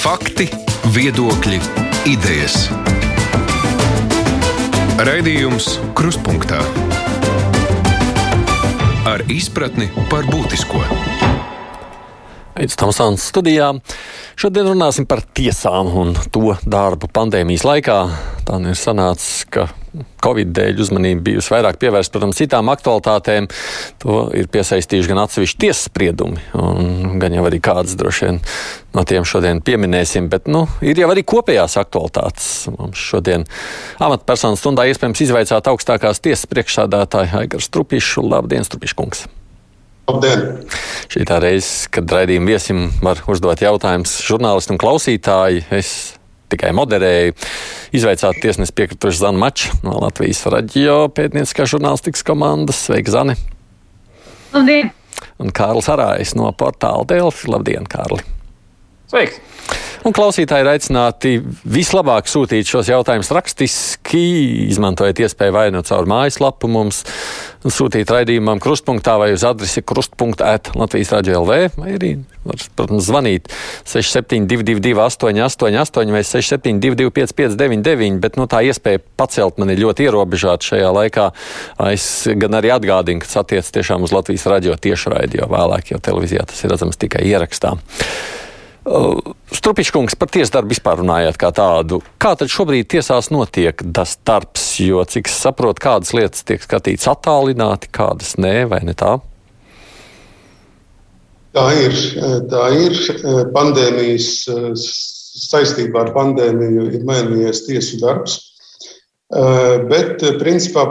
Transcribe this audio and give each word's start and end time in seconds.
Fakti, 0.00 0.46
viedokļi, 0.94 1.58
idejas. 2.08 2.70
Raidījums 4.96 5.74
Kruspunkta 5.92 6.62
ar 9.04 9.26
izpratni 9.28 9.90
par 10.08 10.24
būtisko. 10.24 10.80
Aizsmeļamies 12.56 12.80
Tamsānas 12.80 13.28
studijā. 13.28 13.68
Šodien 14.40 14.72
runāsim 14.72 15.04
par 15.04 15.20
tiesām 15.36 15.92
un 15.92 16.16
to 16.32 16.56
darbu 16.64 17.12
pandēmijas 17.12 17.68
laikā. 17.68 18.00
Tā 18.48 18.56
ir 18.72 18.80
sanācis, 18.80 19.44
ka 19.52 19.68
Covid 20.22 20.52
dēļ 20.54 20.82
uzmanība 20.84 21.24
bijusi 21.30 21.50
vairāk 21.54 21.80
pievērsta, 21.82 22.14
protams, 22.14 22.38
citām 22.38 22.70
aktualitātēm. 22.72 23.48
To 24.04 24.20
ir 24.36 24.50
piesaistījuši 24.52 25.10
gan 25.10 25.22
atsevišķi 25.24 25.60
tiesas 25.64 25.88
spriedumi, 25.88 26.42
gan 27.22 27.34
jau 27.34 27.46
arī 27.48 27.58
kādas 27.64 27.96
droši 27.98 28.28
vien 28.28 28.40
no 28.94 29.04
tiem 29.06 29.26
šodien 29.26 29.62
pieminēsim. 29.66 30.30
Bet 30.30 30.46
nu, 30.50 30.66
ir 30.84 31.00
jau 31.00 31.10
arī 31.10 31.24
kopējās 31.26 31.78
aktualitātes. 31.82 32.46
Mums 32.76 33.02
šodien 33.10 33.48
amatpersonu 34.02 34.60
stundā 34.60 34.86
iespējams 34.90 35.26
izvaicāt 35.26 35.72
augstākās 35.72 36.22
tiesas 36.22 36.48
priekšsādātāju 36.50 37.42
Aigars 37.42 37.70
Strupišu. 37.70 38.24
Labdien, 38.30 38.66
Strupiškungs! 38.66 39.26
Labdien! 40.10 40.46
Šī 41.10 41.26
tā 41.28 41.38
reize, 41.42 41.90
kad 41.92 42.10
raidījuma 42.10 42.50
viesim 42.50 42.88
var 43.02 43.20
uzdot 43.30 43.62
jautājumus 43.62 44.16
žurnālisti 44.26 44.74
un 44.74 44.80
klausītāji. 44.82 45.66
Es 45.74 45.92
tikai 46.50 46.72
moderēju. 46.76 47.36
Izveicāt 47.96 48.40
tiesnesi 48.42 48.74
piekrituši 48.76 49.22
Zana 49.24 49.40
Mača 49.40 49.74
no 49.84 49.98
Latvijas 50.02 50.42
radio 50.52 51.04
pētnieciskās 51.14 51.72
žurnālistikas 51.74 52.26
komandas. 52.26 52.84
Sveiki, 52.86 53.14
Zani! 53.14 53.38
Labdien! 54.54 54.92
Un 55.40 55.54
Kārlis 55.56 55.88
Arājs 55.92 56.36
no 56.38 56.50
portāla 56.56 57.06
Delfi. 57.08 57.50
Labdien, 57.50 57.88
Kārli! 57.90 58.39
Sveiks! 59.10 59.40
Un 60.00 60.14
klausītāji 60.16 60.64
ir 60.64 60.68
aicināti 60.70 61.30
vislabāk 61.68 62.28
sūtīt 62.30 62.68
šos 62.70 62.88
jautājumus 62.88 63.28
rakstiski, 63.36 64.22
izmantojot 64.72 65.20
iespēju 65.26 65.52
vai 65.52 65.66
nu 65.74 65.82
caur 65.84 66.08
mājaslapu 66.08 66.70
mums 66.72 67.02
sūtīt 67.60 68.08
raidījumam 68.08 68.62
krustpunktā 68.64 69.18
vai 69.20 69.34
uz 69.34 69.44
adresi 69.44 69.84
krustpunktēt 69.84 70.72
Latvijas 70.80 71.12
radio 71.12 71.42
LV, 71.42 71.58
vai 71.76 71.92
arī, 71.98 72.14
var, 72.48 72.64
protams, 72.78 73.04
zvanīt 73.10 73.52
6722 73.84 74.96
888 75.04 76.16
vai 76.16 76.24
672 76.24 77.12
559, 77.20 78.20
bet 78.24 78.40
nu, 78.40 78.48
tā 78.48 78.64
iespēja 78.70 79.04
pacelt 79.20 79.60
man 79.60 79.74
ir 79.74 79.84
ļoti 79.84 80.08
ierobežāta 80.08 80.72
šajā 80.72 80.92
laikā. 80.96 81.30
Es 81.92 82.06
gan 82.40 82.56
arī 82.56 82.72
atgādinu, 82.72 83.20
ka 83.20 83.28
tas 83.28 83.42
attiec 83.44 83.74
tiešām 83.76 84.08
uz 84.08 84.16
Latvijas 84.16 84.48
radio 84.48 84.80
tiešraidi, 84.80 85.42
jo 85.42 85.50
vēlāk 85.52 85.92
jau 85.92 86.00
televīzijā 86.00 86.48
tas 86.48 86.64
ir 86.64 86.72
redzams 86.72 86.96
tikai 87.04 87.28
ierakstā. 87.28 87.76
Strupiškungs 88.80 90.16
par 90.16 90.30
tiesdarbu 90.32 90.72
vispār 90.72 91.02
runājāt 91.02 91.36
kā 91.40 91.50
tādu. 91.52 92.00
Kā 92.22 92.32
tad 92.38 92.48
šobrīd 92.48 92.88
tiesās 92.94 93.28
notiek 93.32 93.82
tas 93.92 94.14
darbs, 94.24 94.64
jo, 94.80 95.02
cik 95.04 95.28
es 95.28 95.36
saprotu, 95.36 95.82
kādas 95.84 96.14
lietas 96.16 96.46
tiek 96.48 96.62
skatītas 96.64 97.10
attālināti, 97.12 97.90
kādas 97.92 98.38
nē, 98.40 98.64
vai 98.70 98.80
ne 98.88 98.96
tā? 98.96 99.18
Tā 101.52 101.66
ir. 101.76 101.98
Tā 102.50 102.64
ir. 102.78 102.96
Pandēmijas 103.52 104.30
saistībā 105.50 106.06
ar 106.06 106.14
pandēmiju 106.14 106.88
ir 106.94 107.06
mainījies 107.06 107.64
tiesu 107.66 108.00
darbs. 108.00 108.38
Bet, 109.90 110.24
principā, 110.40 110.86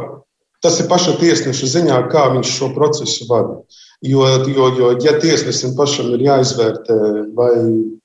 tas 0.63 0.77
ir 0.79 0.87
paša 0.91 1.17
tiesneša 1.19 1.73
ziņā, 1.73 1.99
kā 2.11 2.29
viņš 2.35 2.53
šo 2.59 2.73
procesu 2.75 3.27
vada. 3.31 3.61
Jo, 3.99 4.23
jo, 4.47 4.67
jo 4.79 4.89
ja 5.03 5.11
tiesnesim 5.19 5.73
pašam 5.75 6.13
ir 6.15 6.21
jāizvērtē, 6.23 6.95
vai 7.35 7.49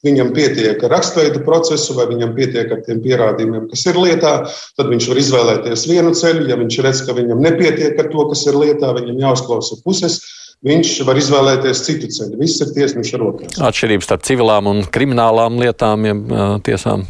viņam 0.03 0.33
pietiek 0.34 0.81
ar 0.83 0.91
raksturveidu 0.91 1.45
procesu, 1.47 1.95
vai 1.95 2.09
viņam 2.11 2.33
pietiek 2.34 2.73
ar 2.75 2.81
tiem 2.83 2.98
pierādījumiem, 3.05 3.69
kas 3.70 3.84
ir 3.87 4.00
lietā, 4.03 4.33
tad 4.75 4.91
viņš 4.91 5.06
var 5.12 5.20
izvēlēties 5.22 5.87
vienu 5.87 6.11
ceļu. 6.19 6.48
Ja 6.50 6.59
viņš 6.59 6.81
redz, 6.83 7.05
ka 7.06 7.15
viņam 7.15 7.44
nepietiek 7.47 7.94
ar 8.03 8.10
to, 8.10 8.27
kas 8.32 8.43
ir 8.50 8.59
lietā, 8.59 8.91
viņam 8.99 9.22
jāuzklausa 9.22 9.78
puses. 9.87 10.19
Viņš 10.66 10.97
var 11.06 11.21
izvēlēties 11.21 11.87
citu 11.87 12.11
ceļu. 12.11 12.41
Viss 12.43 12.62
ir 12.65 12.75
tiesneša 12.75 13.21
rokās. 13.22 13.62
Atšķirības 13.62 14.11
starp 14.11 14.26
civilām 14.26 14.71
un 14.72 14.82
kriminālām 14.91 15.62
lietām, 15.62 16.09
ja 16.09 16.49
tiesām? 16.66 17.06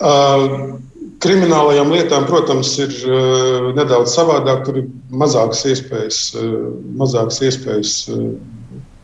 Uh, 0.00 0.80
Kriminālajām 1.20 1.90
lietām, 1.92 2.24
protams, 2.28 2.72
ir 2.80 2.94
uh, 3.04 3.70
nedaudz 3.76 4.14
savādāk. 4.16 4.64
Tur 4.64 4.80
ir 4.80 4.88
mazākas 5.12 5.66
iespējas, 5.68 6.22
uh, 6.40 6.54
mazākas 7.00 7.42
iespējas 7.44 7.98
uh, 8.14 8.32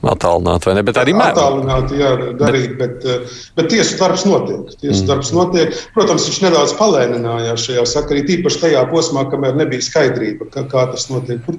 Attālināt, 0.06 0.66
vai 0.68 0.74
ne? 0.76 0.82
Bet 0.86 0.98
arī 1.00 1.14
mēģināt. 1.16 1.38
Attālināt, 1.38 1.92
jā, 1.96 2.10
darīt, 2.38 2.74
bet, 2.78 2.98
bet, 3.02 3.38
bet 3.56 3.70
tiesu 3.72 3.96
darbs 3.98 4.26
notiek. 4.28 4.68
Tiesu 4.82 5.02
mm. 5.02 5.08
darbs 5.08 5.32
notiek. 5.34 5.78
Protams, 5.96 6.26
viņš 6.28 6.40
nedaudz 6.44 6.74
palēninājās 6.78 7.64
šajā 7.66 7.86
sakarā, 7.90 8.22
tīpaši 8.28 8.62
tajā 8.66 8.84
posmā, 8.92 9.24
kamēr 9.32 9.56
nebija 9.58 9.86
skaidrība, 9.86 10.50
kā, 10.52 10.66
kā 10.70 10.84
tas 10.92 11.08
notiek. 11.10 11.40
Kur, 11.46 11.58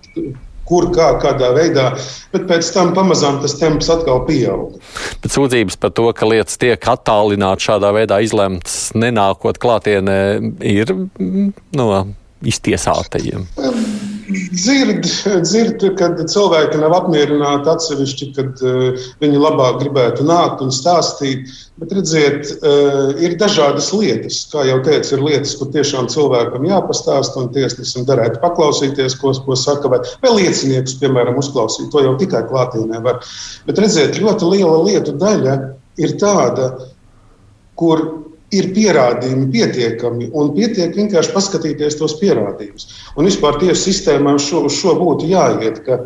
kur, 0.68 0.90
kā, 0.96 1.10
kādā 1.22 1.52
veidā, 1.56 1.88
bet 2.34 2.48
pēc 2.50 2.72
tam 2.76 2.94
pamazām 2.98 3.40
tas 3.44 3.58
temps 3.60 3.90
atkal 3.94 4.24
pieauga. 4.28 4.82
Bet 5.24 5.34
sūdzības 5.34 5.80
par 5.82 5.94
to, 5.98 6.10
ka 6.18 6.30
lietas 6.30 6.60
tiek 6.62 6.90
attālināti 6.94 7.70
šādā 7.70 7.94
veidā 7.96 8.22
izlemtas, 8.26 8.92
nenākot 8.98 9.60
klātienē, 9.64 10.20
ir 10.62 10.94
mm, 10.94 11.52
no 11.78 11.92
iztiesātajiem. 12.46 13.48
Dzird, 14.28 15.06
dzird, 15.46 15.84
kad 15.96 16.20
cilvēki 16.28 16.82
nav 16.82 16.96
apmierināti 16.98 17.70
atsevišķi, 17.72 18.26
kad 18.36 18.64
uh, 18.66 19.06
viņi 19.22 19.40
labāk 19.40 19.80
gribētu 19.80 20.26
nākt 20.28 20.64
un 20.66 20.74
stāstīt. 20.76 21.48
Bet, 21.80 21.94
redziet, 21.96 22.52
uh, 22.58 23.14
ir 23.24 23.38
dažādas 23.40 23.88
lietas. 23.96 24.42
Kā 24.52 24.66
jau 24.68 24.82
teicu, 24.84 25.16
ir 25.16 25.24
lietas, 25.24 25.56
kur 25.60 25.72
tiešām 25.72 26.10
cilvēkam 26.12 26.68
jāpastāsta, 26.68 27.40
un 27.46 27.54
tiesnesim 27.56 28.08
derētu 28.10 28.42
paklausīties, 28.44 29.16
ko, 29.22 29.32
ko 29.46 29.56
saka, 29.60 29.94
vai, 29.94 30.02
vai 30.26 30.36
lieciniekus, 30.42 30.98
piemēram, 31.00 31.40
uzklausīt. 31.40 31.88
To 31.94 32.04
jau 32.04 32.18
tikai 32.20 32.44
klātienē 32.52 33.00
var. 33.08 33.24
Bet, 33.70 33.80
redziet, 33.80 34.20
ļoti 34.20 34.52
liela 34.58 34.82
lietu 34.90 35.16
daļa 35.24 35.60
ir 36.04 36.18
tāda, 36.20 36.74
kur 37.80 38.04
ir 38.56 38.70
pierādījumi 38.76 39.50
pietiekami, 39.52 40.30
un 40.32 40.54
pietiek 40.56 40.96
vienkārši 40.96 41.34
paskatīties 41.36 42.00
tos 42.00 42.16
pierādījumus. 42.22 42.88
Un 43.18 43.28
vispār 43.28 43.60
tiesu 43.62 43.90
sistēmā 43.90 44.38
šo, 44.40 44.66
šo 44.72 44.96
būtu 45.02 45.28
jāiet. 45.34 45.84
Ka, 45.88 46.00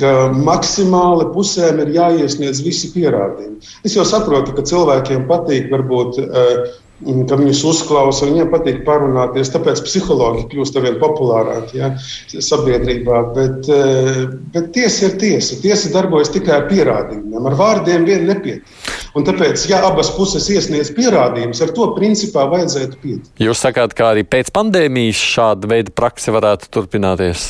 ka 0.00 0.12
maksimāli 0.34 1.28
pusēm 1.34 1.78
ir 1.84 1.94
jāiesniedz 1.94 2.64
visi 2.66 2.90
pierādījumi. 2.94 3.60
Es 3.86 3.94
jau 3.94 4.06
saprotu, 4.08 4.56
ka 4.56 4.66
cilvēkiem 4.66 5.28
patīk 5.30 5.70
varbūt 5.70 6.22
uh, 6.24 6.72
ka 7.00 7.38
viņus 7.40 7.62
uzklausa, 7.64 8.28
viņiem 8.28 8.50
patīk 8.52 8.82
parunāties. 8.84 9.50
Tāpēc 9.54 9.80
psihologi 9.86 10.46
kļūst 10.50 10.76
ar 10.76 10.84
vien 10.84 10.98
populārāki 11.00 11.80
ja, 11.80 11.92
sabiedrībā. 12.28 13.22
Bet, 13.36 13.70
eh, 13.72 14.26
bet 14.54 14.72
tiesa 14.76 15.08
ir 15.08 15.16
tiesa. 15.22 15.60
Tiesa 15.62 15.92
darbojas 15.94 16.32
tikai 16.34 16.58
ar 16.58 16.66
pierādījumiem. 16.68 17.46
Ar 17.48 17.56
vārdiem 17.56 18.04
vien 18.08 18.26
nepietiek. 18.28 18.99
Un 19.18 19.24
tāpēc, 19.26 19.64
ja 19.70 19.80
abas 19.88 20.12
puses 20.14 20.46
iesniedz 20.52 20.92
pierādījumus, 20.94 21.62
ar 21.64 21.72
to 21.74 21.88
principā 21.96 22.44
vajadzētu 22.50 23.00
pietikt. 23.02 23.32
Jūs 23.42 23.64
sakāt, 23.64 23.96
ka 23.98 24.12
arī 24.12 24.22
pēc 24.22 24.52
pandēmijas 24.54 25.18
šāda 25.32 25.70
veida 25.72 25.94
praksa 25.94 26.34
varētu 26.36 26.70
turpināties? 26.76 27.48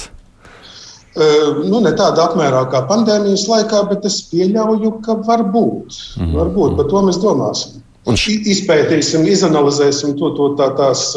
Nu, 1.19 1.83
ne 1.83 1.91
tādā 1.99 2.29
apmērā 2.31 2.63
kā 2.73 2.85
pandēmijas 2.89 3.45
laikā, 3.51 3.83
bet 3.91 4.07
es 4.09 4.23
pieļauju, 4.31 4.95
ka 5.05 5.19
var 5.27 5.43
būt. 5.53 5.99
Mm 6.17 6.25
-hmm. 6.25 6.35
Varbūt 6.39 6.77
par 6.79 6.91
to 6.93 7.03
mēs 7.09 7.21
domāsim. 7.21 7.81
Un 8.09 8.17
š... 8.17 8.41
Izpētīsim, 8.55 9.27
izanalizēsim 9.29 10.17
to, 10.17 10.31
to 10.39 10.55
tā, 10.57 10.71
tās 10.79 11.11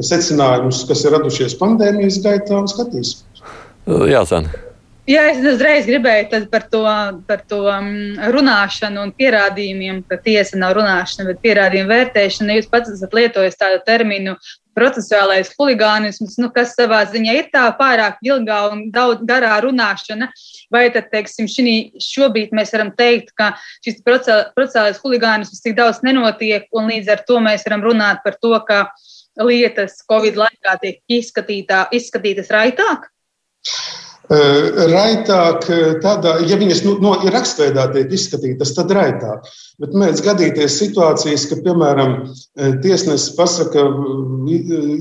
secinājumus, 0.00 0.82
kas 0.88 1.04
ir 1.04 1.14
radušies 1.14 1.54
pandēmijas 1.60 2.18
gaitā, 2.24 2.58
un 2.58 2.66
skatīsimies. 2.66 3.44
Jā, 3.86 4.24
Zana. 4.26 4.65
Jā, 5.06 5.28
es 5.30 5.36
uzreiz 5.46 5.84
gribēju 5.86 6.48
par 6.50 6.64
to, 6.66 6.82
par 7.28 7.42
to 7.46 7.60
mm, 7.70 8.16
runāšanu 8.34 9.04
un 9.04 9.12
pierādījumiem, 9.14 10.00
ka 10.10 10.18
tiesa 10.18 10.58
nav 10.58 10.72
runāšana, 10.80 11.28
bet 11.28 11.44
pierādījuma 11.44 11.92
vērtēšana. 11.92 12.56
Jūs 12.56 12.66
pats 12.72 12.90
esat 12.90 13.14
lietojis 13.14 13.54
tādu 13.60 13.78
terminu 13.86 14.34
procesuālais 14.74 15.52
huligānisms, 15.54 16.34
nu, 16.42 16.50
kas 16.50 16.74
savā 16.74 17.04
ziņā 17.12 17.36
ir 17.38 17.46
tā 17.54 17.68
pārāk 17.78 18.18
ilgā 18.26 18.58
un 18.72 18.82
daudz 18.90 19.22
garā 19.28 19.54
runāšana. 19.62 20.26
Vai 20.74 20.88
tad, 20.90 21.06
teiksim, 21.14 21.46
šī, 21.54 21.76
šobrīd 22.02 22.50
mēs 22.58 22.74
varam 22.74 22.90
teikt, 22.98 23.30
ka 23.38 23.52
šis 23.86 24.02
procesuālais 24.02 24.98
huligānisms 25.04 25.62
tik 25.62 25.78
daudz 25.78 26.02
nenotiek, 26.02 26.66
un 26.74 26.90
līdz 26.90 27.14
ar 27.14 27.22
to 27.30 27.38
mēs 27.46 27.62
varam 27.68 27.86
runāt 27.86 28.26
par 28.26 28.40
to, 28.42 28.56
ka 28.66 28.88
lietas 29.38 30.00
Covid 30.10 30.42
laikā 30.42 30.74
tiek 30.82 30.98
izskatītā, 31.20 31.86
izskatītas 31.94 32.50
raitāk? 32.50 33.06
Raitāk, 34.26 35.68
tādā, 36.02 36.32
ja 36.50 36.56
viņas 36.58 36.80
nu, 36.82 36.96
no, 37.02 37.12
ir 37.22 37.30
rakstveidā 37.34 37.84
tiek 37.92 38.10
izskatītas, 38.10 38.72
tad 38.74 38.90
raitāk. 38.90 39.46
Bet 39.78 39.94
mēdz 39.94 40.22
gadīties 40.24 40.78
situācijas, 40.80 41.44
ka, 41.50 41.60
piemēram, 41.62 42.16
tiesnesis 42.82 43.36
pasaka, 43.38 43.84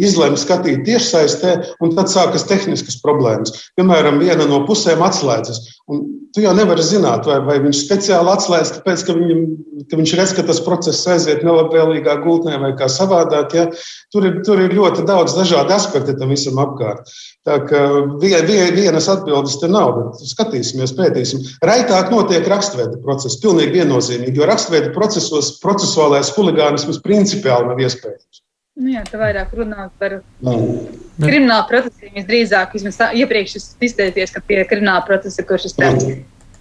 izlēma 0.05 0.37
skatīt 0.37 0.83
tiešsaistē, 0.85 1.55
un 1.81 1.95
tad 1.97 2.11
sākas 2.11 2.45
tehniskas 2.49 2.99
problēmas. 3.01 3.55
Piemēram, 3.79 4.21
viena 4.21 4.45
no 4.49 4.61
pusēm 4.67 5.01
atslēdzas. 5.05 5.63
Un 5.89 6.05
tu 6.35 6.43
jau 6.43 6.51
nevari 6.57 6.83
zināt, 6.83 7.25
vai, 7.29 7.37
vai 7.45 7.55
viņš 7.63 7.81
speciāli 7.85 8.31
atslēdz, 8.33 8.71
tāpēc, 8.77 9.03
ka, 9.07 9.13
viņam, 9.15 9.43
ka 9.87 9.99
viņš 10.01 10.13
redz, 10.19 10.33
ka 10.35 10.43
tas 10.49 10.59
process 10.65 11.07
aiziet 11.13 11.45
nelabvēlīgā 11.47 12.17
gultnē 12.25 12.57
vai 12.59 12.73
kā 12.75 12.89
savādāk. 12.91 13.55
Ja? 13.55 13.65
Tur, 14.11 14.27
ir, 14.27 14.41
tur 14.43 14.59
ir 14.65 14.75
ļoti 14.75 15.05
daudz 15.07 15.37
dažādu 15.37 15.71
aspektu 15.77 16.17
tam 16.19 16.33
visam 16.35 16.59
apkārt. 16.59 17.07
Tā 17.47 17.61
kā 17.69 17.85
vienas 18.19 19.07
atbildes 19.15 19.57
te 19.61 19.69
nav, 19.71 19.95
bet 19.97 20.23
skatīsimies, 20.29 20.93
pētīsim. 20.97 21.43
Raitāk 21.65 22.11
notiek 22.13 22.47
rakstveida 22.51 22.99
process, 23.03 23.39
pilnīgi 23.41 23.79
viennozīmīgi, 23.79 24.37
jo 24.39 24.49
rakstveida 24.49 24.93
procesos 24.95 25.55
procesuālais 25.63 26.33
huligānisms 26.35 27.01
principiāli 27.05 27.71
nav 27.71 27.81
iespējams. 27.87 28.43
Nu 28.75 28.91
jā, 28.91 29.05
tā 29.07 29.19
vairāk 29.21 29.53
runāt 29.55 29.93
par 30.01 30.17
kriminālu 30.43 31.67
procesiem. 31.69 32.11
Visdrīzāk, 32.17 32.73
vismaz 32.75 32.97
tā, 32.99 33.11
iepriekš 33.15 33.53
es 33.61 33.67
izteicos, 33.87 34.33
ka 34.35 34.41
pie 34.43 34.59
krimināla 34.67 35.05
procesa, 35.07 35.45
kurš 35.47 35.69
ir 35.69 35.75
tāds 35.79 36.09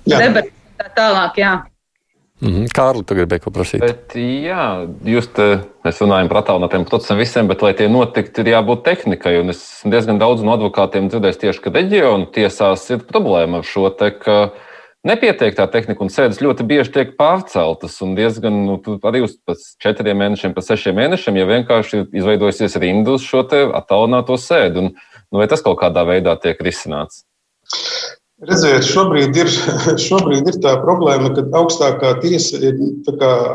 debats, 0.07 0.53
tā 0.79 0.93
tālāk, 0.95 1.41
jā. 1.43 1.57
-hmm. 2.51 2.69
Kārli, 2.75 3.05
tu 3.05 3.15
gribēji 3.15 3.45
ko 3.45 3.51
prasīt? 3.55 3.81
Bet, 3.81 4.15
jā, 4.17 4.87
jūs 5.05 5.31
te, 5.33 5.47
mēs 5.85 6.01
runājam 6.03 6.29
par 6.29 6.43
attālinātiem 6.43 6.85
procesiem 6.89 7.19
visiem, 7.19 7.49
bet, 7.49 7.63
lai 7.63 7.73
tie 7.75 7.89
notiktu, 7.89 8.41
ir 8.41 8.53
jābūt 8.53 8.85
tehnikai. 8.85 9.41
Un 9.41 9.51
es 9.51 9.83
diezgan 9.85 10.19
daudz 10.19 10.43
no 10.43 10.53
advokātiem 10.53 11.09
dzirdēju 11.09 11.41
tieši, 11.41 11.61
ka 11.65 11.75
reģionu 11.75 12.31
tiesās 12.35 12.91
ir 12.91 12.99
problēma 13.09 13.63
ar 13.63 13.65
šo 13.65 13.91
te, 13.91 14.11
ka 14.11 14.53
Nepietiek 15.05 15.53
tā 15.53 15.67
tehnika, 15.69 16.01
un 16.01 16.09
sēdes 16.09 16.39
ļoti 16.41 16.65
bieži 16.65 16.93
tiek 16.95 17.11
pārceltas. 17.19 17.99
Diezgan 18.17 18.55
nu, 18.65 18.79
arī 19.05 19.21
uz 19.27 19.35
četriem 19.85 20.17
mēnešiem, 20.17 20.55
pēc 20.57 20.71
sešiem 20.71 20.97
mēnešiem, 20.97 21.37
ja 21.37 21.49
vienkārši 21.51 21.99
ir 21.99 22.07
izveidojusies 22.23 22.79
rinda 22.81 23.19
uz 23.19 23.27
šo 23.29 23.43
attālināto 23.45 24.39
sēdi. 24.41 24.81
Un, 24.81 24.95
nu, 25.29 25.43
vai 25.43 25.49
tas 25.53 25.61
kaut 25.67 25.77
kādā 25.83 26.07
veidā 26.09 26.39
tiek 26.41 26.63
risināts? 26.65 27.27
Redziet, 28.43 28.83
šobrīd 28.89 29.37
ir, 29.39 29.51
šobrīd 30.09 30.49
ir 30.51 30.57
tā 30.65 30.75
problēma, 30.83 31.31
ka 31.37 31.47
augstākā 31.61 32.17
tiesa 32.25 32.59
ir 32.59 32.81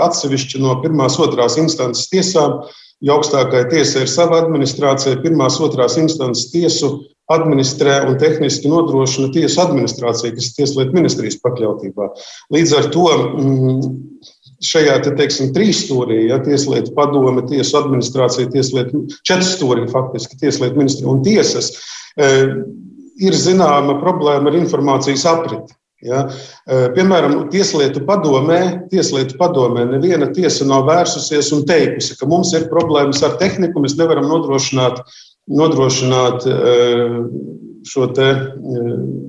atsevišķa 0.06 0.62
no 0.64 0.78
pirmās, 0.84 1.20
otrās 1.20 1.60
instances 1.60 2.08
tiesām. 2.12 2.62
Jo 3.04 3.20
augstākā 3.20 3.64
tiesa 3.72 4.04
ir 4.04 4.10
sava 4.12 4.42
administrācija, 4.44 5.22
pirmās, 5.24 5.60
otrās 5.64 5.96
instances 6.00 6.50
tiesu 6.52 6.98
administrē 7.32 8.00
un 8.10 8.18
tehniski 8.20 8.72
nodrošina 8.72 9.30
tiesu 9.36 9.62
administrācija, 9.62 10.34
kas 10.36 10.50
ir 10.50 10.56
Tieslietu 10.58 10.98
ministrijas 10.98 11.38
pakļautībā. 11.44 12.10
Līdz 12.56 12.74
ar 12.80 12.90
to 12.92 13.06
mm, 13.14 13.94
šajā 14.66 14.98
te, 15.06 15.14
teiksim, 15.20 15.54
trīs 15.56 15.84
stūrī, 15.86 16.26
ja 16.32 16.42
tieslietu 16.44 16.92
padome, 16.98 17.46
tiesu 17.52 17.78
administrācija, 17.80 18.50
tieslietu 18.52 19.06
četru 19.22 19.48
stūrī 19.48 19.88
faktiski 19.94 20.40
tieslietu 20.42 20.82
ministrija 20.82 21.14
un 21.14 21.24
tiesas, 21.24 21.72
e, 22.18 22.32
ir 23.20 23.36
zināma 23.36 24.00
problēma 24.02 24.52
ar 24.52 24.58
informācijas 24.60 25.26
apriti. 25.30 25.76
Ja? 26.06 26.26
E, 26.64 26.84
piemēram, 26.96 27.50
Tieslietu 27.52 28.06
padomē, 28.08 28.88
tieslietu 28.92 29.36
padomē 29.40 29.84
neviena 29.90 30.30
tiesa 30.32 30.68
nav 30.68 30.86
vērsusies 30.88 31.52
un 31.58 31.66
teikusi, 31.68 32.16
ka 32.20 32.30
mums 32.30 32.54
ir 32.56 32.70
problēmas 32.72 33.20
ar 33.28 33.36
tehniku, 33.42 33.84
mēs 33.84 33.98
nevaram 34.00 34.30
nodrošināt 34.32 35.04
nodrošināt 35.50 36.46
eh, 36.46 37.16
šo 37.90 38.10
eh, 38.22 38.42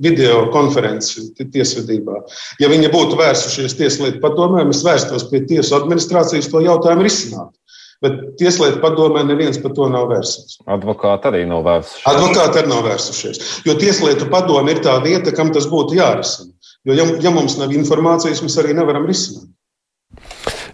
video 0.03 0.43
konferenci 0.53 1.29
tiesvedībā. 1.39 2.19
Ja 2.61 2.69
viņi 2.71 2.91
būtu 2.93 3.17
vērsušies 3.19 3.77
Tieslietu 3.79 4.21
padomē, 4.23 4.65
mēs 4.67 4.83
vērstos 4.85 5.29
pie 5.31 5.43
tiesu 5.49 5.77
administrācijas 5.79 6.49
to 6.51 6.63
jautājumu 6.65 7.07
risināt. 7.07 7.53
Bet 8.01 8.17
Tieslietu 8.39 8.79
padomē 8.81 9.21
neviens 9.27 9.59
par 9.61 9.75
to 9.77 9.85
nav 9.93 10.07
vērsies. 10.09 10.57
Advokāti 10.73 11.29
arī 11.29 11.43
nav 11.49 11.61
vērsušies. 11.67 12.07
Advokāti 12.09 12.61
arī 12.61 12.71
nav 12.71 12.85
vērsušies. 12.87 13.41
Jo 13.67 13.75
Tieslietu 13.77 14.29
padome 14.31 14.73
ir 14.73 14.81
tā 14.81 14.95
vieta, 15.03 15.33
kam 15.37 15.53
tas 15.53 15.69
būtu 15.69 15.99
jārisina. 15.99 16.49
Jo, 16.89 16.97
ja, 16.97 17.05
ja 17.21 17.33
mums 17.33 17.59
nav 17.59 17.73
informācijas, 17.77 18.41
mēs 18.41 18.57
arī 18.57 18.73
nevaram 18.73 19.05
risināt. 19.05 19.45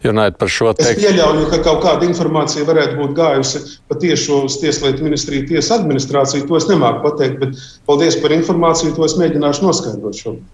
Runājot 0.06 0.38
par 0.40 0.52
šo 0.54 0.72
teikt. 0.78 0.94
Es 0.94 1.02
pieļauju, 1.02 1.48
ka 1.52 1.60
kaut 1.66 1.82
kāda 1.84 2.08
informācija 2.08 2.68
varētu 2.68 2.96
būt 3.02 3.16
gājusi 3.18 3.64
patiešo 3.92 4.44
uz 4.48 4.60
Tieslietu 4.62 5.04
ministriju, 5.04 5.50
tiesu 5.50 5.74
administrāciju. 5.76 6.46
To 6.48 6.60
es 6.60 6.70
nemāku 6.70 7.04
pateikt, 7.10 7.42
bet 7.44 7.66
paldies 7.90 8.20
par 8.22 8.36
informāciju. 8.36 8.94
To 8.96 9.08
es 9.08 9.18
mēģināšu 9.20 9.68
noskaidrot 9.68 10.22
šobrīd. 10.22 10.46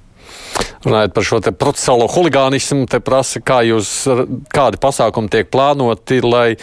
Runājot 0.83 1.13
par 1.15 1.23
šo 1.23 1.37
procesālo 1.55 2.09
huligānismu, 2.11 2.83
te 2.91 2.99
prasa, 3.03 3.39
kā 3.39 3.61
jūs, 3.63 3.91
kādi 4.51 4.79
pasākumi 4.83 5.31
tiek 5.31 5.47
plānoti, 5.53 6.17
lai 6.25 6.57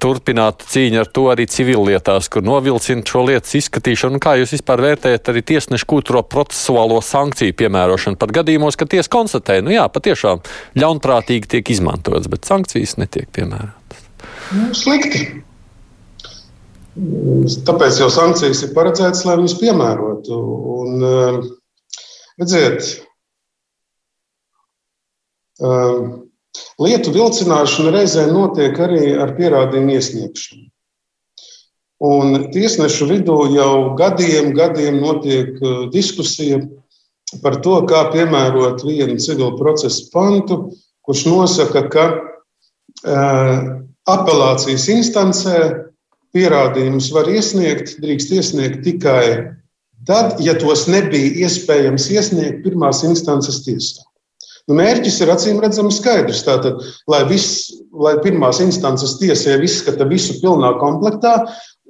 turpinātu 0.00 0.68
cīņu 0.70 1.02
ar 1.02 1.10
to 1.12 1.26
arī 1.32 1.44
civillietās, 1.50 2.30
kur 2.32 2.44
novilcina 2.46 3.04
šo 3.04 3.26
lietas 3.28 3.52
izskatīšanu. 3.60 4.20
Kā 4.22 4.38
jūs 4.40 4.54
vispār 4.56 4.80
vērtējat 4.86 5.28
arī 5.32 5.42
tiesnešu 5.52 5.88
kultūro 5.92 6.22
procesuālo 6.24 7.02
sankciju 7.04 7.58
piemērošanu 7.60 8.16
pat 8.20 8.32
gadījumos, 8.40 8.80
ka 8.80 8.88
tiesa 8.88 9.12
konstatē, 9.12 9.58
nu 9.66 9.74
jā, 9.76 9.84
patiešām 9.92 10.40
ļaunprātīgi 10.80 11.52
tiek 11.56 11.74
izmantots, 11.76 12.32
bet 12.32 12.48
sankcijas 12.48 12.96
netiek 13.02 13.28
piemērotas? 13.36 14.08
Nu, 14.56 14.70
slikti. 14.76 15.26
Tāpēc 17.68 18.00
jau 18.00 18.08
sankcijas 18.12 18.64
ir 18.64 18.74
paredzētas, 18.76 19.22
lai 19.28 19.36
viņas 19.42 19.60
piemērotu. 19.60 20.40
Un, 20.80 21.06
redziet, 22.40 22.88
Ehm, 22.90 23.09
lietu 25.60 27.12
vilcināšana 27.14 27.94
reizē 27.94 28.26
notiek 28.32 28.78
arī 28.80 29.14
ar 29.20 29.34
pierādījumu 29.36 29.96
iesniegšanu. 29.96 30.66
Un 32.00 32.46
tiesnešu 32.54 33.10
vidū 33.10 33.36
jau 33.52 33.94
gadiem, 33.98 34.54
gadiem 34.56 35.02
notiek 35.02 35.52
eh, 35.60 35.82
diskusija 35.92 36.62
par 37.44 37.60
to, 37.60 37.76
kā 37.86 38.06
piemērot 38.14 38.80
vienu 38.86 39.18
civilu 39.20 39.52
procesu 39.58 40.08
pantu, 40.10 40.72
kurš 41.06 41.20
nosaka, 41.28 41.84
ka 41.92 42.04
uh, 42.10 43.60
apelācijas 44.10 44.88
instancē 44.90 45.60
pierādījumus 46.34 47.12
var 47.14 47.30
iesniegt, 47.30 47.94
drīkst 48.02 48.34
iesniegt 48.34 48.82
tikai 48.82 49.54
tad, 50.10 50.42
ja 50.42 50.56
tos 50.58 50.88
nebija 50.90 51.46
iespējams 51.46 52.08
iesniegt 52.10 52.64
pirmās 52.66 53.04
instances 53.06 53.62
tiesā. 53.62 54.09
Nu, 54.68 54.76
mērķis 54.78 55.20
ir 55.24 55.32
acīm 55.32 55.60
redzami 55.62 55.92
skaidrs. 55.94 56.42
Tātad, 56.46 56.80
lai, 57.10 57.22
viss, 57.30 57.70
lai 57.92 58.16
pirmās 58.24 58.60
instances 58.64 59.16
tiesē 59.20 59.56
izskata 59.64 60.08
visu 60.10 60.36
pilnā 60.42 60.74
komplektā, 60.82 61.36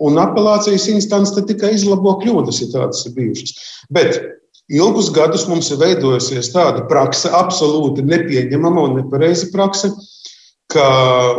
un 0.00 0.20
apelācijas 0.20 0.88
instance 0.92 1.46
tikai 1.48 1.74
izlabo 1.76 2.16
kļūdas, 2.22 2.62
ja 2.62 2.70
tādas 2.74 3.02
ir 3.08 3.16
bijušas. 3.18 3.56
Bet 3.92 4.20
ilgus 4.70 5.10
gadus 5.14 5.48
mums 5.50 5.70
ir 5.72 5.80
veidojusies 5.82 6.52
tāda 6.54 6.86
praksa, 6.90 7.34
absolūti 7.40 8.06
nepieņemama 8.06 8.86
un 8.86 8.96
nepareiza 9.00 9.50
praksa, 9.52 9.92
ka, 10.70 10.86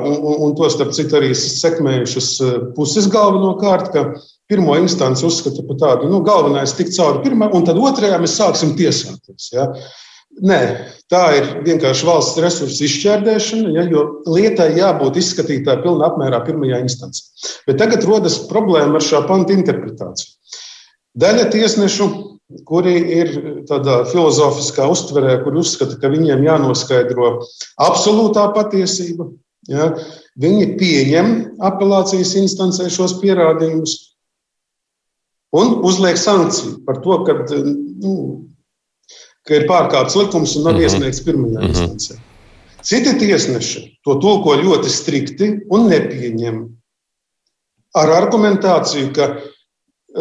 un, 0.04 0.18
un, 0.20 0.36
un 0.46 0.54
to 0.60 0.68
starp 0.72 0.92
citu 0.96 1.18
arī 1.22 1.32
sekmējušas 1.38 2.30
eh, 2.44 2.60
puses 2.76 3.08
galvenokārt, 3.12 3.92
ka 3.94 4.06
pirmo 4.52 4.76
instanci 4.76 5.24
uzskata 5.28 5.64
par 5.68 5.80
tādu, 5.80 6.12
nu, 6.12 6.20
galvenais 6.28 6.76
tikt 6.76 6.98
cauri 6.98 7.24
pirmā, 7.24 7.48
un 7.56 7.64
tad 7.68 7.80
otrajā 7.80 8.20
mēs 8.20 8.36
sāksim 8.36 8.76
tiesāties. 8.80 9.54
Ja? 9.56 9.70
Nē, 10.40 10.60
tā 11.12 11.22
ir 11.38 11.48
vienkārši 11.66 12.08
valsts 12.08 12.40
resursu 12.42 12.86
izšķērdēšana, 12.88 13.72
ja, 13.76 13.84
jo 13.92 14.04
lietai 14.32 14.72
jābūt 14.78 15.20
izskatītāji 15.20 15.84
pilnā 15.84 16.08
apmērā 16.08 16.40
pirmajā 16.48 16.80
instancē. 16.86 17.26
Bet 17.68 17.82
tagad 17.82 18.06
rodas 18.08 18.40
problēma 18.50 18.98
ar 18.98 19.06
šā 19.06 19.26
panta 19.28 19.54
interpretāciju. 19.54 20.32
Daļa 21.22 21.50
tiesnešu, 21.52 22.08
kuri 22.68 22.96
ir 23.20 23.34
tādā 23.68 24.02
filozofiskā 24.12 24.88
uztverē, 24.92 25.38
kur 25.44 25.60
uzskata, 25.60 26.00
ka 26.00 26.12
viņiem 26.12 26.46
jānoskaidro 26.48 27.34
absolūtā 27.84 28.48
patiesība, 28.56 29.28
ja, 29.72 29.92
viņi 30.40 30.72
pieņem 30.80 31.34
apelācijas 31.60 32.38
instancē 32.40 32.88
šos 32.92 33.20
pierādījumus 33.22 33.98
un 35.52 35.82
uzliek 35.84 36.18
sankciju 36.20 36.80
par 36.88 37.02
to, 37.04 37.20
ka 37.28 37.36
nu, 37.52 38.16
ka 39.48 39.58
ir 39.58 39.68
pārkāpts 39.70 40.18
likums 40.20 40.56
un 40.56 40.68
nav 40.68 40.74
mm 40.74 40.80
-hmm. 40.80 40.84
iesniegts 40.84 41.24
pirmajā 41.26 41.60
mm 41.60 41.66
-hmm. 41.66 41.70
instancē. 41.70 42.20
Citi 42.82 43.14
tiesneši 43.20 44.00
to 44.06 44.16
tulko 44.16 44.56
ļoti 44.58 44.90
strikti 44.90 45.60
un 45.70 45.90
nepieņem 45.90 46.70
ar 47.94 48.10
argumentāciju, 48.10 49.12
ka, 49.16 49.28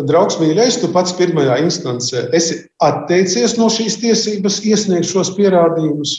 draugs 0.07 0.39
mīļais, 0.41 0.81
tu 0.81 0.91
pats 0.95 1.15
pirmajā 1.19 1.59
instancē 1.65 2.29
esi 2.37 2.61
atteicies 2.79 3.57
no 3.59 3.67
šīs 3.73 3.99
tiesības 4.03 4.61
iesniegt 4.65 5.09
šos 5.11 5.33
pierādījumus. 5.37 6.17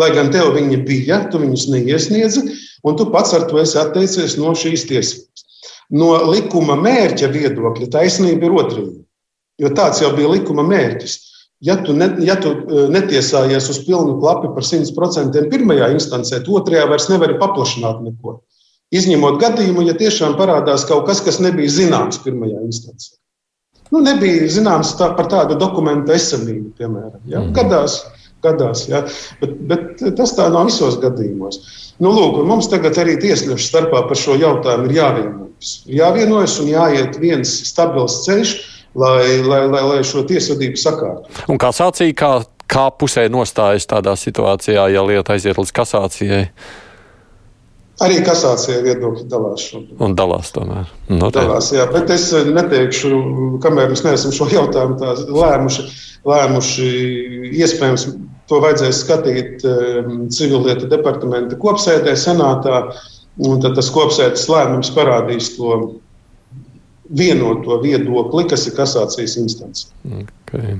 Lai 0.00 0.10
gan 0.10 0.32
tev 0.34 0.54
viņi 0.56 0.80
bija, 0.86 1.20
tu 1.30 1.38
viņus 1.38 1.68
neiesniedzi, 1.70 2.42
un 2.82 2.96
tu 2.96 3.06
pats 3.12 3.34
ar 3.36 3.46
to 3.50 3.60
esi 3.62 3.78
atteicies 3.78 4.36
no 4.40 4.54
šīs 4.58 4.88
tiesības. 4.90 5.44
No 5.94 6.16
likuma 6.32 6.74
mērķa 6.80 7.28
viedokļa 7.30 7.90
taisnība 7.92 8.48
ir 8.48 8.56
otrība. 8.58 9.00
Jo 9.62 9.70
tāds 9.70 10.00
jau 10.02 10.10
bija 10.16 10.32
likuma 10.32 10.64
mērķis. 10.66 11.18
Ja 11.64 11.78
tu, 11.80 11.94
ne, 11.96 12.10
ja 12.20 12.34
tu 12.36 12.50
netiesājies 12.92 13.70
uz 13.72 13.78
pilnu 13.86 14.18
klapu 14.20 14.50
par 14.52 14.66
100% 14.66 15.46
pirmajā 15.52 15.88
instancē, 15.94 16.42
tad 16.42 16.50
otrajā 16.60 16.84
vairs 16.90 17.08
nevari 17.08 17.38
paplašināt 17.40 18.02
neko. 18.04 18.42
Izņemot 18.94 19.40
gadījumu, 19.40 19.86
ja 19.88 19.94
tiešām 19.98 20.36
parādās 20.38 20.84
kaut 20.88 21.06
kas, 21.08 21.22
kas 21.24 21.40
nebija 21.40 21.72
zināms 21.72 22.20
pirmajā 22.26 22.60
instancē. 22.66 23.14
Nu, 23.94 24.02
nebija 24.04 24.48
zināms 24.50 24.92
tā, 24.98 25.10
par 25.16 25.30
tādu 25.32 25.56
dokumentu 25.60 26.12
esamību, 26.14 26.74
piemēram. 26.78 27.22
Ja? 27.30 27.40
Mm. 27.40 27.54
Gadās, 27.56 27.96
gadās 28.44 28.84
ja? 28.90 29.04
bet, 29.40 29.56
bet 29.70 30.04
tas 30.18 30.36
tā 30.36 30.50
nav 30.52 30.68
visos 30.68 30.98
gadījumos. 31.02 31.60
Nu, 32.02 32.12
lūk, 32.12 32.40
mums 32.48 32.68
tagad 32.72 32.98
arī 33.00 33.16
tiesnešu 33.22 33.68
starpā 33.70 34.04
par 34.08 34.20
šo 34.20 34.36
jautājumu 34.40 34.90
ir 34.90 34.96
jāvienojas. 34.98 35.74
Ir 35.88 36.00
jāvienojas 36.02 36.56
un 36.60 36.70
jāiet 36.72 37.18
viens 37.22 37.56
stabils 37.68 38.20
ceļš, 38.26 38.56
lai, 38.98 39.42
lai, 39.46 39.60
lai, 39.70 39.82
lai 39.90 40.00
šo 40.06 40.24
tiesvedību 40.28 40.80
sakārtotu. 40.80 41.44
Un 41.52 41.60
kā 41.60 41.70
sācīja, 41.74 42.16
kā, 42.18 42.32
kā 42.70 42.88
pusē 42.98 43.26
nostājas 43.32 43.88
tādā 43.90 44.16
situācijā, 44.18 44.88
ja 44.94 45.04
lieta 45.06 45.36
aiziet 45.36 45.60
līdz 45.60 45.74
kasācijai? 45.76 46.42
Arī 48.02 48.18
kasācijā 48.26 48.80
viedokļi 48.82 49.28
dalās 49.30 49.68
šobrīd. 49.68 49.98
Un 50.02 50.16
dalās 50.18 50.50
tomēr. 50.54 50.88
No 51.12 51.28
nu, 51.28 51.32
dalās, 51.34 51.70
jā, 51.76 51.86
bet 51.94 52.10
es 52.10 52.26
neteikšu, 52.34 53.10
kamēr 53.62 53.92
mēs 53.92 54.02
neesam 54.06 54.34
šo 54.34 54.48
jautājumu 54.50 55.14
lēmuši, 55.30 55.84
lēmuši 56.26 56.88
iespējams 57.62 58.08
To 58.50 58.60
vajadzēs 58.60 59.00
skatīt 59.04 59.64
ehm, 59.64 60.26
civilietu 60.32 60.88
departamenta 60.90 61.56
kopsēdē, 61.60 62.12
senātā. 62.18 62.86
Tad 63.34 63.72
tas 63.74 63.88
kopsēdes 63.90 64.44
lēmums 64.46 64.92
parādīs 64.94 65.54
to 65.56 65.78
vienoto 67.10 67.78
viedokli, 67.82 68.46
kas 68.50 68.66
ir 68.68 68.76
kasācijas 68.78 69.36
instance. 69.40 69.88
Okay. 70.04 70.78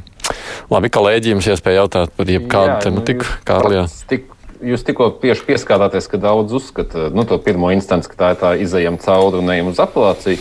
Labi, 0.73 0.91
kolēģi, 0.93 1.35
jums 1.35 1.49
iespēja 1.51 1.83
jautāt 1.83 2.15
par 2.17 2.31
jebkādu 2.31 2.77
tematiku. 2.87 3.29
Kārlijā. 3.49 3.87
Tik, 4.11 4.29
jūs 4.65 4.85
tikko 4.87 5.11
tieši 5.23 5.47
pieskārāties, 5.49 6.09
ka 6.11 6.21
daudz 6.23 6.55
uzskata 6.57 7.11
nu, 7.15 7.27
to 7.29 7.39
pirmo 7.45 7.73
instanci, 7.75 8.11
ka 8.13 8.21
tā 8.21 8.33
ir 8.33 8.41
tā 8.41 8.53
izējama 8.65 9.03
cauri 9.05 9.43
un 9.43 9.53
ejam 9.55 9.73
uz 9.75 9.83
apelāciju. 9.83 10.41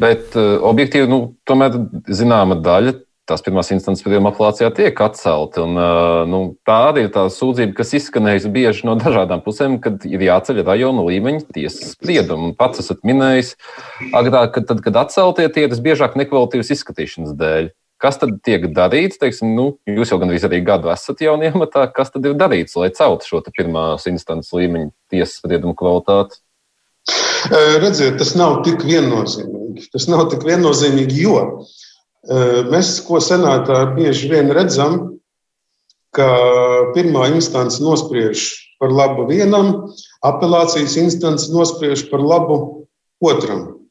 Bet 0.00 0.36
uh, 0.36 0.56
objektīvi, 0.64 1.08
nu, 1.10 1.20
tomēr 1.48 1.76
zināma 2.08 2.56
daļa 2.60 2.96
tās 3.28 3.44
pirmās 3.44 3.70
instances 3.72 4.02
sprieduma 4.04 4.30
apelācijā 4.32 4.68
tiek 4.76 5.00
atcelti. 5.04 5.62
Un, 5.64 5.78
nu, 6.30 6.40
tā 6.66 6.78
arī 6.90 7.06
ir 7.06 7.12
tā 7.14 7.24
sūdzība, 7.32 7.76
kas 7.78 7.94
izskanējusi 7.98 8.52
bieži 8.54 8.88
no 8.88 8.96
dažādām 9.00 9.42
pusēm, 9.44 9.78
kad 9.84 10.04
ir 10.08 10.26
jāceļ 10.26 10.60
rajona 10.66 11.06
līmeņa 11.08 11.46
tiesas 11.56 11.94
spriedumi. 11.96 12.52
Pats 12.58 12.84
esat 12.84 13.00
minējis, 13.06 13.54
agrāk, 14.12 14.52
kad, 14.58 14.68
tad, 14.70 14.82
kad 14.84 15.00
atceltie 15.04 15.48
tie 15.52 15.66
ir 15.68 15.78
biežāk 15.86 16.18
nekvalitīvas 16.20 16.74
izskatīšanas 16.76 17.38
dēļ. 17.40 17.72
Kas 18.04 18.18
tad 18.20 18.34
tiek 18.44 18.66
darīts? 18.76 19.16
Teiksim, 19.20 19.54
nu, 19.56 19.68
jūs 19.88 20.10
jau 20.12 20.18
gandrīz 20.20 20.44
arī 20.44 20.58
gadu 20.66 20.90
esat 20.92 21.22
jaunā 21.24 21.48
iemetā. 21.48 21.86
Kas 21.94 22.12
tad 22.12 22.26
ir 22.28 22.34
darīts, 22.36 22.74
lai 22.76 22.90
celtu 22.92 23.30
šo 23.30 23.40
pirmās 23.54 24.04
instances 24.10 24.52
līmeņa 24.52 24.90
tiesas 25.14 25.38
spriedumu 25.40 25.72
kvalitāti? 25.78 26.42
Redziet, 27.80 28.18
tas 28.20 28.34
nav 28.36 28.58
tik 28.66 28.84
viennozīmīgi. 28.84 29.88
Tas 29.94 30.08
nav 30.10 30.26
tik 30.32 30.44
viennozīmīgi, 30.44 31.22
jo 31.24 31.38
uh, 31.38 31.72
Mēs, 32.70 32.98
ko 33.04 33.20
senātā 33.20 33.82
bieži 33.96 34.30
vien 34.32 34.48
redzam, 34.54 35.18
ka 36.14 36.28
pirmā 36.94 37.28
instance 37.34 37.82
nospriež 37.82 38.46
par 38.80 38.92
labu 38.94 39.26
vienam, 39.28 39.90
apelācijas 40.24 40.96
instance 41.00 41.50
nospriež 41.52 42.06
par 42.10 42.22
labu 42.22 42.86
otram. 43.20 43.83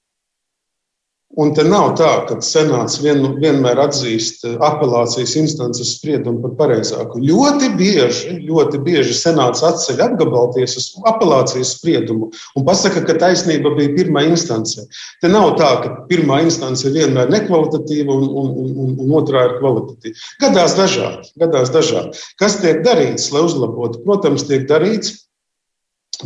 Un 1.42 1.50
te 1.58 1.64
nav 1.66 1.96
tā, 1.98 2.10
ka 2.30 2.36
senāts 2.46 3.00
vien, 3.02 3.24
vienmēr 3.42 3.80
atzīst 3.82 4.44
apelācijas 4.62 5.32
instances 5.40 5.96
spriedumu 5.96 6.44
par 6.44 6.54
pareizāku. 6.60 7.24
Ļoti 7.26 7.72
bieži, 7.80 8.36
ļoti 8.46 8.82
bieži 8.86 9.16
senāts 9.18 9.64
atceļ 9.66 10.04
apgabaltiesas 10.06 10.92
apelācijas 11.10 11.74
spriedumu 11.80 12.30
un 12.30 12.68
pasaka, 12.68 13.02
ka 13.08 13.18
taisnība 13.26 13.74
bija 13.80 13.96
pirmā 13.98 14.28
instance. 14.30 14.86
Te 15.24 15.34
nav 15.34 15.56
tā, 15.58 15.72
ka 15.82 15.96
pirmā 16.12 16.44
instance 16.46 16.86
ir 16.86 16.94
vienmēr 17.00 17.34
nekvalitatīva 17.34 18.14
un, 18.14 18.30
un, 18.30 18.54
un, 18.86 18.96
un 19.02 19.18
otrā 19.18 19.48
ir 19.50 19.58
kvalitatīva. 19.58 20.30
Gadās 20.46 20.78
dažādi, 20.78 21.34
gadās 21.42 21.74
dažādi. 21.74 22.26
Kas 22.38 22.62
tiek 22.62 22.86
darīts, 22.86 23.32
lai 23.34 23.42
uzlabotu? 23.50 24.06
Protams, 24.06 24.46
tiek 24.46 24.70
darīts. 24.70 25.24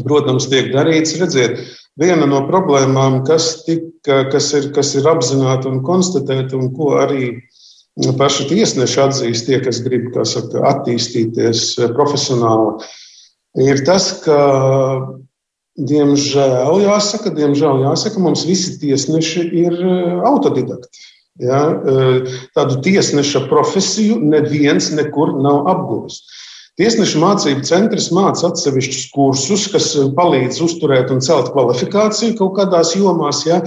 Protams, 0.05 0.47
tiek 0.51 0.71
darīts, 0.73 1.15
redziet, 1.21 1.61
viena 1.99 2.27
no 2.29 2.43
problēmām, 2.49 3.23
kas, 3.27 3.63
tika, 3.65 4.23
kas, 4.31 4.51
ir, 4.57 4.71
kas 4.75 4.93
ir 4.97 5.07
apzināta 5.09 5.69
un 5.71 5.81
konstatēta, 5.85 6.57
un 6.57 6.71
ko 6.75 6.95
arī 7.01 7.31
paši 8.17 8.47
tiesneši 8.51 8.99
atzīst, 9.07 9.47
tie, 9.47 9.61
kas 9.63 9.81
grib 9.85 10.13
saka, 10.27 10.61
attīstīties 10.69 11.79
profesionāli, 11.97 12.85
ir 13.65 13.81
tas, 13.87 14.11
ka, 14.21 14.37
diemžēl, 15.77 16.81
jāsaka, 16.85 17.33
diemžēl 17.37 17.85
jāsaka, 17.85 18.21
mums 18.21 18.45
visi 18.49 18.77
tiesneši 18.81 19.45
ir 19.65 19.77
autodidakti. 20.29 21.05
Ja? 21.41 21.61
Tādu 22.57 22.79
tiesneša 22.85 23.45
profesiju 23.49 24.17
neviens 24.21 24.89
nekur 24.93 25.35
nav 25.41 25.69
apguvis. 25.73 26.21
Tiesnešu 26.77 27.17
mācību 27.23 27.63
centrs 27.65 28.11
māca 28.13 28.51
atsevišķus 28.51 29.05
kursus, 29.15 29.65
kas 29.73 29.91
eh, 29.97 30.09
palīdz 30.17 30.59
uzturēt 30.61 31.09
un 31.13 31.23
celt 31.25 31.49
kvalifikāciju 31.55 32.37
kaut 32.37 32.53
kādās 32.59 32.93
jomās. 32.93 33.41
Ja? 33.47 33.63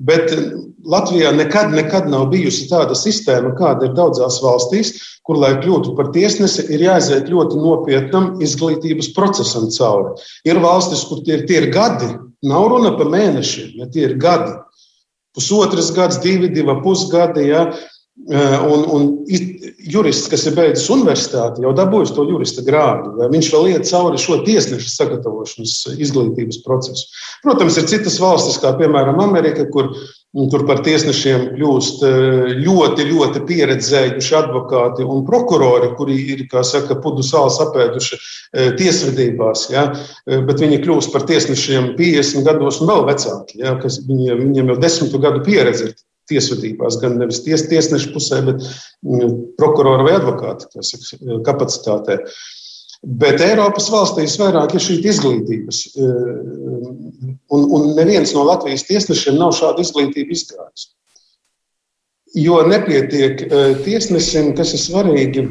Bet 0.00 0.32
eh, 0.32 0.46
Latvijā 0.88 1.34
nekad, 1.36 1.74
nekad 1.76 2.08
nav 2.08 2.30
bijusi 2.32 2.64
tāda 2.70 2.96
sistēma, 2.96 3.52
kāda 3.58 3.90
ir 3.90 3.98
daudzās 3.98 4.40
valstīs, 4.40 4.94
kur, 5.28 5.42
lai 5.42 5.54
kļūtu 5.60 5.92
par 5.98 6.08
tiesnesi, 6.16 6.64
ir 6.72 6.86
jāiziet 6.86 7.28
ļoti 7.32 7.60
nopietnam 7.60 8.32
izglītības 8.44 9.12
procesam 9.16 9.68
cauri. 9.76 10.16
Ir 10.48 10.60
valstis, 10.64 11.04
kur 11.08 11.20
tie 11.24 11.42
ir, 11.42 11.46
tie 11.48 11.60
ir 11.60 11.70
gadi, 11.74 12.14
nav 12.48 12.68
runa 12.72 12.94
par 12.96 13.12
mēnešiem, 13.12 13.74
ja 13.82 13.92
tie 13.92 14.08
ir 14.08 14.16
gadi. 14.20 14.56
Pusotras 15.36 15.90
gads, 15.92 16.20
divi, 16.22 16.48
divi 16.48 16.80
pusgadi. 16.84 17.48
Ja? 17.50 17.66
Un, 18.14 18.84
un 18.94 19.06
jurists, 19.90 20.28
kas 20.30 20.44
ir 20.46 20.54
beidzis 20.54 20.86
universitāti, 20.94 21.64
jau 21.64 21.72
dabūjis 21.74 22.12
to 22.14 22.22
jurista 22.28 22.62
grādu. 22.62 23.10
Viņš 23.32 23.48
vēl 23.50 23.66
iet 23.72 23.88
cauri 23.88 24.20
šo 24.22 24.38
tiesneša 24.46 24.92
sagatavošanas 24.92 25.72
izglītības 25.98 26.60
procesu. 26.62 27.08
Protams, 27.42 27.74
ir 27.80 27.88
citas 27.90 28.20
valstis, 28.22 28.60
kā 28.62 28.70
piemēram 28.78 29.18
Amerika, 29.24 29.66
kur, 29.74 29.90
kur 30.30 30.64
par 30.70 30.84
tiesnešiem 30.86 31.50
kļūst 31.56 32.06
ļoti, 32.62 33.08
ļoti 33.10 33.44
pieredzējuši 33.50 34.38
advokāti 34.44 35.02
un 35.02 35.26
prokurori, 35.26 35.90
kuri 35.98 36.22
ir, 36.36 36.46
kā 36.54 36.62
saka, 36.62 37.00
pudu 37.02 37.26
sāls 37.26 37.58
apēduši 37.66 38.22
tiesvedībās. 38.78 39.66
Ja? 39.74 39.88
Bet 40.30 40.62
viņi 40.62 40.84
kļūst 40.86 41.12
par 41.12 41.26
tiesnešiem 41.26 41.96
50 41.98 42.46
gados 42.46 42.78
un 42.78 42.94
vēl 42.94 43.06
vecāki, 43.10 43.58
ja? 43.66 43.74
kas 43.82 44.04
viņiem, 44.06 44.46
viņiem 44.46 44.76
jau 44.76 44.82
desmitu 44.86 45.26
gadu 45.26 45.42
pieredze 45.44 45.90
ir 45.90 45.96
tiesvedībās, 46.30 46.98
gan 47.02 47.18
nevis 47.20 47.42
ties, 47.44 47.66
tiesneša 47.70 48.12
pusē, 48.14 48.40
bet 48.46 48.62
mm, 49.04 49.32
prokurora 49.60 50.06
vai 50.06 50.16
advokāta 50.18 50.70
kapacitātē. 51.46 52.20
Bet 53.04 53.42
Eiropas 53.44 53.90
valstīs 53.92 54.38
vairāk 54.40 54.72
ir 54.76 54.80
šī 54.80 54.96
izglītības, 55.04 55.80
eh, 56.00 57.34
un, 57.52 57.66
un 57.76 57.90
neviens 57.98 58.32
no 58.32 58.46
Latvijas 58.48 58.86
tiesnešiem 58.88 59.36
nav 59.40 59.52
šādu 59.58 59.84
izglītību 59.84 60.32
izgājis. 60.32 60.88
Jo 62.40 62.62
nepietiek 62.66 63.44
eh, 63.44 63.74
tiesnesim, 63.84 64.54
kas 64.56 64.72
ir 64.72 64.82
svarīgi, 64.86 65.46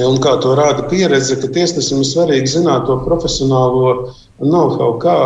un 0.00 0.20
kā 0.24 0.36
to 0.40 0.56
rāda 0.56 0.86
pieredze, 0.88 1.36
ka 1.42 1.50
tiesnesim 1.52 2.00
ir 2.00 2.08
svarīgi 2.08 2.54
zināt 2.56 2.88
to 2.88 2.96
profesionālo 3.04 4.14
know-how, 4.40 4.96
kā, 5.02 5.16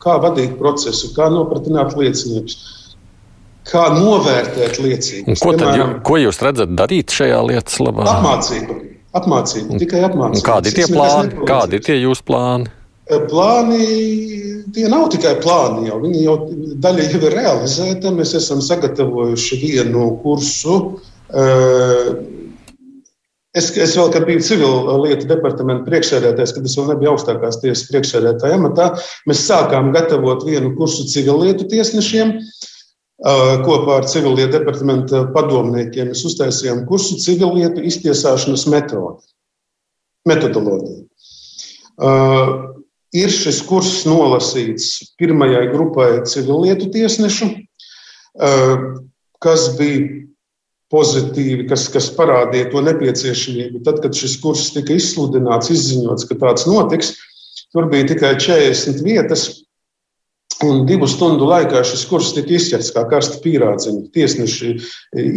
kā 0.00 0.16
vadīt 0.24 0.56
procesu, 0.56 1.12
kā 1.12 1.28
nopratināt 1.34 1.92
lieciniekus 1.98 2.56
kā 3.68 3.82
novērtēt 3.94 4.78
liecības. 4.82 5.40
Ko, 5.40 5.54
Piemēram, 5.54 5.78
jū, 5.78 5.88
ko 6.06 6.18
jūs 6.20 6.40
redzat 6.42 6.74
darīt 6.78 7.14
šajā 7.14 7.40
lietas 7.48 7.78
labā? 7.82 8.06
Apmācība. 8.10 8.78
apmācība 9.18 9.80
tikai 9.82 10.04
apmācība. 10.08 10.46
Kādi 10.48 10.72
ir 10.72 10.78
tie 10.78 10.88
plāni? 10.90 11.46
Kādi 11.48 11.78
ir 11.78 11.86
tie 11.86 11.98
jūsu 12.00 12.26
plāni? 12.28 12.72
E, 13.06 13.20
plāni, 13.30 13.86
tie 14.74 14.88
nav 14.90 15.08
tikai 15.14 15.36
plāni, 15.42 15.88
jau. 15.90 16.00
viņi 16.02 16.26
jau 16.26 16.36
daļai 16.82 17.08
jau 17.14 17.22
ir 17.22 17.38
realizēti. 17.38 18.14
Mēs 18.18 18.34
esam 18.40 18.62
sagatavojuši 18.64 19.58
vienu 19.62 20.08
kursu. 20.24 20.78
E, 21.30 21.46
es, 23.58 23.70
es 23.70 23.94
vēl, 23.98 24.10
kad 24.16 24.26
biju 24.26 24.42
civil 24.42 24.90
lietu 25.04 25.30
departamenta 25.30 25.86
priekšsēdētājs, 25.86 26.56
kad 26.56 26.66
es 26.66 26.76
vēl 26.80 26.90
nebiju 26.94 27.14
augstākās 27.14 27.62
tiesas 27.62 27.86
priekšsēdētāja 27.92 28.58
amatā, 28.58 28.90
mēs 29.30 29.46
sākām 29.46 29.94
gatavot 29.94 30.42
vienu 30.48 30.74
kursu 30.78 31.06
civil 31.12 31.44
lietu 31.44 31.68
tiesnešiem. 31.70 32.36
Uh, 32.40 32.68
kopā 33.22 34.00
ar 34.00 34.08
civilietu 34.10 34.56
departamenta 34.56 35.22
padomniekiem 35.34 36.10
mēs 36.10 36.24
uztaisījām 36.26 36.82
kursu 36.88 37.20
civilietu 37.22 37.84
iztiesāšanas 37.86 38.66
metodi, 38.72 39.22
metodoloģiju. 40.26 41.04
Uh, 42.02 42.50
ir 43.14 43.30
šis 43.30 43.60
kurs 43.68 44.02
nolasīts 44.08 45.14
pirmajai 45.20 45.68
grupai 45.70 46.08
civilietu 46.26 46.90
tiesnešu, 46.90 47.52
uh, 47.52 48.84
kas 49.44 49.68
bija 49.78 50.22
pozitīvi, 50.92 51.68
kas, 51.70 51.86
kas 51.92 52.10
parādīja 52.16 52.72
to 52.72 52.82
nepieciešamību. 52.84 53.84
Tad, 53.86 54.02
kad 54.04 54.16
šis 54.16 54.36
kurs 54.42 54.70
tika 54.74 54.96
izsludināts, 54.98 55.70
izziņots, 55.72 56.26
ka 56.28 56.36
tāds 56.42 56.66
notiks, 56.68 57.14
tur 57.72 57.88
bija 57.92 58.10
tikai 58.10 58.34
40 58.40 59.04
vietas. 59.06 59.61
Un 60.62 60.84
divu 60.86 61.08
stundu 61.10 61.48
laikā 61.50 61.80
šis 61.86 62.04
kurs 62.06 62.30
tika 62.36 62.54
izķerts 62.54 62.92
kā 62.94 63.02
karsta 63.10 63.40
pīrādziņa. 63.42 64.04
Tiesneši 64.14 64.70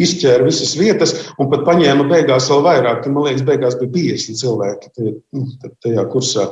izķēra 0.05 0.45
visas 0.45 0.75
vietas 0.77 1.15
un 1.41 1.49
pat 1.49 1.65
paņēma 1.67 2.05
beigās 2.11 2.49
vēl 2.51 2.61
vairāk. 2.65 3.07
Man 3.09 3.25
liekas, 3.25 3.45
beigās 3.47 3.77
bija 3.79 3.93
50 3.95 4.41
cilvēki 4.41 4.91
nu, 5.07 5.45
tajā 5.85 6.05
kursā. 6.13 6.47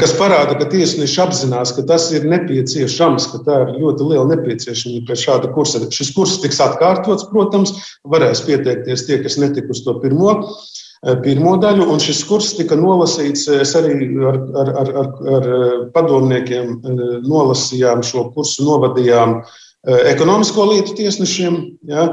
Kas 0.00 0.14
parāda, 0.18 0.54
ka 0.60 0.68
tiesneši 0.70 1.18
apzinās, 1.24 1.72
ka 1.74 1.86
tas 1.88 2.10
ir 2.14 2.28
nepieciešams, 2.30 3.30
ka 3.32 3.42
tā 3.48 3.58
ir 3.64 3.74
ļoti 3.80 4.10
liela 4.12 4.28
nepieciešamība 4.34 5.10
pēc 5.10 5.24
šāda 5.24 5.50
kursa. 5.56 5.82
Šis 5.90 6.12
kurs 6.14 6.36
tiks 6.44 6.60
atkārtots, 6.62 7.26
protams, 7.32 7.74
varēs 8.06 8.44
pieteikties 8.46 9.08
tie, 9.08 9.18
kas 9.24 9.40
netika 9.40 9.72
uz 9.74 9.82
to 9.86 9.96
pirmo. 10.04 10.36
Eh, 10.44 10.83
pirmo 11.24 11.56
daļu, 11.60 11.84
un 11.92 12.00
šis 12.00 12.22
kurs 12.28 12.54
tika 12.56 12.76
nolasīts. 12.80 13.46
Es 13.52 13.74
arī 13.76 14.08
ar, 14.24 14.38
ar, 14.60 14.70
ar, 14.82 14.92
ar, 15.02 15.10
ar 15.36 15.48
eh, 15.56 15.74
padomniekiem 15.94 16.70
eh, 16.76 17.02
nolasījām 17.26 18.04
šo 18.06 18.28
kursu, 18.34 18.64
novadījām 18.68 19.42
ekonomisko 19.84 20.64
lietu 20.70 20.94
tiesnešiem. 20.96 21.58
Ja. 21.90 22.06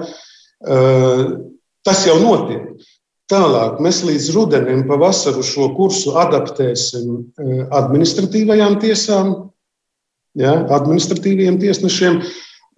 Tas 1.88 2.01
jau 2.03 2.17
notiek. 2.19 2.65
Tālāk 3.31 3.77
mēs 3.79 4.01
līdz 4.03 4.25
rudenim, 4.36 4.81
pavasaru 4.89 5.39
šo 5.39 5.69
kursu 5.77 6.17
adaptēsim 6.19 7.31
administratīvajām 7.71 8.75
tiesām, 8.83 9.31
ja, 10.36 10.57
administratīviem 10.81 11.62
tiesnešiem. 11.63 12.19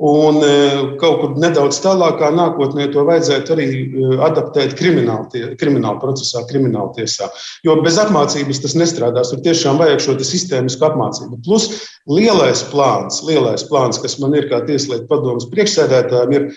Un 0.02 0.40
e, 0.42 0.54
kaut 0.98 1.20
kur 1.22 1.36
nedaudz 1.38 1.78
tālākā 1.84 2.32
nākotnē 2.34 2.88
to 2.92 3.04
vajadzētu 3.06 3.54
arī 3.54 3.66
e, 3.70 4.08
adaptēt 4.26 4.74
krimināla, 4.80 5.28
tie, 5.30 5.44
krimināla 5.60 6.02
procesā, 6.02 6.42
krimināla 6.50 6.90
tiesā. 6.98 7.30
Jo 7.64 7.78
bez 7.86 8.00
apmācības 8.02 8.64
tas 8.64 8.74
nestrādās. 8.80 9.30
Tur 9.30 9.44
tiešām 9.46 9.78
vajag 9.78 10.02
šo 10.02 10.18
sistēmisku 10.18 10.88
apmācību. 10.90 11.38
Plus 11.46 11.70
lielais 12.10 12.66
plāns, 12.72 13.22
lielais 13.28 13.68
plāns, 13.70 14.02
kas 14.02 14.18
man 14.24 14.34
ir 14.40 14.50
kā 14.50 14.64
tieslietu 14.66 15.06
padomus 15.12 15.46
priekšsēdētājiem, 15.54 16.34
ir 16.40 16.50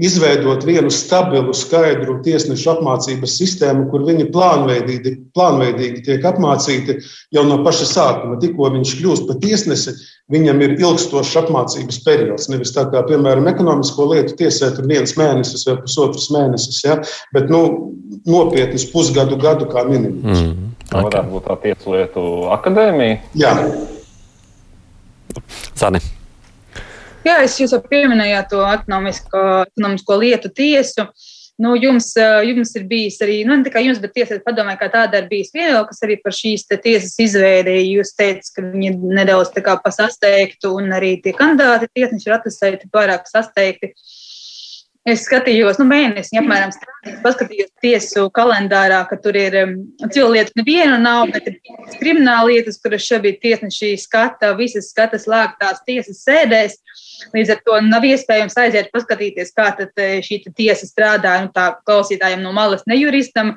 izveidot 0.00 0.64
vienu 0.64 0.90
stabilu, 0.92 1.52
skaidru 1.56 2.18
tiesnešu 2.24 2.72
apmācības 2.74 3.34
sistēmu, 3.40 3.86
kur 3.92 4.04
viņi 4.06 4.30
plānveidīgi, 4.34 5.14
plānveidīgi 5.36 6.04
tiek 6.06 6.24
apmācīti 6.26 6.96
jau 7.36 7.44
no 7.48 7.60
paša 7.66 7.88
sākuma. 7.90 8.38
Tikko 8.40 8.70
viņš 8.76 8.94
kļūst 9.00 9.28
par 9.28 9.40
tiesnesi, 9.44 9.94
viņam 10.32 10.62
ir 10.64 10.76
ilgstošs 10.78 11.36
apmācības 11.42 12.00
periods. 12.06 12.48
Nevis 12.52 12.74
tā 12.76 12.86
kā, 12.92 13.04
piemēram, 13.08 13.48
ekonomisko 13.50 14.08
lietu 14.14 14.36
tiesē, 14.40 14.72
tur 14.76 14.88
viens 14.90 15.16
mēnesis 15.20 15.66
vai 15.68 15.76
pusotrs 15.82 16.30
mēnesis, 16.34 16.80
ja? 16.86 17.00
bet 17.36 17.50
nu, 17.52 17.64
nopietnis 18.28 18.86
pusgadu, 18.92 19.38
gadu 19.40 19.68
kā 19.70 19.84
minimums. 19.88 20.40
Mm, 20.40 20.70
okay. 20.86 20.92
Tā 20.92 21.04
varētu 21.08 21.34
būt 21.34 21.50
tā 21.50 21.58
tieslietu 21.66 22.24
akadēmija. 22.56 23.20
Jā. 23.44 23.52
Zani. 25.78 26.02
Jā, 27.26 27.42
es 27.44 27.58
jūs 27.60 27.74
jau 27.74 27.82
pieminējāt 27.84 28.48
to 28.52 28.62
ekonomisko, 28.64 29.42
ekonomisko 29.68 30.16
lietu 30.22 30.50
tiesu. 30.56 31.04
Nu, 31.60 31.74
jums, 31.76 32.14
jums 32.16 32.70
ir 32.78 32.86
bijis 32.88 33.18
arī, 33.20 33.42
nu, 33.44 33.52
ne 33.52 33.66
tikai 33.66 33.82
jums, 33.84 33.98
bet 34.00 34.14
tiesas 34.16 34.40
padomē, 34.46 34.78
kā 34.80 34.86
tāda 34.88 35.20
ir 35.20 35.26
bijis 35.28 35.50
viedoklis 35.52 36.00
arī 36.06 36.16
par 36.22 36.32
šīs 36.32 36.64
tiesas 36.70 37.18
izveidi. 37.20 37.74
Jūs 37.98 38.14
teicat, 38.16 38.48
ka 38.56 38.64
viņi 38.64 38.94
nedaudz 39.18 39.52
tā 39.52 39.60
kā 39.66 39.76
pasasteigtu 39.84 40.72
un 40.78 40.88
arī 40.96 41.18
tie 41.20 41.34
kandidāti 41.36 41.90
tiesneši 41.98 42.30
ir 42.30 42.38
atrasēti 42.38 42.88
pārāk 42.94 43.28
sasteigti. 43.28 43.92
Uh, 43.92 44.19
Es 45.10 45.24
skatījos, 45.26 45.78
nu, 45.80 45.86
mēnesi 45.90 46.38
apmēram 46.38 46.70
strādājot, 46.74 47.16
paskatījos 47.24 47.70
tiesu 47.82 48.26
kalendārā, 48.36 49.00
ka 49.10 49.16
tur 49.22 49.34
ir 49.38 49.56
um, 49.64 49.72
cilvēku 50.12 50.54
neviena 50.60 50.98
nav, 51.00 51.32
bet 51.34 51.48
ir 51.50 51.56
krimināla 51.98 52.46
lietas, 52.50 52.78
kuras 52.82 53.06
šobrīd 53.08 53.40
tiesneši 53.42 53.94
skata, 53.98 54.52
visas 54.58 54.92
skata 54.92 55.18
slēgtās 55.18 55.82
tiesas 55.88 56.22
sēdēs. 56.26 56.78
Līdz 57.34 57.54
ar 57.56 57.62
to 57.66 57.80
nav 57.88 58.06
iespējams 58.06 58.58
aiziet 58.62 58.92
paskatīties, 58.94 59.54
kā 59.56 59.72
eh, 59.82 60.20
šī 60.26 60.42
tiesa 60.48 60.86
strādā, 60.86 61.40
nu, 61.42 61.50
tā 61.56 61.72
klausītājiem 61.88 62.44
no 62.44 62.54
malas 62.56 62.86
nejuristam, 62.90 63.56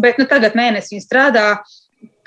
bet 0.00 0.22
nu, 0.22 0.28
tagad 0.30 0.56
mēnesi 0.56 0.96
viņi 0.96 1.04
strādā 1.04 1.48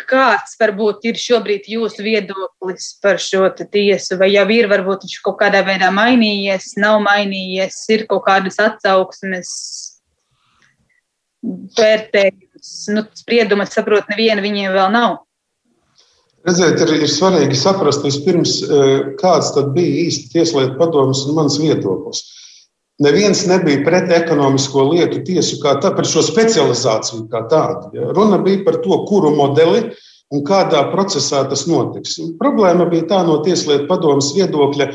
kāds 0.08 0.56
varbūt 0.60 1.06
ir 1.10 1.20
šobrīd 1.20 1.68
jūsu 1.72 2.04
viedoklis 2.06 2.92
par 3.04 3.20
šo 3.22 3.48
tiesu, 3.60 4.18
vai 4.20 4.32
jau 4.32 4.46
ir 4.54 4.70
varbūt 4.72 5.06
viņš 5.06 5.22
kaut 5.26 5.40
kādā 5.42 5.64
veidā 5.68 5.92
mainījies, 5.96 6.76
nav 6.80 7.02
mainījies, 7.06 7.80
ir 7.96 8.06
kaut 8.10 8.26
kādas 8.28 8.60
atsauksmes, 8.64 9.52
vērtējums, 11.80 12.76
nu, 12.96 13.06
sprieduma, 13.16 13.68
es 13.68 13.76
saprotu, 13.76 14.12
neviena 14.12 14.44
viņiem 14.44 14.76
vēl 14.76 14.94
nav. 14.96 15.20
Redziet, 16.48 16.80
ir, 16.86 16.94
ir 17.04 17.12
svarīgi 17.12 17.58
saprast 17.60 18.06
vispirms, 18.08 18.60
eh, 18.64 18.92
kāds 19.20 19.52
tad 19.56 19.74
bija 19.76 20.06
īsti 20.08 20.32
tieslietu 20.38 20.78
padomus 20.80 21.26
un 21.28 21.36
mans 21.36 21.60
viedoklis. 21.60 22.24
Neviens 23.00 23.46
nebija 23.48 23.80
pret 23.86 24.10
ekonomisko 24.12 24.90
lietu 24.90 25.22
tiesu 25.24 25.62
kā 25.64 25.78
tā, 25.80 25.94
par 25.96 26.08
šo 26.08 26.20
specializāciju 26.26 27.30
kā 27.32 27.46
tādu. 27.52 27.94
Ja. 27.96 28.10
Runa 28.16 28.42
bija 28.44 28.66
par 28.66 28.82
to, 28.84 28.98
kuru 29.08 29.32
modeli 29.38 29.86
un 30.36 30.44
kādā 30.46 30.82
procesā 30.92 31.46
tas 31.48 31.64
notiks. 31.70 32.18
Un 32.20 32.36
problēma 32.42 32.90
bija 32.92 33.08
tā 33.14 33.22
no 33.24 33.40
tieslietu 33.46 33.88
padomas 33.88 34.34
viedokļa, 34.36 34.90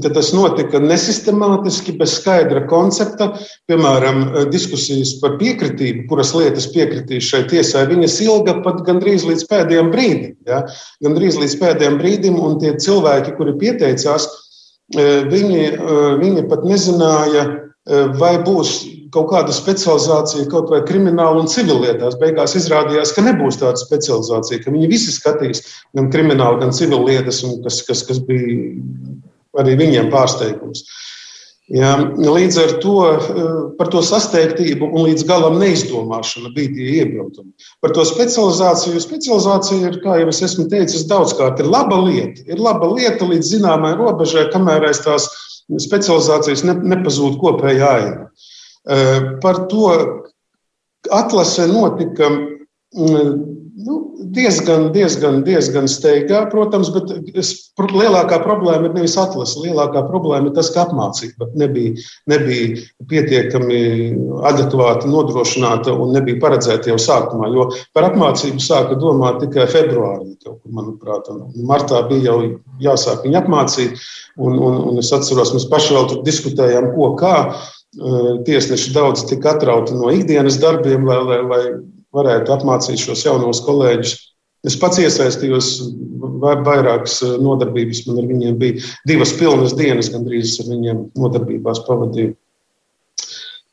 ka 0.00 0.12
tas 0.14 0.30
notika 0.32 0.80
nesistemātiski, 0.80 1.98
bez 2.00 2.16
skaidra 2.22 2.64
koncepta. 2.70 3.32
Piemēram, 3.68 4.22
diskusijas 4.54 5.18
par 5.20 5.36
piekritību, 5.42 6.06
kuras 6.08 6.32
lietas 6.32 6.70
piekritīs 6.72 7.28
šai 7.28 7.44
tiesai, 7.50 7.88
viņas 7.90 8.20
ilga 8.24 8.56
pat 8.64 8.80
gandrīz 8.88 9.28
līdz 9.28 9.48
pēdējiem 9.50 9.92
brīdim. 9.92 10.36
Ja. 10.48 10.64
Gandrīz 11.04 11.36
līdz 11.42 11.60
pēdējiem 11.60 12.00
brīdim, 12.00 12.40
un 12.40 12.56
tie 12.62 12.72
cilvēki, 12.80 13.36
kuri 13.36 13.58
pieteicās, 13.60 14.30
Viņi, 14.96 15.66
viņi 16.18 16.46
pat 16.50 16.64
nezināja, 16.66 17.44
vai 18.18 18.32
būs 18.42 18.72
kaut 19.14 19.30
kāda 19.32 19.54
specializācija 19.54 20.48
kaut 20.50 20.70
vai 20.70 20.80
krimināla 20.86 21.42
un 21.42 21.50
civillietās. 21.50 22.18
Beigās 22.20 22.54
izrādījās, 22.58 23.14
ka 23.14 23.24
nebūs 23.26 23.58
tāda 23.60 23.80
specializācija, 23.80 24.62
ka 24.64 24.74
viņi 24.74 24.90
visi 24.90 25.14
skatīs 25.14 25.64
gan 25.98 26.10
kriminālu, 26.14 26.60
gan 26.62 26.74
civillietas, 26.74 27.42
kas, 27.64 27.82
kas, 27.88 28.04
kas 28.06 28.22
bija 28.26 28.74
arī 29.60 29.76
viņiem 29.80 30.10
pārsteigums. 30.12 30.84
Ja, 31.70 31.92
līdz 32.18 32.56
ar 32.58 32.72
to 32.82 32.94
par 33.78 33.90
to 33.92 34.00
sasteigtību 34.02 34.88
un 34.88 35.04
līdz 35.06 35.22
galam 35.28 35.60
neizdomāšanu 35.62 36.50
bija 36.56 36.72
tie 36.74 36.88
iebildumi. 36.98 37.52
Par 37.84 37.94
to 37.94 38.02
specializāciju. 38.08 38.98
Specializācija 39.04 39.92
ir, 39.92 40.00
kā 40.02 40.16
jau 40.18 40.32
es 40.32 40.42
esmu 40.48 40.66
teicis, 40.72 41.06
daudzkārt 41.10 41.62
ir 41.62 41.70
laba 41.70 42.00
lieta. 42.02 42.42
Ir 42.50 42.58
laba 42.58 42.90
lieta 42.90 43.28
līdz 43.28 43.52
zināmai 43.54 43.92
robežai, 44.00 44.48
kamēr 44.50 44.88
aiz 44.88 45.04
tās 45.04 45.28
specializācijas 45.70 46.66
ne, 46.66 46.74
nepazūd 46.94 47.38
kopējā 47.38 47.92
aina. 48.00 48.26
Par 49.44 49.64
to 49.70 49.92
atlase 51.14 51.68
notika 51.70 52.32
Nu, 53.84 54.09
diezgan, 54.20 54.90
diezgan, 54.94 55.40
diezgan 55.46 55.88
steigā, 55.90 56.42
protams, 56.52 56.90
bet 56.94 57.12
lielākā 57.94 58.40
problēma 58.44 58.88
ir 58.88 58.94
nevis 58.96 59.16
atlase. 59.20 59.60
Lielākā 59.64 60.02
problēma 60.08 60.50
ir 60.50 60.54
tas, 60.56 60.70
ka 60.74 60.84
apmācība 60.86 61.48
nebija, 61.60 61.94
nebija 62.30 62.84
pietiekami 63.10 63.80
adekvāti 64.50 65.10
nodrošināta 65.10 65.94
un 65.94 66.14
nebija 66.16 66.40
paredzēta 66.42 66.92
jau 66.92 66.98
sākumā. 67.00 67.50
Jo 67.54 67.68
par 67.96 68.10
apmācību 68.10 68.62
sāka 68.64 68.98
domāt 69.00 69.40
tikai 69.44 69.66
februārī, 69.70 70.34
kaut 70.44 70.60
kur, 70.60 70.74
manuprāt. 70.76 71.30
Martā 71.66 72.04
bija 72.10 72.30
jau 72.30 72.38
jāsāk 72.82 73.26
viņu 73.26 73.42
apmācīt, 73.42 74.08
un, 74.38 74.56
un, 74.58 74.80
un 74.92 75.02
es 75.02 75.12
atceros, 75.16 75.54
mēs 75.56 75.68
paši 75.70 75.96
vēl 75.96 76.10
tur 76.12 76.24
diskutējām, 76.28 76.92
ko 76.96 77.14
kā. 77.20 77.36
Tiesneši 78.46 78.92
daudz 78.94 79.24
tika 79.26 79.56
atrauti 79.56 79.96
no 79.98 80.12
ikdienas 80.14 80.60
darbiem, 80.62 81.08
lai, 81.08 81.16
lai, 81.26 81.38
lai 81.42 81.62
varētu 82.16 82.54
apmācīt 82.54 83.00
šos 83.00 83.24
jaunos 83.26 83.62
kolēģus. 83.66 84.16
Es 84.66 84.76
pats 84.76 85.00
iesaistījos 85.00 85.70
vairākas 86.40 87.20
eh, 87.24 87.36
nodarbības, 87.40 88.04
man 88.08 88.20
ar 88.20 88.28
viņiem 88.28 88.58
bija 88.60 88.84
divas 89.08 89.32
pilnas 89.38 89.74
dienas, 89.78 90.10
gandrīz 90.12 90.58
ar 90.60 90.70
viņiem 90.72 91.04
nodarbībās 91.18 91.84
pavadīju. 91.86 92.34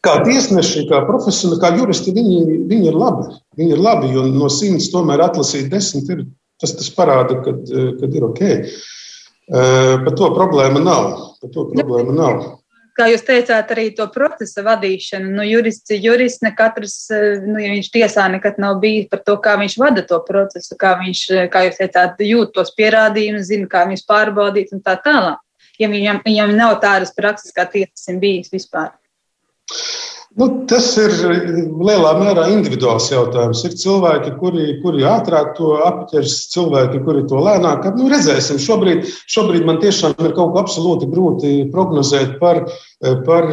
Kā 0.06 0.14
tiesneši, 0.24 0.86
kā 0.88 1.02
profesionāli, 1.08 1.60
kā 1.60 1.74
juristi, 1.76 2.14
viņi, 2.16 2.60
viņi 2.70 2.92
ir 2.92 2.96
labi. 2.96 3.34
Viņi 3.60 3.74
ir 3.76 3.82
labi, 3.82 4.12
jo 4.14 4.28
no 4.30 4.48
simts 4.54 4.92
tomēr 4.94 5.26
atlasīt 5.26 5.68
desmit 5.74 6.12
ir, 6.14 6.22
tas, 6.62 6.76
tas 6.78 6.88
parāda, 6.94 7.42
ka 7.44 7.56
ir 8.08 8.30
ok. 8.30 8.44
Eh, 8.48 9.98
par 10.06 10.14
to 10.16 10.32
problēma 10.38 10.84
nav. 10.84 11.10
Par 11.42 11.52
to 11.52 11.68
problēma 11.74 12.16
nav 12.16 12.46
kā 12.98 13.08
jūs 13.12 13.24
teicāt, 13.28 13.72
arī 13.74 13.88
to 13.96 14.08
procesa 14.14 14.64
vadīšanu. 14.66 15.32
Nu, 15.38 15.46
jurists 15.48 15.94
ir 15.94 16.04
jurists, 16.04 16.44
ne 16.46 16.52
katrs, 16.58 16.96
eh, 17.14 17.40
nu, 17.46 17.60
ja 17.62 17.72
viņš 17.76 17.90
tiesā 17.94 18.28
nekad 18.34 18.60
nav 18.62 18.80
bijis 18.84 19.10
par 19.12 19.24
to, 19.28 19.38
kā 19.44 19.58
viņš 19.62 19.78
vada 19.78 20.04
to 20.08 20.20
procesu, 20.28 20.76
kā 20.80 20.96
viņš, 21.02 21.24
eh, 21.32 21.48
kā 21.54 21.66
jūs 21.68 21.80
teicāt, 21.82 22.18
jūt 22.20 22.54
tos 22.54 22.74
pierādījumus, 22.78 23.50
zina, 23.52 23.68
kā 23.68 23.86
viņus 23.88 24.06
pārbaudīt 24.10 24.74
un 24.74 24.82
tā 24.82 24.98
tālāk. 25.02 25.40
Ja 25.80 25.88
viņam, 25.88 26.24
viņam 26.26 26.56
nav 26.58 26.80
tādas 26.82 27.14
prakses, 27.14 27.54
kā 27.54 27.70
tiesas 27.70 28.08
ir 28.10 28.20
bijis 28.20 28.50
vispār. 28.50 28.92
Nu, 30.38 30.46
tas 30.70 30.92
ir 31.02 31.14
lielā 31.82 32.12
mērā 32.20 32.44
individuāls 32.54 33.08
jautājums. 33.10 33.64
Ir 33.66 33.74
cilvēki, 33.82 34.36
kuri, 34.38 34.66
kuri 34.84 35.02
ātrāk 35.10 35.56
to 35.58 35.72
apķers, 35.82 36.36
cilvēki, 36.52 37.02
kuri 37.08 37.24
to 37.32 37.42
lēnāk. 37.42 37.88
Nu, 37.98 38.06
redzēsim, 38.12 38.60
šobrīd, 38.62 39.08
šobrīd 39.34 39.66
man 39.66 39.82
tiešām 39.82 40.14
ir 40.22 40.36
kaut 40.38 40.54
kas 40.54 40.68
absolūti 40.68 41.10
grūti 41.10 41.54
prognozēt 41.74 42.36
par, 42.38 42.68
par, 43.26 43.50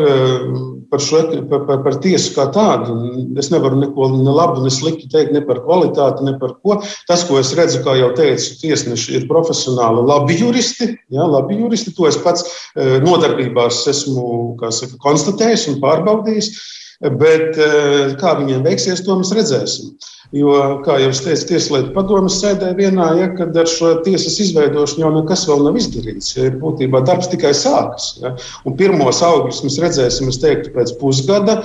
par, 0.91 1.05
šo, 1.07 1.23
par, 1.49 1.65
par, 1.71 1.81
par 1.87 1.97
tiesu 2.05 2.35
kā 2.37 2.51
tādu. 2.53 2.99
Es 3.41 3.49
nevaru 3.55 3.81
neko 3.81 4.11
ne 4.19 4.37
labu, 4.37 4.61
ne 4.61 4.75
sliktu 4.75 5.09
teikt 5.09 5.33
ne 5.33 5.41
par 5.49 5.63
kvalitāti, 5.65 6.29
ne 6.29 6.37
par 6.43 6.53
ko. 6.61 6.83
Tas, 7.09 7.25
ko 7.25 7.41
es 7.41 7.55
redzu, 7.57 7.81
kā 7.89 7.97
jau 7.97 8.13
teicu, 8.21 8.59
tiesneši 8.61 9.23
ir 9.23 9.29
profesionāli 9.33 10.05
labi 10.05 10.37
juristi. 10.37 10.93
Jā, 11.09 11.33
labi 11.33 11.63
juristi. 11.63 11.97
To 11.97 12.13
es 12.13 12.21
pats 12.21 12.45
eh, 12.45 13.01
nodarbībās 13.01 13.87
esmu 13.89 14.29
saka, 14.69 15.01
konstatējis 15.09 15.71
un 15.73 15.81
pārbaudījis. 15.81 16.55
Bet 17.03 17.59
eh, 17.59 18.15
kā 18.21 18.37
viņiem 18.39 18.63
veiksies, 18.67 19.03
to 19.03 19.17
mēs 19.19 19.33
redzēsim. 19.35 19.95
Jo, 20.35 20.81
kā 20.87 20.97
jau 21.03 21.11
es 21.13 21.21
teicu, 21.23 21.47
Tieslietu 21.51 21.93
padomus 21.95 22.41
sēdē 22.41 22.73
vienā, 22.79 23.09
ja, 23.19 23.29
kad 23.35 23.55
ar 23.59 23.69
šo 23.71 23.93
tiesas 24.07 24.39
izveidošanu 24.43 25.05
jau 25.05 25.13
nekas 25.15 25.45
vēl 25.51 25.63
nav 25.67 25.79
izdarīts. 25.79 26.33
Ja, 26.39 26.49
būtībā 26.63 27.03
darbs 27.07 27.31
tikai 27.31 27.53
sākas. 27.55 28.15
Ja, 28.23 28.35
un 28.67 28.79
pirmos 28.79 29.23
augļus 29.27 29.63
mēs 29.67 29.79
redzēsim, 29.85 30.31
es 30.31 30.41
teiktu, 30.43 30.73
pēc 30.75 30.95
pusgada, 31.03 31.61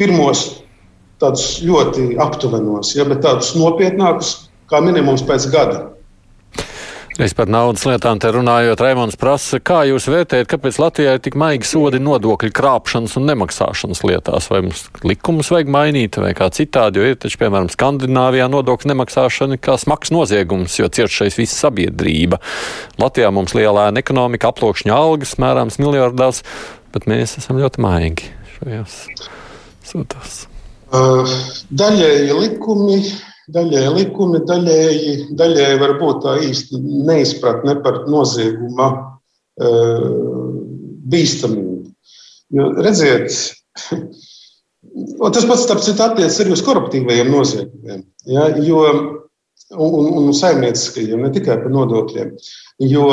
pirmos 0.00 0.46
tādus 1.20 1.60
ļoti 1.66 2.14
aptuvenos, 2.22 2.94
ja, 2.96 3.06
bet 3.06 3.22
tādus 3.26 3.52
nopietnākus, 3.58 4.34
kā 4.70 4.80
minimums 4.82 5.26
pēc 5.26 5.50
gada. 5.52 5.84
Es 7.18 7.32
par 7.34 7.50
naudas 7.50 7.82
lietām 7.88 8.20
te 8.22 8.30
runājot, 8.32 8.80
Raimons 8.80 9.16
prasa, 9.18 9.58
kā 9.58 9.80
jūs 9.88 10.06
vērtējat, 10.12 10.46
kāpēc 10.52 10.76
Latvijā 10.78 11.16
ir 11.16 11.22
tik 11.24 11.34
maigi 11.40 11.66
sodi 11.66 11.98
nodokļu 12.00 12.52
krāpšanas 12.54 13.16
un 13.18 13.26
nemaksāšanas 13.28 14.02
lietās? 14.06 14.46
Vai 14.52 14.60
mums 14.68 14.84
likumus 15.02 15.50
vajag 15.50 15.72
mainīt 15.74 16.20
vai 16.22 16.30
kā 16.38 16.46
citādi, 16.54 17.00
jo 17.00 17.10
ir 17.10 17.18
taču, 17.20 17.40
piemēram, 17.42 17.68
Skandināvijā 17.72 18.46
nodokļu 18.52 18.92
nemaksāšana 18.92 19.58
kā 19.60 19.74
smags 19.80 20.14
noziegums, 20.14 20.78
jo 20.78 20.86
cietušais 20.86 21.40
visa 21.40 21.58
sabiedrība. 21.66 22.38
Latvijā 23.02 23.32
mums 23.34 23.56
lielā 23.58 23.88
ekonomika, 24.00 24.54
aploksņa 24.54 24.94
algas 24.94 25.34
mērāms 25.42 25.80
miljardās, 25.82 26.44
bet 26.94 27.10
mēs 27.10 27.36
esam 27.42 27.58
ļoti 27.58 27.82
maigi 27.84 28.30
šajās 28.54 29.02
sūtās. 29.90 30.44
Uh, 30.90 31.28
daļēji 31.70 32.38
likumi 32.38 33.02
daļēji 33.54 33.92
likumi, 33.96 34.42
daļēji, 34.48 35.14
daļēji 35.38 35.80
varbūt 35.82 36.22
tā 36.24 36.36
īsti 36.46 36.80
neizpratne 37.08 37.76
par 37.84 38.04
nozieguma 38.10 38.90
uh, 38.96 40.10
bīstamību. 41.10 41.78
Jo, 42.56 42.68
redziet, 42.82 43.30
tas 45.36 45.46
pats, 45.46 45.64
starp 45.64 45.84
citu, 45.86 46.02
attiecas 46.04 46.40
arī 46.42 46.54
uz 46.56 46.64
koruptīvajiem 46.66 47.30
noziegumiem. 47.30 48.04
Ja, 48.30 48.48
jo, 48.66 48.84
un, 49.76 50.10
un 50.20 50.30
saimnieciskajiem, 50.36 51.22
ne 51.22 51.32
tikai 51.34 51.60
par 51.62 51.74
nodokļiem. 51.74 52.34
Jo 52.90 53.08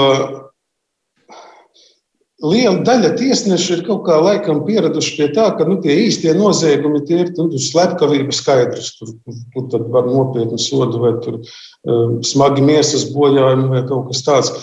liela 2.43 2.83
daļa 2.85 3.13
tiesnešu 3.17 3.77
ir 3.77 3.83
kaut 3.87 4.03
kā 4.05 4.17
laikam 4.21 4.61
pieraduši 4.67 5.15
pie 5.17 5.27
tā, 5.33 5.47
ka 5.57 5.65
nu, 5.65 5.79
tie 5.81 5.95
īstie 6.05 6.35
noziegumi 6.37 7.01
tie 7.07 7.23
ir 7.23 7.31
nu, 7.37 7.49
slepkavība 7.61 8.35
skaidrs. 8.35 8.93
Tur, 8.99 9.15
tur, 9.55 9.69
tur 9.71 9.87
var 9.93 10.09
nopietnu 10.09 10.59
sodu 10.61 11.01
vai 11.01 11.15
tur, 11.23 11.39
um, 11.89 12.19
smagi 12.25 12.65
miesas 12.65 13.07
bojājumi 13.13 13.71
vai 13.73 13.85
kaut 13.89 14.11
kas 14.11 14.25
tāds. 14.27 14.53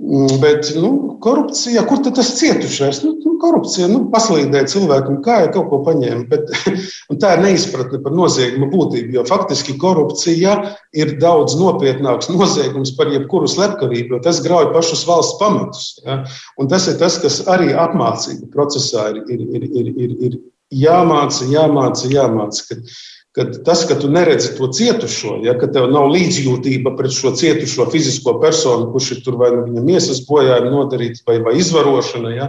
Mm, 0.00 0.40
bet 0.42 0.72
nu, 0.80 0.94
korupcija, 1.22 1.84
kur 1.86 2.00
tad 2.02 2.16
tas 2.18 2.32
cietušais? 2.40 3.04
Nu, 3.04 3.12
nu, 3.20 3.33
korupcija 3.44 3.88
nu, 3.92 4.00
paslīdēja 4.12 4.70
cilvēkam, 4.72 5.20
kā 5.24 5.42
jau 5.44 5.50
kaut 5.58 5.68
ko 5.70 5.80
paņēma. 5.86 6.24
Bet, 6.30 6.50
tā 7.22 7.34
ir 7.36 7.44
neizpratne 7.44 8.00
par 8.04 8.16
nozieguma 8.16 8.70
būtību. 8.72 9.12
Jo 9.18 9.26
faktiski 9.28 9.76
korupcija 9.80 10.56
ir 10.96 11.14
daudz 11.22 11.58
nopietnāks 11.60 12.32
noziegums 12.32 12.94
par 12.98 13.12
jebkuru 13.12 13.50
slepkavību, 13.50 14.16
jo 14.16 14.22
tas 14.24 14.40
grauj 14.44 14.72
pašus 14.74 15.04
valsts 15.08 15.38
pamatus. 15.42 15.92
Ja? 16.06 16.22
Un 16.60 16.72
tas 16.72 16.88
ir 16.90 16.98
tas, 17.00 17.20
kas 17.22 17.42
arī 17.52 17.74
apmācību 17.76 18.50
procesā 18.54 19.10
ir, 19.12 19.22
ir, 19.28 19.46
ir, 19.60 19.68
ir, 19.68 19.92
ir, 19.94 20.16
ir 20.30 20.40
jāmāca, 20.84 21.46
jāmāca, 21.52 22.08
jāmāca. 22.10 22.70
Kad, 22.70 22.96
Kad 23.34 23.56
tas, 23.66 23.80
ka 23.88 23.96
tu 23.98 24.06
neredzi 24.14 24.52
to 24.54 24.68
cietušo, 24.70 25.40
ja, 25.42 25.56
tev 25.58 25.88
nav 25.90 26.06
līdzjūtība 26.12 26.92
pret 26.94 27.10
šo 27.10 27.32
cietušo 27.34 27.88
fizisko 27.90 28.36
personu, 28.38 28.92
kurš 28.92 29.08
ir 29.16 29.24
tur 29.24 29.40
vai 29.40 29.48
nu 29.56 29.64
viņam 29.64 29.88
miesas 29.88 30.20
bojājumi 30.28 30.70
nodarīts, 30.70 31.24
vai, 31.26 31.40
vai 31.42 31.56
izvarošana, 31.58 32.30
ja, 32.30 32.46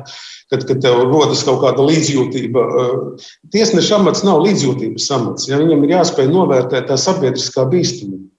kad, 0.54 0.67
kad 0.69 0.84
tev 0.86 1.00
rodas 1.10 1.41
kaut 1.48 1.63
kāda 1.63 1.88
līdzjūtība. 1.88 2.65
Eh, 2.84 3.26
tiesneša 3.56 3.98
amats 3.98 4.21
nav 4.28 4.43
līdzjūtības 4.45 5.10
amats. 5.17 5.50
Ja, 5.50 5.58
viņam 5.63 5.88
ir 5.88 5.95
jāspēj 5.95 6.30
novērtēt 6.30 6.86
tā 6.91 7.00
sabiedriskā 7.02 7.65
bīstamība. 7.71 8.30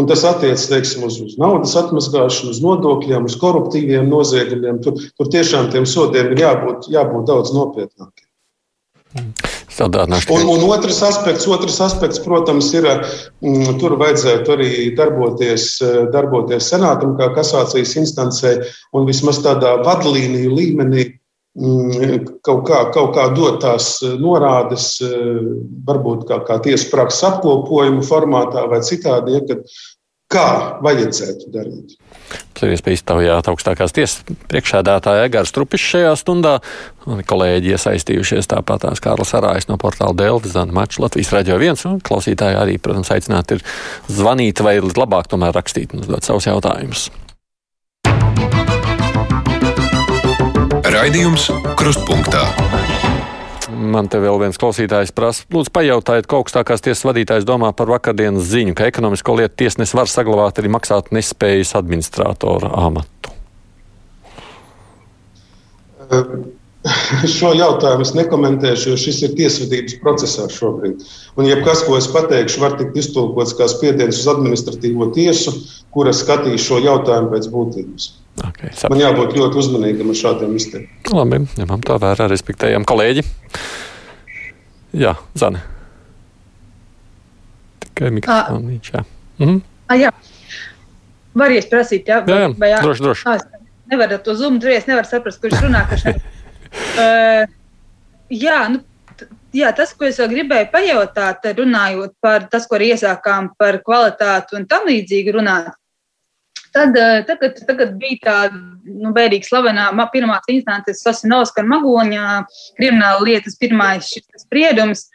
Un 0.00 0.08
tas 0.08 0.24
attiecas 0.24 0.66
teiksim, 0.70 1.04
uz, 1.04 1.20
uz 1.20 1.36
naudas 1.38 1.76
atmazgāšanu, 1.76 2.54
uz 2.54 2.62
nodokļiem, 2.64 3.28
uz 3.28 3.36
koruptīviem 3.38 4.08
noziegumiem. 4.08 4.80
Tur, 4.82 4.96
tur 5.20 5.32
tiešām 5.36 5.70
tiem 5.74 5.86
sodiem 5.86 6.32
ir 6.32 6.46
jābūt, 6.46 6.88
jābūt 6.96 7.28
daudz 7.28 7.52
nopietnākiem. 7.54 8.26
Un, 10.34 10.50
un 10.52 10.66
otrs, 10.70 11.00
aspekts, 11.06 11.46
otrs 11.50 11.78
aspekts, 11.84 12.20
protams, 12.22 12.70
ir, 12.76 12.86
mm, 13.42 13.78
tur 13.80 13.96
vajadzētu 14.00 14.54
arī 14.54 14.70
darboties, 14.98 15.66
darboties 16.14 16.70
senātam, 16.72 17.16
kā 17.18 17.32
kasācijas 17.36 17.96
instancē, 18.02 18.54
un 18.96 19.08
vismaz 19.08 19.42
tādā 19.44 19.74
vadlīniju 19.86 20.54
līmenī 20.58 21.08
mm, 21.58 22.38
kaut 22.46 22.66
kā, 22.68 22.84
kaut 22.94 23.16
kā 23.16 23.28
dot 23.36 23.62
tās 23.64 23.96
norādes, 24.22 24.94
varbūt 25.88 26.28
kā, 26.30 26.42
kā 26.46 26.60
tiesas 26.64 26.88
prakses 26.92 27.26
apkopojumu 27.32 28.06
formātā 28.06 28.68
vai 28.70 28.82
citādi, 28.86 29.38
ja, 29.38 29.44
kad, 29.50 29.66
kā 30.32 30.48
vajadzētu 30.84 31.52
darīt. 31.52 31.98
Ir 32.62 32.76
iespējas 32.76 33.00
iztaujāt 33.00 33.48
augstākās 33.50 33.94
tiesas 33.96 34.20
priekšēdētāja 34.52 35.26
Egārs 35.26 35.50
Trupišs 35.54 35.88
šajā 35.96 36.12
stundā. 36.20 36.52
Un 37.10 37.24
kolēģi 37.26 37.72
iesaistījušies 37.74 38.46
tāpat 38.52 38.84
tās 38.84 39.02
Kārlis 39.02 39.34
Arājs 39.34 39.66
no 39.66 39.78
portāla 39.82 40.14
Delta, 40.14 40.52
Zana 40.52 40.74
Mačs, 40.76 41.00
Latvijas 41.02 41.32
raidījā 41.34 41.58
viens. 41.58 41.82
Un 41.90 41.98
klausītāji 41.98 42.60
arī, 42.60 42.78
protams, 42.78 43.10
aicināti 43.10 43.58
ir 43.58 43.66
zvanīt 44.06 44.62
vai 44.62 44.78
labāk 44.78 45.32
tomēr 45.32 45.56
rakstīt 45.58 45.96
un 45.96 46.06
uzdot 46.06 46.28
savus 46.28 46.46
jautājumus. 46.46 47.08
Raidījums 50.92 51.50
Krustpunktā. 51.80 52.46
Man 53.82 54.08
te 54.10 54.20
vēl 54.22 54.38
viens 54.38 54.58
klausītājs 54.60 55.10
prasa, 55.16 55.44
lūdzu, 55.52 55.72
pajautājiet, 55.74 56.28
ko 56.30 56.42
augstākās 56.42 56.84
tiesas 56.84 57.04
vadītājs 57.08 57.46
domā 57.48 57.72
par 57.76 57.90
vakardienas 57.90 58.46
ziņu, 58.52 58.76
ka 58.78 58.86
ekonomisko 58.90 59.34
lietu 59.40 59.64
tiesnesis 59.64 59.96
var 59.98 60.10
saglabāt 60.10 60.60
arī 60.62 60.70
maksāt 60.72 61.10
nespējas 61.14 61.74
administrātora 61.80 62.70
amatu. 62.86 63.32
Šo 67.30 67.52
jautājumu 67.54 68.02
es 68.02 68.10
nekomentēšu, 68.18 68.90
jo 68.90 68.96
šis 68.98 69.20
ir 69.26 69.36
tiesvedības 69.38 69.98
procesā 70.02 70.48
šobrīd. 70.50 71.04
Un, 71.38 71.46
ja 71.46 71.60
kas, 71.62 71.84
ko 71.86 71.94
es 71.98 72.08
pateikšu, 72.10 72.62
var 72.62 72.74
tikt 72.78 72.98
iztulkots 72.98 73.54
kā 73.58 73.68
spiediens 73.70 74.18
uz 74.18 74.30
administratīvo 74.32 75.12
tiesu, 75.14 75.54
kura 75.94 76.14
skatīs 76.16 76.66
šo 76.66 76.80
jautājumu 76.82 77.30
pēc 77.34 77.48
būtības. 77.54 78.10
Okay, 78.40 78.72
Man 78.88 79.00
jābūt 79.02 79.34
ļoti 79.36 79.58
uzmanīgam 79.60 80.10
ar 80.12 80.16
šādiem 80.16 80.54
izteikumiem. 80.56 81.12
Labi, 81.12 81.40
ņemam 81.60 81.82
tā 81.84 81.98
vērā, 82.00 82.26
respektējam 82.32 82.86
kolēģi. 82.88 83.24
Jā, 84.96 85.12
Zane. 85.38 85.60
Tikai 87.84 88.12
mikrofons. 88.16 88.88
Jā. 88.88 89.04
Mhm. 89.40 89.60
A, 89.92 89.98
jā. 90.00 90.12
Var 91.36 91.54
ies 91.56 91.68
prasīt, 91.68 92.08
jā? 92.08 92.22
Jā, 92.28 92.38
jā. 92.46 92.48
Vai, 92.60 92.70
jā. 92.72 92.80
droši, 92.84 93.04
droši. 93.04 93.28
À, 93.28 93.60
nevar 93.92 94.16
to 94.16 94.36
tur 94.36 94.72
es 94.72 94.88
nevaru 94.88 95.08
saprast, 95.08 95.40
kurš 95.40 95.60
runā. 95.64 95.84
Kurš 95.90 96.08
uh, 96.08 97.44
jā, 98.46 98.58
nu, 98.72 98.80
jā, 99.52 99.72
tas, 99.76 99.92
ko 99.96 100.08
es 100.08 100.20
vēl 100.20 100.32
gribēju 100.32 100.70
pajautāt, 100.72 101.46
runājot 101.58 102.16
par 102.20 102.48
tas, 102.52 102.66
ko 102.68 102.80
iesākām 102.80 103.52
par 103.60 103.80
kvalitāti 103.84 104.56
un 104.56 104.66
tam 104.68 104.88
līdzīgi 104.88 105.36
runāt. 105.36 105.72
Tad, 106.72 106.96
eh, 106.96 107.20
tagad, 107.28 107.58
tagad 107.68 107.96
bija 108.00 108.18
tā 108.24 108.36
nu, 108.52 109.12
bēdīgi 109.12 109.48
slavenā 109.50 109.90
pirmās 110.12 110.48
instances 110.48 111.02
Sasinovska 111.04 111.60
un 111.60 111.68
Magoņa 111.68 112.26
krimināla 112.78 113.20
lietas 113.26 113.58
pirmais 113.60 114.08
spriedums. 114.40 115.08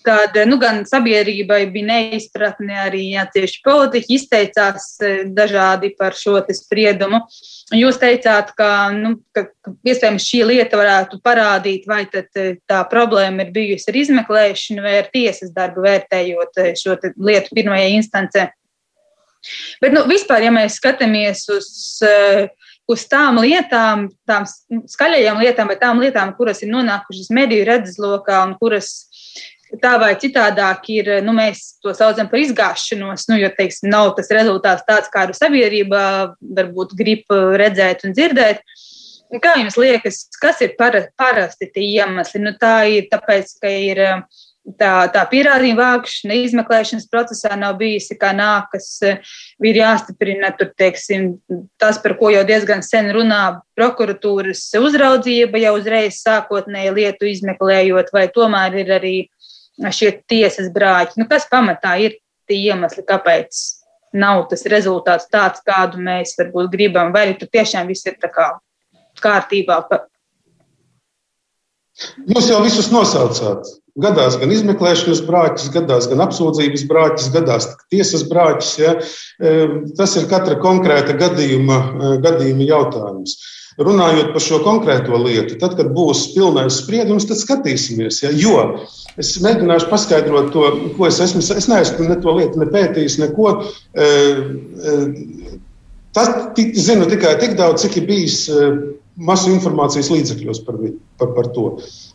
Tad 0.00 0.36
nu, 0.48 0.56
gan 0.56 0.78
sabiedrībai 0.88 1.66
bija 1.72 1.86
neizpratne, 1.90 2.72
arī 2.86 3.02
atsevišķi 3.20 3.64
politiķi 3.64 4.14
izteicās 4.16 4.86
eh, 5.04 5.24
dažādi 5.36 5.92
par 5.96 6.16
šo 6.16 6.38
spriedumu. 6.56 7.22
Jūs 7.76 8.00
teicāt, 8.00 8.52
ka, 8.56 8.70
nu, 8.96 9.16
ka, 9.36 9.46
iespējams 9.88 10.28
šī 10.28 10.44
lieta 10.52 10.80
varētu 10.80 11.20
parādīt, 11.24 11.88
vai 11.88 12.04
eh, 12.12 12.54
tā 12.68 12.84
problēma 12.92 13.44
ir 13.44 13.56
bijusi 13.56 13.88
ar 13.92 14.00
izmeklēšanu 14.04 14.84
vai 14.84 14.96
ar 15.00 15.12
tiesas 15.12 15.52
darbu 15.56 15.84
vērtējot 15.88 16.64
šo 16.80 16.96
lietu 17.16 17.60
pirmajai 17.60 17.92
instancē. 18.00 18.50
Bet 19.80 19.94
nu, 19.96 20.04
vispār, 20.10 20.44
ja 20.46 20.54
mēs 20.54 20.78
skatāmies 20.80 21.46
uz, 21.54 21.70
eh, 22.06 22.48
uz 22.90 23.06
tām 23.08 23.40
lietām, 23.40 24.08
tām 24.28 24.48
skaļajām 24.48 25.40
lietām 25.40 25.70
vai 25.70 25.78
tām 25.80 26.02
lietām, 26.02 26.34
kuras 26.36 26.62
ir 26.62 26.72
nonākušas 26.72 27.30
mediju 27.34 27.68
redzeslokā 27.68 28.42
un 28.48 28.56
kuras 28.60 28.92
tā 29.78 29.94
vai 30.02 30.14
citādāk 30.18 30.88
ir, 30.90 31.10
nu, 31.22 31.34
mēs 31.36 31.76
to 31.82 31.92
saucam 31.94 32.28
par 32.30 32.40
izgāšanos, 32.42 33.28
nu, 33.30 33.38
jo, 33.38 33.50
teiksim, 33.54 33.90
nav 33.92 34.14
tas 34.16 34.30
rezultāts 34.34 34.86
tāds, 34.88 35.10
kādu 35.12 35.36
sabiedrība 35.36 36.00
varbūt 36.40 36.96
grib 36.98 37.30
redzēt 37.60 38.02
un 38.08 38.16
dzirdēt. 38.16 38.64
Kā 39.38 39.54
jums 39.60 39.76
liekas, 39.78 40.24
kas 40.42 40.58
ir 40.66 40.74
para, 40.78 41.04
parasti 41.18 41.68
tie 41.70 41.84
iemesli? 42.00 42.40
Nu, 42.42 42.50
tā 42.58 42.82
ir 42.90 43.06
tāpēc, 43.12 43.52
ka 43.62 43.70
ir 43.70 44.00
tā, 44.78 44.92
tā 45.12 45.22
pierādījuma 45.30 45.80
vākšana, 45.80 46.36
izmeklēšanas 46.46 47.08
procesā 47.10 47.56
nav 47.58 47.78
bijusi 47.80 48.16
kā 48.20 48.30
nākas, 48.36 48.88
ir 49.02 49.80
jāstiprina 49.80 50.52
tur, 50.58 50.70
teiksim, 50.78 51.32
tas, 51.80 51.98
par 52.02 52.16
ko 52.20 52.30
jau 52.34 52.44
diezgan 52.46 52.84
sen 52.86 53.10
runā 53.14 53.60
prokuratūras 53.78 54.66
uzraudzība, 54.80 55.60
jau 55.62 55.74
uzreiz 55.78 56.20
sākotnēji 56.24 56.94
lietu 56.98 57.30
izmeklējot, 57.30 58.12
vai 58.14 58.26
tomēr 58.34 58.80
ir 58.84 58.94
arī 59.00 59.16
šie 59.90 60.12
tiesas 60.28 60.70
brāļi. 60.74 61.16
Nu, 61.20 61.28
kas 61.30 61.48
pamatā 61.50 61.96
ir 62.04 62.18
tie 62.50 62.58
iemesli, 62.70 63.06
kāpēc 63.06 63.62
nav 64.20 64.46
tas 64.50 64.66
rezultāts 64.68 65.28
tāds, 65.30 65.62
kādu 65.66 66.00
mēs 66.02 66.36
varbūt 66.38 66.70
gribam, 66.72 67.12
vai 67.14 67.28
arī 67.28 67.38
tur 67.40 67.50
tiešām 67.52 67.90
viss 67.90 68.06
ir 68.10 68.18
tā 68.20 68.30
kā 68.32 68.52
kārtībā? 69.22 69.82
Jūs 72.30 72.48
jau 72.50 72.62
visus 72.64 72.90
nosaucāt. 72.92 73.68
Gadās 74.00 74.36
gan 74.40 74.52
izmeklēšanas 74.54 75.20
brāķis, 75.26 75.70
gadās 75.74 76.06
gan 76.08 76.22
apsūdzības 76.24 76.84
brāķis, 76.88 77.30
gadās 77.34 77.66
tiesas 77.92 78.22
brāķis. 78.30 78.70
Ja? 78.80 78.92
Tas 79.98 80.14
ir 80.16 80.28
katra 80.30 80.56
konkrēta 80.62 81.16
gadījuma, 81.20 81.80
gadījuma 82.22 82.68
jautājums. 82.68 83.36
Runājot 83.80 84.32
par 84.34 84.44
šo 84.44 84.60
konkrēto 84.64 85.18
lietu, 85.22 85.56
tad, 85.60 85.74
kad 85.78 85.90
būs 85.96 86.30
pilnais 86.34 86.80
spriedums, 86.82 87.26
tad 87.28 87.40
skatīsimies. 87.40 88.22
Ja? 88.24 88.32
Jo 88.36 88.64
es 89.20 89.34
mēģināšu 89.42 89.90
paskaidrot 89.90 90.52
to, 90.54 90.64
ko 90.96 91.08
es 91.08 91.20
esmu. 91.20 91.42
Es 91.42 91.68
neesmu 91.68 92.08
ne 92.08 92.16
to 92.22 92.36
lietu 92.38 92.62
ne 92.62 92.70
pētījis, 92.70 93.18
neko. 93.24 93.56
Tas 96.16 96.30
zinu 96.78 97.10
tikai 97.10 97.36
tik 97.42 97.58
daudz, 97.58 97.84
cik 97.84 98.00
ir 98.00 98.08
bijis 98.08 98.44
masu 99.20 99.50
informācijas 99.52 100.08
līdzekļos 100.12 100.62
par, 100.64 100.78
par, 101.20 101.32
par 101.36 101.48
to. 101.54 101.66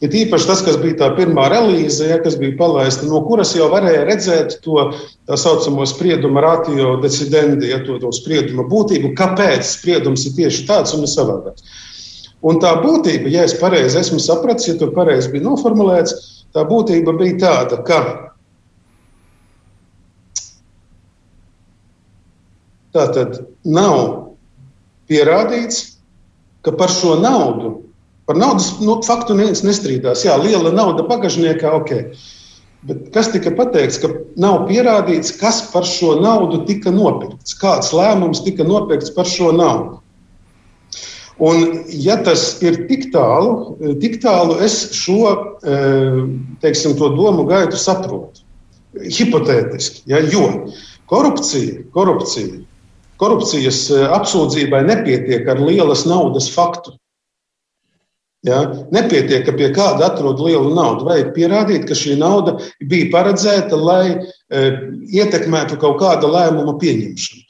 Ir 0.04 0.15
īpaši 0.24 0.50
tas, 0.50 0.62
kas 0.65 0.78
bija 0.82 0.98
tā 1.04 1.10
pirmā 1.18 1.48
relīze, 1.54 2.08
ja, 2.10 2.18
kas 2.24 2.38
bija 2.41 2.56
palaista, 2.60 3.06
no 3.10 3.22
kuras 3.28 3.54
jau 3.56 3.70
varēja 3.72 4.06
redzēt 4.10 4.58
to 4.65 4.89
tā 5.30 5.38
saucamo 5.39 5.86
spriedumu 5.89 6.41
ratio 6.44 6.96
decidendi, 7.04 7.70
ja, 7.74 7.82
to, 7.86 8.00
to 8.02 8.12
spriedumu 8.15 8.68
būtību, 8.72 9.13
kāpēc 9.18 9.68
spriedums 9.76 10.26
ir 10.26 10.38
tieši 10.39 10.65
tāds 10.70 10.96
un 10.98 11.06
savādāks. 11.10 11.65
Un 12.46 12.60
tā 12.62 12.76
būtība, 12.82 13.30
ja 13.34 13.46
es 13.46 13.56
pareizi 13.58 14.02
esmu 14.02 14.20
sapratis, 14.22 14.70
ja 14.70 14.78
tur 14.80 14.94
pareizi 14.98 15.32
bija 15.34 15.46
noformulēts, 15.48 16.46
tā 16.54 16.65
būtība 16.68 17.15
bija 17.18 17.39
tāda, 17.46 17.82
ka 17.86 18.00
tā 22.96 23.10
tad 23.13 23.41
nav 23.65 23.98
pierādīts, 25.10 25.94
ka 26.65 26.73
par 26.75 26.91
šo 26.91 27.19
naudu, 27.21 27.75
par 28.25 28.39
naudas 28.41 28.73
nu, 28.82 28.97
faktu 29.06 29.38
neviens 29.38 29.63
nestrīdās. 29.65 30.25
Jā, 30.25 30.38
liela 30.41 30.73
nauda 30.73 31.06
bagažniekā, 31.08 31.71
ok. 31.78 31.91
Bet 32.86 33.10
kas 33.13 33.32
tika 33.34 33.54
pateikts, 33.58 33.97
ka 34.01 34.12
nav 34.41 34.67
pierādīts, 34.69 35.34
kas 35.39 35.63
par 35.71 35.86
šo 35.89 36.19
naudu 36.21 36.63
tika 36.67 36.93
nopirkts, 36.93 37.58
kāds 37.62 37.93
lēmums 37.95 38.43
tika 38.45 38.65
nopirkts 38.65 39.13
par 39.13 39.30
šo 39.30 39.54
naudu. 39.56 40.01
Un, 41.36 41.82
ja 41.91 42.15
tas 42.23 42.62
ir 42.63 42.86
tik 42.88 43.10
tālu, 43.12 43.75
tik 43.99 44.21
tālu 44.23 44.56
es 44.63 44.78
šo 44.95 45.17
eh, 45.67 46.21
teiksim, 46.63 46.95
domu 46.95 47.43
gaitu 47.49 47.80
saprotu. 47.80 48.45
Hipotētiski, 48.95 50.06
ja, 50.08 50.21
jo 50.32 50.45
korupcija, 51.12 51.82
korupcija 51.91 52.62
Korupcijas 53.21 53.86
eh, 53.93 54.06
apsūdzībai 54.17 54.84
nepietiek 54.89 55.47
ar 55.51 55.62
lielas 55.62 56.06
naudas 56.10 56.49
faktu. 56.51 56.95
Ja? 58.45 58.62
Nepietiek, 58.93 59.45
ka 59.47 59.56
pie 59.58 59.71
kāda 59.73 60.12
atrod 60.12 60.41
lielu 60.43 60.73
naudu. 60.75 61.08
Vajag 61.08 61.32
pierādīt, 61.38 61.88
ka 61.89 61.97
šī 61.97 62.17
nauda 62.21 62.60
bija 62.86 63.10
paredzēta, 63.13 63.78
lai 63.80 64.04
e, 64.13 64.65
ietekmētu 65.17 65.80
kaut 65.82 65.97
kāda 66.04 66.30
lēmuma 66.30 66.75
pieņemšanu. 66.82 67.41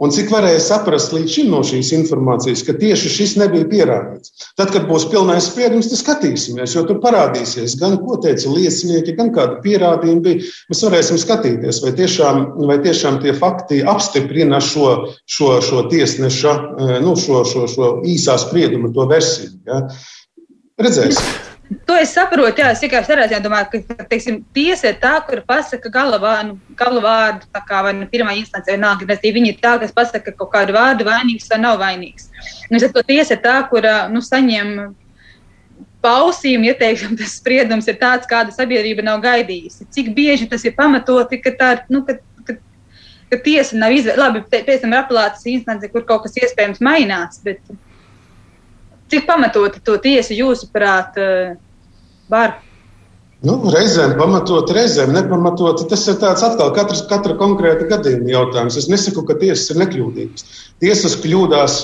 Un 0.00 0.12
cik 0.14 0.30
varēja 0.32 0.60
saprast 0.64 1.12
līdz 1.12 1.34
šim 1.34 1.50
no 1.52 1.60
šīs 1.66 1.90
informācijas, 1.98 2.62
ka 2.64 2.74
tieši 2.80 3.10
šis 3.12 3.34
nebija 3.40 3.66
pierādīts. 3.68 4.32
Tad, 4.56 4.72
kad 4.72 4.86
būs 4.88 5.04
pilnais 5.12 5.50
spriedums, 5.50 5.90
tad 5.90 6.00
skatīsimies, 6.00 6.76
jo 6.76 6.84
tur 6.88 7.02
parādīsies 7.02 7.76
gan 7.80 7.98
ko 8.00 8.16
teica 8.22 8.54
liecinieki, 8.54 9.16
gan 9.18 9.32
kāda 9.36 9.60
pierādījuma 9.64 10.24
bija. 10.24 10.48
Mēs 10.72 10.82
varēsim 10.88 11.20
skatīties, 11.20 11.82
vai 11.84 11.92
tiešām, 12.00 12.42
vai 12.70 12.80
tiešām 12.84 13.20
tie 13.24 13.36
fakti 13.36 13.82
apstiprina 13.84 14.62
šo, 14.64 15.12
šo, 15.28 15.54
šo 15.60 15.86
tiesneša, 15.92 16.56
eh, 16.56 16.98
nu, 17.04 17.16
šo, 17.18 17.44
šo, 17.48 17.68
šo 17.68 17.94
īsā 18.08 18.40
sprieduma, 18.40 18.92
to 18.96 19.08
versiju. 19.12 19.58
Ja. 19.68 19.84
Redzēsim. 20.80 21.51
To 21.86 21.94
es 21.96 22.10
saprotu, 22.12 22.60
jā, 22.60 22.70
es 22.74 22.80
tādā 22.82 23.26
ziņā 23.30 23.38
domāju, 23.44 23.82
ka 23.86 24.06
teiksim, 24.10 24.40
tiesa 24.56 24.90
ir 24.90 24.96
tā, 25.02 25.12
kur 25.26 25.40
pasaka 25.46 25.90
galavānu, 25.92 26.56
galavārdu, 26.78 27.46
tā 27.54 27.62
kā 27.68 27.82
vai 27.86 27.92
nu 27.96 28.08
pirmā 28.10 28.34
instance 28.36 28.70
vienalga, 28.70 29.06
respektīvi 29.06 29.38
viņi 29.38 29.52
ir 29.52 29.60
tā, 29.62 29.76
kas 29.80 29.94
pasaka 29.94 30.34
kaut 30.34 30.50
kādu 30.52 30.74
vārdu 30.76 31.06
vainīgs 31.06 31.46
vai 31.52 31.60
nav 31.62 31.78
vainīgs. 31.80 32.28
Nu, 32.70 32.80
es 32.80 32.88
to 32.92 33.04
tiesa 33.06 33.36
ir 33.38 33.44
tā, 33.44 33.54
kur 33.70 33.86
nu, 34.12 34.24
saņem 34.24 34.74
pausījumu, 36.02 36.66
ja 36.66 36.74
teiksim, 36.78 37.14
tas 37.20 37.38
spriedums 37.38 37.88
ir 37.88 38.00
tāds, 38.00 38.28
kāda 38.30 38.54
sabiedrība 38.54 39.06
nav 39.06 39.22
gaidījusi. 39.24 39.86
Cik 39.94 40.12
bieži 40.16 40.50
tas 40.50 40.66
ir 40.66 40.76
pamatoti, 40.78 41.40
ka 41.44 41.54
tā 41.58 41.70
ir, 41.76 41.84
nu, 41.94 42.02
ka, 42.08 42.18
ka 43.30 43.38
tiesa 43.46 43.78
nav 43.78 43.94
izvērsta. 43.94 44.20
Labi, 44.20 44.42
pēc 44.50 44.82
tam 44.82 44.92
ir 44.92 45.00
apelācijas 45.00 45.48
instance, 45.54 45.92
kur 45.94 46.04
kaut 46.08 46.26
kas 46.26 46.36
iespējams 46.42 46.82
mainās, 46.84 47.38
bet 47.46 47.62
Cik 49.12 49.26
pamatoti 49.28 49.82
to 49.84 49.98
tiesu 50.00 50.32
jūsuprāt 50.32 51.18
eh, 51.20 51.56
var? 52.32 52.54
Nu, 53.44 53.58
reizēm 53.74 54.14
pamatot, 54.16 54.70
reizēm 54.72 55.12
nepamatot. 55.12 55.82
Tas 55.90 56.06
ir 56.08 56.16
tāds 56.22 56.44
atkal 56.46 56.70
katrs, 56.76 57.02
katra 57.10 57.34
konkrēta 57.36 57.88
gadījuma 57.90 58.30
jautājums. 58.30 58.78
Es 58.80 58.86
nesaku, 58.88 59.26
ka 59.28 59.36
tiesas 59.40 59.68
ir 59.74 59.82
nekļūdīgas. 59.82 60.46
Tiesas 60.80 61.18
kļūdās 61.20 61.76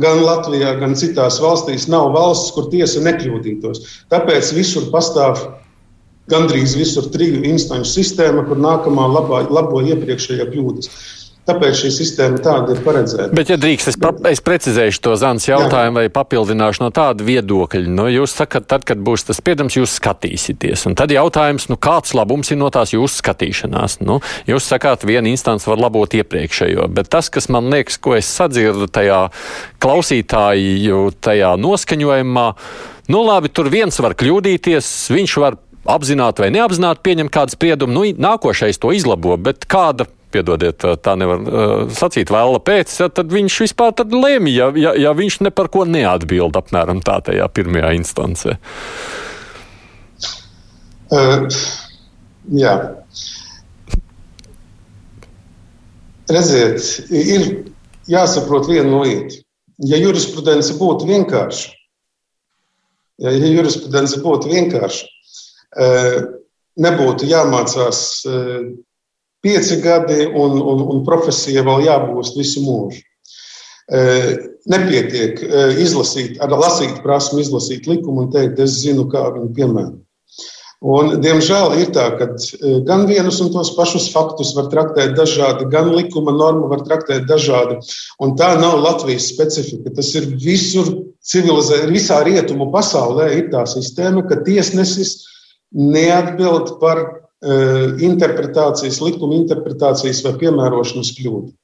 gan 0.00 0.24
Latvijā, 0.24 0.74
gan 0.80 0.96
citās 0.98 1.38
valstīs. 1.44 1.86
Nav 1.92 2.10
valsts, 2.16 2.50
kur 2.56 2.66
tiesa 2.72 3.04
nekļūdītos. 3.04 3.84
Tāpēc 4.10 4.50
visur 4.56 4.88
pastāv 4.90 5.38
gandrīz 6.32 6.74
visur 6.78 7.06
triju 7.14 7.44
instanču 7.46 7.92
sistēma, 7.92 8.42
kur 8.48 8.58
nākamā 8.58 9.06
labā, 9.14 9.44
labo 9.52 9.84
iepriekšējā 9.86 10.50
kļūdas. 10.50 10.90
Tāpēc 11.48 11.78
šī 11.78 11.90
sistēma 11.94 12.38
tāda 12.44 12.74
ir 12.74 12.80
paredzēta. 12.84 13.30
Bet, 13.34 13.48
ja 13.48 13.56
drīkst, 13.60 13.88
es, 13.90 13.96
es 14.28 14.42
precizēšu 14.44 15.00
to 15.06 15.14
Zānas 15.18 15.46
jautājumu 15.48 16.02
Jā. 16.02 16.04
vai 16.04 16.12
papildināšu 16.12 16.84
no 16.84 16.90
tāda 16.94 17.24
viedokļa. 17.24 17.88
Nu, 17.88 18.04
jūs 18.12 18.34
sakat, 18.36 18.66
tad, 18.70 18.84
kad 18.88 19.00
būs 19.00 19.24
tas 19.26 19.40
spriedums, 19.40 19.78
jūs 19.78 19.96
skatīsieties. 19.96 20.84
Un 20.90 20.98
tad 21.00 21.14
jautājums, 21.14 21.70
nu, 21.72 21.78
kāds 21.80 22.12
labums 22.18 22.52
ir 22.52 22.60
no 22.60 22.68
tās 22.74 22.92
jūsu 22.92 23.22
skatīšanās? 23.22 23.98
Nu, 24.04 24.20
jūs 24.50 24.68
sakāt, 24.68 25.08
viena 25.08 25.32
instance 25.32 25.68
var 25.70 25.80
labot 25.80 26.12
iepriekšējo, 26.20 26.90
bet 26.92 27.10
tas, 27.10 27.32
kas 27.32 27.48
man 27.48 27.72
liekas, 27.72 27.96
ko 28.04 28.14
es 28.18 28.28
sadzirdu 28.28 28.90
tajā 28.92 29.24
klausītāju 29.80 31.02
tajā 31.24 31.56
noskaņojumā, 31.64 32.46
nu, 33.10 33.24
labi, 33.26 33.48
tur 33.48 33.72
viens 33.72 33.96
var 34.04 34.14
kļūdīties, 34.20 34.92
viņš 35.16 35.40
var 35.40 35.56
apzināti 35.90 36.44
vai 36.44 36.52
neapzināti 36.54 37.04
pieņemt 37.08 37.32
kādu 37.32 37.56
spriedumu, 37.56 37.96
nu, 37.96 38.08
nākošais 38.28 38.78
to 38.78 38.92
izlabo, 38.94 39.40
bet 39.40 39.64
kāda 39.70 40.06
piedodiet, 40.32 40.84
tā 41.04 41.14
nevar 41.18 41.42
uh, 41.42 41.72
sacīt, 41.94 42.32
vēla 42.32 42.60
pēc, 42.64 42.94
tad 43.16 43.32
viņš 43.32 43.58
vispār 43.66 43.94
tad 43.98 44.14
lēma, 44.14 44.52
ja, 44.52 44.70
ja, 44.78 44.94
ja 44.98 45.14
viņš 45.16 45.40
ne 45.46 45.52
par 45.54 45.70
ko 45.72 45.84
neatbild 45.88 46.58
apmēram 46.60 47.02
tā 47.06 47.18
tajā 47.30 47.48
pirmajā 47.54 47.92
instancē. 47.98 48.56
Uh, 51.10 51.46
jā. 52.54 52.74
Redziet, 56.30 57.10
ir 57.10 57.46
jāsaprot 58.10 58.68
viena 58.70 59.02
lieta. 59.02 59.40
Ja 59.80 59.96
jurisprudence 59.96 60.74
būtu 60.76 61.06
vienkārša, 61.08 61.70
ja, 63.24 63.32
ja 63.32 63.48
jurisprudence 63.48 64.20
būtu 64.20 64.50
vienkārša, 64.52 65.06
nebūtu 66.84 67.28
jāmācās 67.30 68.02
pieci 69.44 69.80
gadi, 69.80 70.24
un, 70.26 70.58
un, 70.60 70.84
un 70.94 71.04
profesija 71.06 71.64
vēl 71.66 71.86
jābūst 71.86 72.38
visu 72.38 72.64
mūžu. 72.64 73.02
E, 73.90 74.02
nepietiek 74.70 75.40
e, 75.42 75.64
izlasīt, 75.82 76.38
ar 76.44 76.52
lasīt 76.54 77.00
prasmu, 77.02 77.40
izlasīt 77.42 77.88
likumu 77.90 78.26
un 78.26 78.30
teikt, 78.34 78.60
es 78.62 78.78
zinu, 78.84 79.08
kā 79.10 79.24
viņu 79.34 79.50
piemēram. 79.56 79.96
Un, 80.80 81.10
diemžēl 81.20 81.74
ir 81.82 81.90
tā, 81.92 82.06
ka 82.16 82.30
e, 82.30 82.78
gan 82.88 83.02
vienus 83.08 83.40
un 83.44 83.50
tos 83.52 83.74
pašus 83.76 84.06
faktus 84.14 84.54
var 84.56 84.70
traktēt 84.72 85.12
dažādi, 85.18 85.66
gan 85.72 85.90
likuma 85.92 86.32
normu 86.32 86.70
var 86.70 86.84
traktēt 86.86 87.26
dažādi. 87.28 87.80
Un 88.22 88.32
tā 88.38 88.54
nav 88.60 88.78
Latvijas 88.80 89.28
specifika. 89.32 89.92
Tas 89.98 90.14
ir 90.16 90.30
visur 90.40 90.88
civilizēta, 91.20 91.90
visā 91.92 92.22
rietumu 92.24 92.70
pasaulē 92.72 93.28
ir 93.36 93.50
tā 93.52 93.66
sistēma, 93.68 94.24
ka 94.30 94.40
tiesnesis 94.46 95.18
neatbild 95.76 96.78
par 96.80 97.19
interpretācijas, 97.40 99.00
likuma 99.00 99.38
interpretācijas 99.38 100.20
vai 100.26 100.34
piemērošanas 100.42 101.14
kļūdu. 101.16 101.54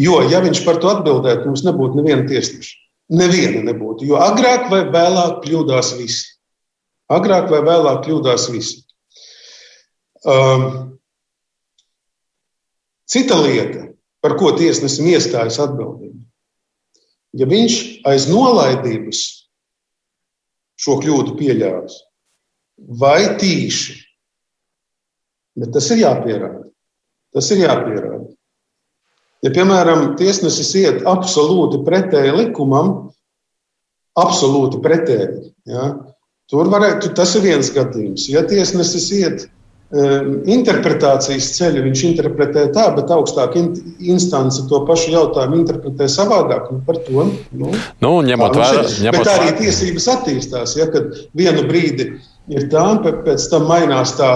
Jo, 0.00 0.20
ja 0.30 0.40
viņš 0.42 0.62
par 0.66 0.78
to 0.82 0.90
atbildētu, 0.92 1.48
mums 1.48 1.64
nebūtu 1.66 1.98
neviena 1.98 2.26
tiesneša. 2.28 2.76
Neviena 3.10 3.64
nebūtu, 3.66 4.06
jo 4.06 4.20
agrāk 4.22 4.68
vai 4.70 4.84
vēlāk 4.86 5.40
kļūdās 5.42 5.96
visi. 5.98 6.28
Agrāk 7.10 7.50
vai 7.50 7.58
vēlāk 7.66 8.04
kļūdās 8.04 8.46
visi. 8.54 8.84
Um, 10.22 11.00
cita 13.10 13.40
lieta, 13.40 13.88
par 14.22 14.36
ko 14.38 14.52
tiesnesim 14.54 15.08
iestājas 15.10 15.58
atbildība. 15.64 16.20
Ja 17.34 17.46
viņš 17.50 17.74
aiz 18.10 18.28
nolaidības 18.30 19.24
šo 20.80 20.96
kļūdu 21.02 21.34
pieļāvis, 21.38 21.98
vai 23.00 23.36
tīši, 23.40 23.98
bet 25.58 25.72
tas 25.74 25.88
ir 25.94 26.04
jāpierāda. 26.04 26.66
Tas 27.34 27.50
ir 27.54 27.64
jāpierāda. 27.64 28.26
Ja, 29.40 29.52
piemēram, 29.54 30.14
tiesnesis 30.20 30.74
iet 30.76 31.04
absolūti 31.08 31.80
pretēji 31.86 32.36
likumam, 32.36 32.90
absolūti 34.20 34.82
pretēji, 34.84 35.52
ja, 35.70 35.86
Tur 36.50 36.66
varētu, 36.66 37.12
tas 37.14 37.36
ir 37.38 37.44
viens 37.46 37.68
gadījums. 37.70 38.24
Ja 38.26 38.40
tiesnesis 38.42 39.04
iet 39.14 39.42
um, 39.46 40.40
interpretācijas 40.50 41.52
ceļu, 41.54 41.84
viņš 41.84 42.02
interpretē 42.08 42.64
tā, 42.74 42.88
bet 42.96 43.12
augstāka 43.14 43.62
instance 44.02 44.64
to 44.72 44.80
pašu 44.88 45.12
jautājumu 45.14 45.60
interpretē 45.60 46.08
savādāk. 46.10 46.72
Nu, 46.74 46.80
par 46.88 46.98
to 47.06 47.28
nu, 47.54 47.70
nu, 48.02 48.12
ņemot 48.26 48.58
vērā. 48.58 48.82
Bet 49.14 49.30
arī 49.30 49.54
tiesības 49.62 50.10
attīstās. 50.16 50.74
Ja, 50.80 50.90
kad 50.90 51.14
vienu 51.38 51.62
brīdi 51.70 52.10
ir 52.50 52.66
tā, 52.72 52.82
un 52.92 53.00
pēc 53.24 53.46
tam 53.52 53.66
mainās 53.70 54.14
tā 54.18 54.30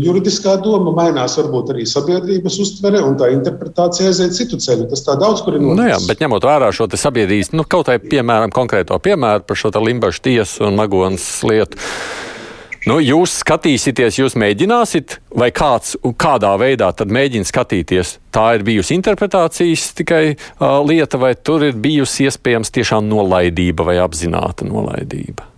juridiskā 0.00 0.56
doma, 0.64 0.92
mainās 0.96 1.36
varbūt 1.40 1.74
arī 1.74 1.86
sabiedrības 1.88 2.58
uztvere, 2.64 3.02
un 3.04 3.18
tā 3.20 3.30
interpretācija 3.34 4.10
aiziet 4.10 4.36
citu 4.36 4.60
ceļu. 4.60 4.88
Tas 4.90 5.04
tā 5.06 5.18
daudz 5.20 5.44
kur 5.44 5.56
ir 5.56 5.62
noticis. 5.62 5.80
Nu 5.80 5.90
jā, 5.90 6.00
bet 6.08 6.24
ņemot 6.24 6.48
vērā 6.48 6.72
šo 6.74 6.88
sabiedrības, 6.90 7.52
nu, 7.56 7.66
kaut 7.68 7.92
vai 7.92 8.00
piemēram 8.02 8.54
konkrēto 8.54 8.98
piemēru 9.02 9.46
par 9.46 9.60
šo 9.60 9.72
Limbašu 9.80 10.24
tiesu 10.24 10.66
un 10.68 10.76
Magonas 10.80 11.26
lietu. 11.46 11.80
Nu, 12.88 12.96
jūs 13.04 13.42
skatīsieties, 13.42 14.16
jūs 14.22 14.34
mēģināsiet, 14.40 15.18
vai 15.36 15.50
kāds 15.52 15.98
kādā 16.16 16.54
veidā 16.60 16.88
mēģina 17.04 17.48
skatīties. 17.48 18.14
Tā 18.32 18.46
ir 18.56 18.64
bijusi 18.64 18.96
interpretācijas 18.96 19.90
tikai 20.00 20.24
uh, 20.32 20.80
lieta, 20.88 21.20
vai 21.20 21.34
tur 21.36 21.68
ir 21.68 21.76
bijusi 21.76 22.30
iespējams 22.30 22.72
tiešām 22.72 23.04
nolaidība 23.10 23.84
vai 23.92 24.00
apzināta 24.00 24.68
nolaidība 24.68 25.49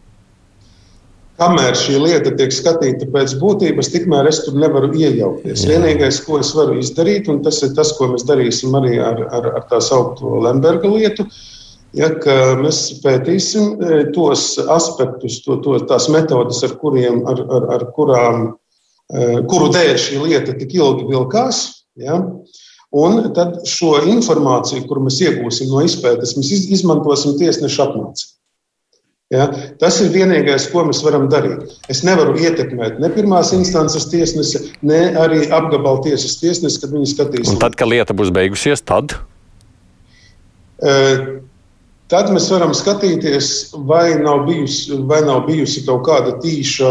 kamēr 1.43 1.77
šī 1.79 1.99
lieta 1.99 2.33
tiek 2.39 2.53
skatīta 2.55 3.09
pēc 3.13 3.35
būtības, 3.41 3.91
tikmēr 3.93 4.29
es 4.31 4.43
tur 4.47 4.55
nevaru 4.63 4.93
iejaukties. 4.95 5.65
Jā. 5.65 5.75
Vienīgais, 5.75 6.21
ko 6.27 6.39
es 6.43 6.53
varu 6.57 6.79
izdarīt, 6.79 7.31
un 7.33 7.43
tas 7.45 7.59
ir 7.67 7.75
tas, 7.77 7.91
ko 7.99 8.13
mēs 8.13 8.27
darīsim 8.29 8.75
arī 8.79 9.01
ar, 9.03 9.25
ar, 9.35 9.51
ar 9.59 9.67
tā 9.71 9.83
saucamo 9.83 10.45
Lemberga 10.47 10.91
lietu, 10.93 11.27
ja, 11.99 12.13
mēs 12.63 12.81
pētīsim 13.03 13.75
e, 13.83 14.01
tos 14.15 14.55
aspektus, 14.63 15.43
to, 15.45 15.59
to, 15.65 15.77
tās 15.91 16.09
metodes, 16.13 16.63
ar, 16.67 16.77
kuriem, 16.81 17.25
ar, 17.29 17.45
ar, 17.59 17.71
ar 17.79 17.87
kurām, 17.97 18.45
e, 19.11 19.31
kuru 19.51 19.73
dēļ 19.75 19.97
šī 20.07 20.23
lieta 20.23 20.55
tik 20.57 20.79
ilgi 20.79 21.11
vilkās. 21.11 21.67
Ja, 22.01 22.23
Un 22.93 23.31
tad 23.33 23.63
šo 23.65 23.95
informāciju, 24.05 24.85
kuru 24.85 25.07
mēs 25.07 25.17
iegūsim 25.25 25.71
no 25.73 25.81
izpētes, 25.81 26.35
mēs 26.37 26.51
izmantosim 26.77 27.39
tiesneša 27.41 27.87
apmācību. 27.87 28.35
Ja? 29.33 29.47
Tas 29.81 29.99
ir 30.05 30.11
vienīgais, 30.13 30.69
ko 30.73 30.85
mēs 30.89 31.01
varam 31.05 31.29
darīt. 31.33 31.71
Es 31.93 32.03
nevaru 32.05 32.35
ietekmēt 32.37 32.99
ne 33.01 33.09
pirmās 33.15 33.55
instances 33.57 34.05
tiesnesi, 34.13 34.61
ne 34.85 35.05
arī 35.21 35.47
apgabala 35.49 36.03
tiesas 36.05 36.37
tiesnesi, 36.43 36.83
kad 36.83 36.93
viņi 36.93 37.15
skatīs. 37.15 37.53
Un 37.55 37.63
tad, 37.63 37.79
kad 37.81 37.89
lieta 37.89 38.17
būs 38.17 38.33
beigusies, 38.35 38.85
tad? 38.85 39.17
Uh, 40.83 41.41
Tad 42.13 42.29
mēs 42.29 42.45
varam 42.53 42.75
skatīties, 42.77 43.47
vai 43.89 44.19
nav 44.21 44.43
bijusi, 44.45 44.99
vai 45.09 45.23
nav 45.25 45.47
bijusi 45.47 45.81
kaut 45.87 46.03
kāda 46.05 46.35
tīša, 46.43 46.91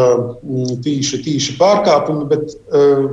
tīša, 0.82 1.20
tīša 1.28 1.58
pārkāpuma, 1.60 2.26
bet 2.32 2.56
uh, 2.74 3.06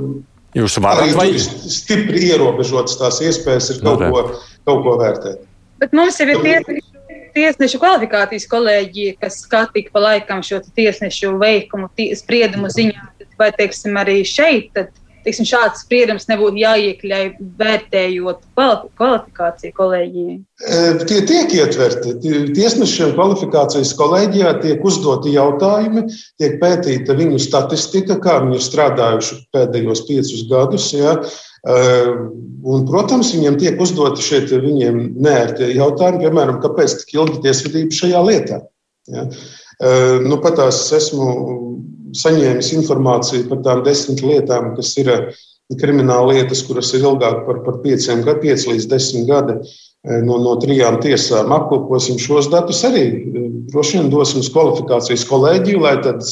Jūs 0.57 0.79
varat 0.81 1.13
vai 1.13 1.27
stipri 1.37 2.31
ierobežotas 2.31 2.97
tās 2.97 3.19
iespējas 3.21 3.69
ir 3.75 3.83
kaut, 3.83 4.01
no, 4.01 4.09
ko, 4.09 4.39
kaut 4.65 4.81
ko 4.87 4.95
vērtēt. 5.03 5.43
Bet 5.83 5.93
mums 5.93 6.17
jau 6.17 6.25
ir 6.31 6.41
tiesneši 6.41 6.98
tiesnešu 7.39 7.79
kvalifikācijas 7.81 8.47
kolēģija, 8.51 9.17
kas 9.23 9.41
skatīja 9.45 9.93
pa 9.93 10.03
laikam 10.03 10.43
šo 10.45 10.61
tiesnešu 10.75 11.35
veikumu, 11.39 11.89
spriedumu 12.19 12.71
ziņā, 12.73 13.05
vai 13.39 13.51
teiksim, 13.55 13.99
arī 13.99 14.21
šeit. 14.27 14.71
Tad, 14.75 14.91
teiksim, 15.25 15.47
šāds 15.47 15.83
spriedums 15.83 16.27
nebūtu 16.29 16.61
jāiekļauj 16.61 17.27
vērtējot 17.59 18.41
kvalifikāciju 18.55 19.75
kolēģijai? 19.77 20.37
E, 20.39 20.79
tie 21.09 21.19
tiek 21.29 21.53
ietverti. 21.55 22.15
Tiesnešiem 22.55 23.13
kvalifikācijas 23.17 23.93
kolēģijā 23.99 24.55
tiek 24.63 24.85
uzdoti 24.85 25.35
jautājumi, 25.35 26.05
tiek 26.41 26.57
pētīta 26.63 27.17
viņu 27.19 27.39
statistika, 27.43 28.19
kā 28.23 28.39
viņi 28.45 28.59
ir 28.59 28.65
strādājuši 28.65 29.39
pēdējos 29.55 30.05
piecus 30.09 30.43
gadus. 30.51 30.89
Ja. 30.95 31.17
Un, 31.69 32.83
protams, 32.87 33.33
viņiem 33.35 33.57
tiek 33.59 33.79
uzdoti 33.83 34.23
šeit 34.23 34.51
viņiem 34.51 34.99
neērti 35.19 35.73
jautājumi, 35.75 36.23
piemēram, 36.25 36.59
kāpēc 36.63 37.01
tik 37.01 37.17
ilgi 37.17 37.41
tiesvedība 37.47 37.97
šajā 37.99 38.21
lietā. 38.27 38.61
Ja? 39.11 39.25
Nu, 39.79 40.39
pat 40.43 40.57
tās 40.59 40.81
esmu 40.95 41.27
saņēmis 42.19 42.73
informāciju 42.75 43.47
par 43.51 43.61
tām 43.63 43.83
desmit 43.85 44.23
lietām, 44.25 44.73
kas 44.75 44.95
ir 44.99 45.11
krimināla 45.79 46.33
lietas, 46.33 46.63
kuras 46.65 46.89
ir 46.97 47.05
ilgāk 47.05 47.45
par, 47.45 47.61
par 47.65 47.77
pieciem 47.83 48.25
gadiem, 48.25 48.41
pieci 48.41 48.73
līdz 48.73 48.89
desmit 48.89 49.29
gadi. 49.29 49.59
No, 50.23 50.37
no 50.39 50.53
trijām 50.61 50.95
tiesām 51.03 51.51
apkoposim 51.51 52.15
šos 52.23 52.47
datus 52.51 52.79
arī. 52.87 53.03
Droši 53.69 53.97
vien 53.97 54.07
dosim 54.09 54.39
uz 54.39 54.47
kvalifikācijas 54.53 55.25
kolēģiju, 55.27 55.81
lai 55.83 55.97
tad 56.05 56.23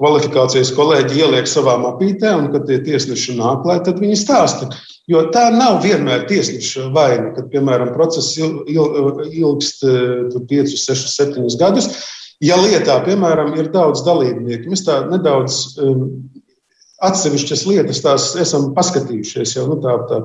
kvalifikācijas 0.00 0.72
kolēģi 0.74 1.20
ieliek 1.20 1.50
savā 1.50 1.76
mapītē, 1.82 2.32
un 2.40 2.48
kad 2.54 2.64
tie 2.66 2.80
tiesneši 2.86 3.36
nāk, 3.36 3.68
lai 3.68 3.76
tad 3.84 4.00
viņi 4.00 4.16
stāsta. 4.18 4.70
Jo 5.08 5.26
tā 5.32 5.50
nav 5.52 5.82
vienmēr 5.84 6.24
tiesneša 6.28 6.88
vaina, 6.96 7.34
kad, 7.36 7.52
piemēram, 7.52 7.92
process 7.92 8.34
ilgst 8.40 9.84
5, 9.84 10.74
6, 10.80 11.12
7 11.12 11.46
gadus. 11.60 11.92
Ja 12.44 12.58
lietā, 12.60 13.00
piemēram, 13.06 13.56
ir 13.58 13.72
daudz 13.74 14.04
dalībnieku, 14.06 14.70
mēs 14.70 14.84
tā 14.86 15.00
nedaudz 15.10 15.78
um, 15.82 16.04
atsevišķas 17.02 17.64
lietas 17.66 18.02
tās 18.04 18.28
esam 18.38 18.70
paskatījušies 18.76 19.56
jau 19.56 19.66
nu, 19.72 19.80
tā, 19.82 19.96
tā 20.10 20.20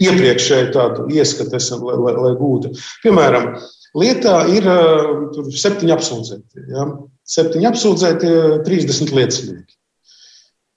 iepriekšēju 0.00 0.72
tādu 0.72 1.06
ieskatu, 1.12 1.58
esam, 1.58 1.84
lai, 1.88 1.98
lai, 2.00 2.16
lai 2.24 2.32
gūtu. 2.40 2.72
Piemēram, 3.04 3.52
lietā 4.00 4.38
ir 4.54 4.68
uh, 4.72 5.42
septiņi 5.60 5.96
apsūdzēti. 5.98 6.68
Ja? 6.72 6.88
septiņi 7.28 7.68
apsūdzēti, 7.70 8.30
30 8.66 9.14
liecinieki. 9.16 9.76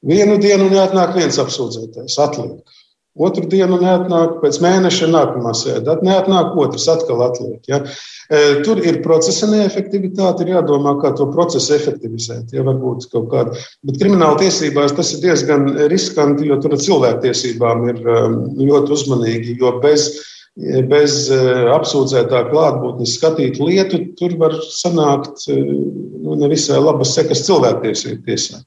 Vienu 0.05 0.37
dienu 0.41 0.69
neatnāk 0.69 1.15
viens 1.17 1.39
apsūdzētais, 1.41 2.17
atliek. 2.21 2.74
Otru 3.15 3.45
dienu 3.47 3.77
neatnāk, 3.79 4.41
pēc 4.41 4.57
mēneša 4.59 5.07
nākamā 5.07 5.53
sēde, 5.55 5.93
neatnāk 6.03 6.57
otrs, 6.59 6.87
atkal 6.91 7.21
atliek. 7.23 7.61
Ja? 7.71 7.79
E, 8.27 8.41
tur 8.65 8.81
ir 8.83 8.99
procesa 9.05 9.47
neefektivitāte, 9.47 10.43
ir 10.43 10.57
jādomā, 10.57 10.97
kā 10.99 11.13
to 11.15 11.29
procesu 11.31 11.77
efektivizēt. 11.77 12.51
Ja, 12.51 12.65
varbūt 12.67 13.07
kaut 13.13 13.29
kāda. 13.31 13.55
Bet 13.87 14.01
krimināla 14.01 14.35
tiesībās 14.41 14.97
tas 14.97 15.13
ir 15.15 15.23
diezgan 15.23 15.69
riskanti, 15.91 16.49
jo 16.51 16.59
tur 16.59 16.75
ar 16.75 16.83
cilvēktiesībām 16.83 17.89
ir 17.93 18.01
um, 18.03 18.39
ļoti 18.59 18.97
uzmanīgi. 18.99 19.59
Jo 19.63 19.77
bez 19.83 20.09
bez 20.55 21.25
eh, 21.33 21.65
apsūdzētā 21.75 22.45
klātbūtnes 22.47 23.17
skatīt 23.17 23.59
lietu, 23.59 23.99
tur 24.15 24.37
var 24.39 24.55
sanākt 24.63 25.43
eh, 25.51 25.59
nu, 25.59 26.37
nevisai 26.39 26.79
labas 26.79 27.11
sekas 27.17 27.43
cilvēktiesību 27.47 28.23
tiesā. 28.23 28.61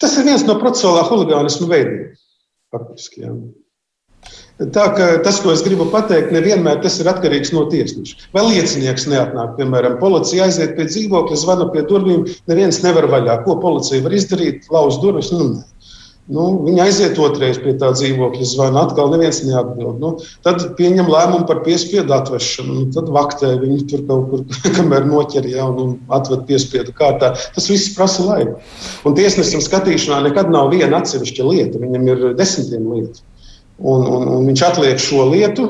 Tas 0.00 0.16
ir 0.18 0.24
viens 0.26 0.42
no 0.46 0.56
procesuālā 0.58 1.04
huligānismu 1.06 1.68
veidiem. 1.70 2.08
Faktiski, 2.74 3.24
jā. 3.26 3.34
Tā 4.60 4.82
tas, 5.24 5.38
ko 5.40 5.54
es 5.54 5.62
gribu 5.64 5.86
pateikt, 5.88 6.34
nevienmēr 6.34 6.82
tas 6.84 6.98
ir 7.00 7.08
atkarīgs 7.08 7.54
no 7.56 7.62
tiesneša. 7.72 8.26
Vai 8.36 8.42
liecinieks 8.50 9.06
neatnāk, 9.08 9.54
piemēram, 9.56 9.96
policija 10.02 10.44
aiziet 10.44 10.74
pie 10.76 10.84
dzīvokļa, 10.90 11.38
zvana 11.40 11.70
pie 11.72 11.86
durvīm, 11.88 12.26
neviens 12.50 12.82
nevar 12.84 13.08
vaļā. 13.08 13.38
Ko 13.46 13.56
policija 13.62 14.04
var 14.04 14.16
izdarīt? 14.18 14.68
Lauz 14.74 15.00
durvis? 15.00 15.32
Nu, 15.32 15.46
ne. 15.54 15.64
Nu, 16.30 16.44
viņa 16.62 16.84
aiziet 16.84 17.16
otrreiz 17.18 17.56
pie 17.58 17.72
tā 17.80 17.88
dzīvokļa, 17.90 18.44
zvana, 18.46 18.84
atkal 18.86 19.08
neviens 19.10 19.40
neatbild. 19.42 19.96
Nu, 19.98 20.12
tad 20.46 20.62
pieņem 20.78 21.08
lēmumu 21.10 21.46
par 21.48 21.64
piespiedu 21.64 22.14
atvešanu. 22.14 22.76
Nu, 22.76 22.84
tad 22.94 23.10
vaktē 23.14 23.56
viņu 23.58 23.80
tur 23.90 24.04
kaut 24.06 24.28
kur, 24.30 24.44
kamēr 24.76 25.08
noķer 25.10 25.48
ja, 25.50 25.66
un 25.66 25.96
atved 26.14 26.44
piespiedu 26.50 26.94
kārtā. 26.94 27.32
Tas 27.56 27.66
viss 27.72 27.90
prasa 27.96 28.28
laiku. 28.28 28.60
Un 29.08 29.18
tiesnesim 29.18 29.64
skatīšanā 29.64 30.22
nekad 30.28 30.52
nav 30.54 30.70
viena 30.74 31.00
atsevišķa 31.00 31.50
lieta. 31.50 31.82
Viņam 31.82 32.08
ir 32.12 32.24
desmitiem 32.38 32.86
lietu. 32.94 33.26
Un, 33.80 34.04
un, 34.04 34.28
un 34.28 34.50
viņš 34.50 34.66
atliek 34.68 35.00
šo 35.02 35.24
lietu, 35.32 35.66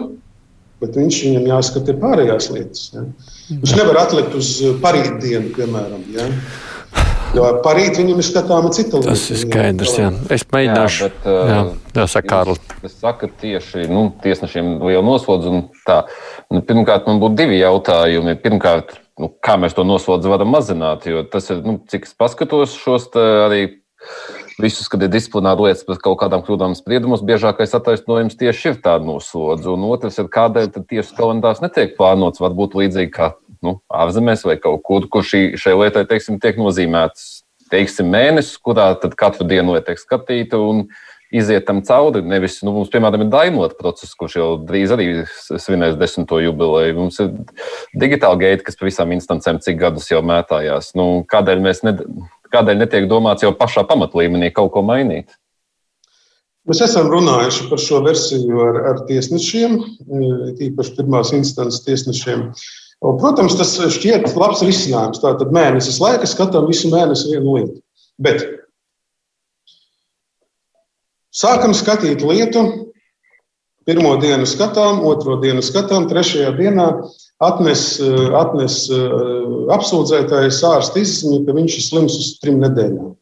bet 0.82 0.96
viņš 0.98 1.22
viņam 1.24 1.46
jāskata 1.54 1.94
pārējās 2.00 2.50
lietas. 2.52 2.90
Ja. 2.92 3.06
Viņš 3.52 3.76
nevar 3.78 4.02
atlikt 4.02 4.36
uz 4.36 4.58
parītdienu, 4.82 5.54
piemēram. 5.56 6.04
Ja. 6.16 6.26
Jo 7.30 7.46
parīt 7.62 7.94
viņam 7.94 8.18
ir 8.18 8.26
skatāma 8.26 8.70
cita 8.74 8.98
lieta. 8.98 9.12
Tas 9.12 9.24
ir 9.30 9.38
skaidrs. 9.38 9.92
Jā. 10.00 10.08
Es 10.34 10.42
mēģināšu. 10.50 11.04
Jā, 11.04 11.10
bet, 11.12 11.28
jā, 11.30 11.58
jā 12.00 12.06
saka 12.10 12.30
Kārli. 12.32 12.56
Es 12.86 12.96
saku 12.98 13.28
tieši 13.40 13.84
nu, 13.90 14.08
tiesnešiem 14.24 14.72
lielu 14.82 15.04
nosodzu. 15.06 15.52
Nu, 15.54 16.62
pirmkārt, 16.66 17.06
man 17.06 17.20
būtu 17.22 17.38
divi 17.38 17.60
jautājumi. 17.60 18.34
Pirmkārt, 18.42 18.96
nu, 19.22 19.30
kā 19.46 19.54
mēs 19.62 19.76
to 19.78 19.84
noslodzi 19.86 20.32
varam 20.32 20.50
mazināt? 20.50 21.06
Jo 21.06 21.22
tas 21.22 21.46
ir, 21.54 21.62
nu, 21.62 21.78
cik 21.92 22.08
es 22.08 22.16
paskatos 22.18 22.74
šos 22.82 23.06
arī 23.14 23.62
visus, 24.60 24.88
kad 24.90 25.06
ir 25.06 25.12
disciplināra 25.12 25.68
lietas 25.68 25.86
par 25.86 26.00
kaut 26.02 26.18
kādām 26.24 26.42
kļūdām 26.44 26.74
spriedumus, 26.78 27.22
biežākais 27.26 27.76
attaisnojums 27.78 28.38
tieši 28.40 28.72
ir 28.72 28.82
tāda 28.82 29.06
noslodze. 29.06 29.70
Un 29.70 29.86
otrs 29.92 30.18
ir, 30.18 30.26
kādēļ 30.34 30.72
tieši 30.82 31.14
kalendārs 31.14 31.62
netiek 31.62 31.94
plānots, 31.94 32.42
varbūt 32.42 32.74
līdzīgi 32.80 33.14
kā 33.14 33.30
nu, 33.64 33.76
ārzemēs 33.92 34.44
vai 34.48 34.56
kaut 34.60 34.82
kur, 34.86 35.06
kur 35.12 35.26
šī, 35.26 35.54
šai 35.60 35.76
lietai 35.76 36.06
teiksim, 36.08 36.40
tiek 36.42 36.58
nozīmēts 36.60 37.44
teiksim, 37.70 38.10
mēnesis, 38.10 38.58
kurā 38.62 38.92
katru 39.18 39.46
dienu 39.48 39.78
tiek 39.84 40.00
skatīta 40.00 40.58
un 40.58 40.86
iziet 41.30 41.66
tam 41.68 41.82
cauri. 41.86 42.22
Nevis, 42.26 42.58
nu, 42.66 42.74
mums, 42.74 42.90
piemēram, 42.90 43.24
ir 43.24 43.32
daimlota 43.32 43.78
process, 43.78 44.16
kurš 44.18 44.38
jau 44.40 44.48
drīz 44.66 44.94
arī 44.94 45.08
svinēs 45.30 45.98
desmito 46.00 46.40
jubileju. 46.42 46.96
Mums 46.98 47.20
ir 47.22 47.30
digitāla 47.94 48.40
gaita, 48.40 48.66
kas 48.66 48.78
pa 48.80 48.88
visām 48.88 49.14
instancēm 49.14 49.60
cik 49.62 49.78
gadus 49.80 50.10
jau 50.10 50.22
mētājās. 50.26 50.92
Nu, 50.98 51.22
kādēļ, 51.30 51.62
ne, 51.86 51.94
kādēļ 52.50 52.82
netiek 52.82 53.06
domāts 53.10 53.46
jau 53.46 53.54
pašā 53.54 53.86
pamatlīmenī 53.86 54.50
kaut 54.56 54.74
ko 54.74 54.82
mainīt? 54.86 55.30
Mēs 56.68 56.82
esam 56.84 57.06
runājuši 57.10 57.70
par 57.70 57.80
šo 57.80 58.02
versiju 58.04 58.58
ar, 58.66 58.76
ar 58.90 58.98
tiesnešiem, 59.08 59.78
tīpaši 60.58 60.98
pirmās 60.98 61.32
instances 61.34 61.80
tiesnešiem. 61.86 62.50
Uh, 62.50 62.68
Protams, 63.00 63.56
tas 63.56 63.72
šķiet 63.94 64.28
labs 64.36 64.60
risinājums. 64.66 65.22
Tātad 65.22 65.52
mēnesis 65.56 66.00
laika 66.02 66.28
skatām 66.28 66.66
visu 66.68 66.90
mēnesi 66.92 67.30
vienu 67.32 67.56
lietu. 67.56 67.78
Bet 68.20 68.44
sākam 71.32 71.72
skatīt 71.76 72.24
lietu. 72.26 72.66
Pirmo 73.88 74.12
dienu 74.20 74.44
skatām, 74.46 75.00
otro 75.08 75.38
dienu 75.40 75.64
skatām, 75.64 76.04
trešajā 76.10 76.50
dienā 76.58 76.84
atnes, 77.42 77.96
atnes 78.36 78.76
apsūdzētājs 79.72 80.60
ārsta 80.68 81.00
izziņu, 81.00 81.40
ka 81.46 81.56
viņš 81.56 81.78
ir 81.78 81.86
slims 81.86 82.18
uz 82.20 82.28
trim 82.42 82.60
nedēļām. 82.62 83.14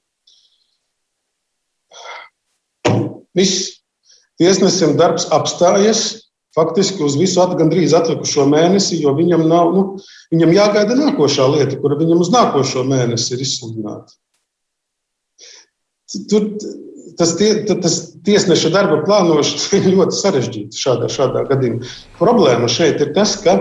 Viss. 3.38 3.78
Tiesnesim 4.38 4.92
darbs 4.94 5.24
apstājies, 5.34 6.27
faktiski 6.58 7.04
uz 7.06 7.16
visu 7.20 7.40
at, 7.44 7.54
gandrīz 7.58 7.94
atlikušo 7.96 8.48
mēnesi, 8.50 8.98
jo 9.02 9.14
viņam, 9.16 9.46
nav, 9.50 9.70
nu, 9.76 9.84
viņam 10.34 10.54
jāgaida 10.56 10.98
nākošā 10.98 11.46
lieta, 11.54 11.78
kura 11.80 11.98
viņam 12.00 12.24
uz 12.24 12.32
nākošo 12.34 12.84
mēnesi 12.88 13.36
ir 13.36 13.46
izsludināta. 13.46 14.18
Tur, 16.30 16.48
tas, 17.18 17.34
tie, 17.38 17.50
tas 17.68 17.98
tiesneša 18.26 18.72
darba 18.74 19.02
plānošana 19.06 19.78
ir 19.80 19.92
ļoti 19.96 20.18
sarežģīta 20.18 20.82
šādā, 20.84 21.12
šādā 21.12 21.44
gadījumā. 21.50 21.92
Problēma 22.20 22.70
šeit 22.72 23.02
ir 23.04 23.14
tas, 23.16 23.36
ka 23.44 23.58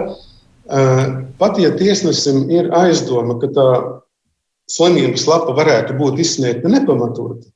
pat 1.40 1.60
ja 1.62 1.72
tiesnesim 1.80 2.50
ir 2.52 2.72
aizdoma, 2.76 3.38
ka 3.40 3.52
tā 3.56 3.68
slimības 4.72 5.24
lapa 5.30 5.56
varētu 5.56 5.96
būt 6.00 6.20
izsniegta 6.24 6.72
nepamatoti, 6.72 7.48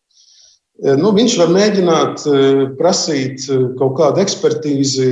nu, 0.81 1.11
viņš 1.17 1.37
var 1.41 1.51
mēģināt 1.53 2.23
eh, 2.29 2.61
prasīt 2.79 3.47
eh, 3.49 3.65
kaut 3.79 3.97
kādu 3.99 4.23
ekspertīzi 4.23 5.09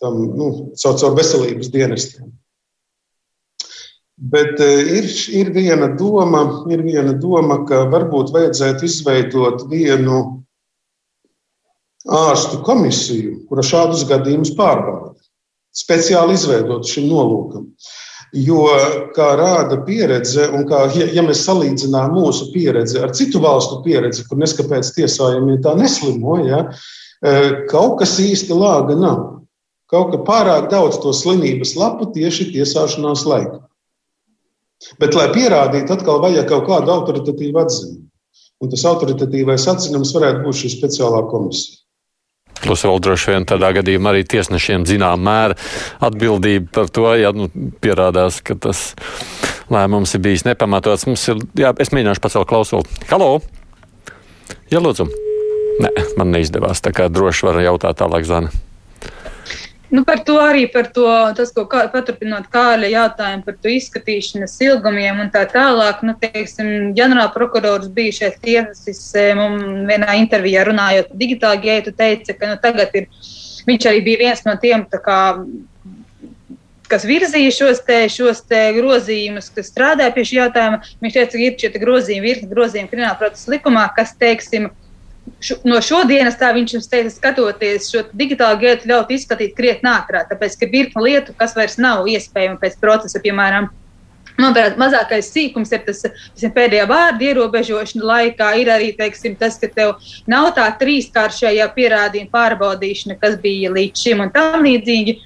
tam, 0.00 0.20
nu, 0.36 0.50
caur, 0.80 0.98
caur 1.00 1.16
veselības 1.18 1.72
dienestiem. 1.74 2.28
Bet 4.30 4.60
ir, 4.60 5.06
ir, 5.32 5.48
viena 5.54 5.88
doma, 5.96 6.42
ir 6.68 6.82
viena 6.84 7.14
doma, 7.16 7.62
ka 7.68 7.86
varbūt 7.88 8.34
vajadzētu 8.34 8.84
izveidot 8.84 9.64
vienu 9.70 10.18
ārstu 12.04 12.60
komisiju, 12.66 13.46
kura 13.48 13.64
šādus 13.64 14.04
gadījumus 14.08 14.52
pārbauda. 14.58 15.14
Speciāli 15.72 16.36
izveidot 16.36 16.84
šim 16.84 17.08
nolūkam. 17.08 17.64
Uh, 17.64 18.09
Jo, 18.36 18.62
kā 19.16 19.32
rāda 19.40 19.80
pieredze, 19.82 20.44
un 20.54 20.62
kā, 20.68 20.84
ja, 20.94 21.08
ja 21.16 21.22
mēs 21.26 21.42
salīdzinām 21.48 22.12
mūsu 22.14 22.52
pieredzi 22.54 23.00
ar 23.02 23.10
citu 23.16 23.40
valstu 23.42 23.80
pieredzi, 23.82 24.22
kur 24.28 24.38
neskapēc 24.38 24.92
tiesājumi 24.94 25.58
tā 25.64 25.72
neslimo, 25.78 26.36
ja, 26.46 26.60
e, 27.26 27.32
kaut 27.72 27.98
kas 27.98 28.20
īsti 28.22 28.54
lāga 28.54 28.94
nav. 28.94 29.24
Kaut 29.90 30.12
kā 30.12 30.20
pārāk 30.28 30.68
daudz 30.70 31.00
to 31.02 31.10
slimības 31.16 31.74
lapu 31.74 32.06
tieši 32.14 32.52
tiesāšanās 32.52 33.26
laikā. 33.26 33.58
Bet, 35.02 35.16
lai 35.18 35.26
pierādītu, 35.34 35.90
atkal 35.92 36.22
vajag 36.22 36.46
kaut 36.52 36.68
kādu 36.70 36.94
autoritatīvu 36.94 37.58
atziņu. 37.64 37.98
Un 38.62 38.70
tas 38.70 38.84
autoritatīvais 38.86 39.66
atzinums 39.72 40.14
varētu 40.14 40.44
būt 40.44 40.62
šī 40.62 40.70
speciālā 40.76 41.24
komisija. 41.32 41.79
Plus 42.60 42.84
vēl 42.84 43.00
droši 43.02 43.34
vien 43.34 43.46
tādā 43.48 43.72
gadījumā 43.78 44.12
arī 44.12 44.24
tiesnešiem 44.28 44.84
zinām 44.88 45.22
mēra 45.24 45.56
atbildība 46.04 46.68
par 46.80 46.92
to, 46.92 47.06
ja 47.16 47.32
nu, 47.36 47.48
pierādās, 47.80 48.42
ka 48.44 48.58
tas 48.68 48.92
lēmums 49.72 50.14
ir 50.16 50.24
bijis 50.24 50.46
nepamatots. 50.48 51.08
Mums 51.08 51.26
ir, 51.32 51.42
jā, 51.58 51.74
es 51.80 51.94
mēģināšu 51.94 52.24
pacelt 52.26 52.50
klausuli. 52.50 53.00
Halo! 53.12 53.38
Jā, 54.70 54.82
lūdzu! 54.82 55.08
Nē, 55.80 55.94
man 56.20 56.34
neizdevās, 56.34 56.82
tā 56.84 56.92
kā 56.92 57.08
droši 57.08 57.48
var 57.48 57.62
jautāt 57.64 58.02
tālāk 58.02 58.26
Zana. 58.28 58.52
Nu, 59.90 60.04
par 60.06 60.20
to 60.22 60.36
arī 60.38 60.68
par 60.70 60.86
to, 60.94 61.06
tas, 61.34 61.50
ko 61.50 61.64
kā, 61.70 61.80
paturpinot 61.90 62.46
Kāļa 62.52 62.92
jautājumu 62.92 63.42
par 63.42 63.56
to 63.58 63.72
izskatīšanas 63.74 64.52
ilgumiem 64.62 65.18
un 65.24 65.32
tā 65.34 65.42
tālāk. 65.50 66.04
Nu, 66.06 66.14
teiksim, 66.20 66.92
ģenerāla 66.94 67.32
prokurors 67.34 67.88
bija 67.96 68.14
šeit 68.20 68.38
tiesis 68.44 69.02
mums 69.38 69.88
vienā 69.90 70.14
intervijā 70.20 70.62
runājot 70.68 71.10
par 71.10 71.18
digitālu 71.24 71.64
geitu, 71.64 71.94
teica, 71.98 72.36
ka 72.38 72.52
nu, 72.52 72.60
tagad 72.62 72.94
ir, 73.00 73.10
viņš 73.66 73.88
arī 73.90 74.04
bija 74.06 74.22
viens 74.22 74.46
no 74.46 74.54
tiem, 74.62 74.86
kā, 74.94 75.18
kas 76.90 77.06
virzīja 77.10 77.50
šos, 77.58 77.82
te, 77.86 78.04
šos 78.14 78.44
te 78.46 78.60
grozījumus, 78.78 79.50
kas 79.56 79.72
strādāja 79.74 80.14
pie 80.14 80.28
šī 80.30 80.38
jautājuma. 80.38 80.84
Viņš 81.02 81.18
teica, 81.18 81.34
ka 81.34 81.42
ir 81.48 81.58
šie 81.64 81.82
grozījumi, 81.82 82.28
virkni 82.28 82.52
grozījumi 82.54 82.92
krimināla 82.94 83.18
procesa 83.18 83.56
likumā, 83.56 83.88
kas, 83.98 84.14
teiksim, 84.22 84.70
no 85.64 85.80
šodienas 85.84 86.38
tā 86.40 86.52
viņš 86.56 86.76
mums 86.76 86.88
teica, 86.90 87.12
skatoties 87.14 87.90
šo 87.92 88.04
digitālo 88.12 88.58
gēlu, 88.60 88.88
ļaut 88.90 89.12
izskatīt 89.16 89.56
krietni 89.56 89.90
ātrāk, 89.92 90.28
tāpēc 90.30 90.56
ka 90.60 90.70
virkni 90.72 91.04
lietu, 91.08 91.36
kas 91.38 91.56
vairs 91.56 91.78
nav 91.80 92.08
iespējama 92.10 92.60
pēc 92.60 92.80
procesa, 92.82 93.22
piemēram, 93.24 93.70
Manuprāt, 94.40 94.78
mazākais 94.80 95.28
sīkums 95.34 95.72
ir 95.74 95.82
tas 95.84 96.00
teiksim, 96.04 96.52
pēdējā 96.54 96.86
vārda 96.88 97.26
ierobežošana 97.28 98.06
laikā. 98.10 98.50
Ir 98.62 98.70
arī 98.72 98.90
teiksim, 98.96 99.34
tas, 99.40 99.58
ka 99.60 99.68
tev 99.74 99.98
nav 100.30 100.52
tā 100.56 100.64
trīskāršējā 100.80 101.66
pierādījuma 101.76 102.32
pārbaudīšana, 102.32 103.18
kas 103.20 103.36
bija 103.42 103.72
līdz 103.74 104.04
šim 104.06 104.24
un 104.24 104.32
tam 104.34 104.64
līdzīgi. 104.64 105.18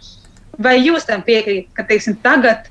Vai 0.65 0.79
jūs 0.81 1.07
tam 1.07 1.23
piekrītat, 1.27 1.71
ka 1.77 1.87
teiksim, 1.87 2.19
tagad 2.23 2.67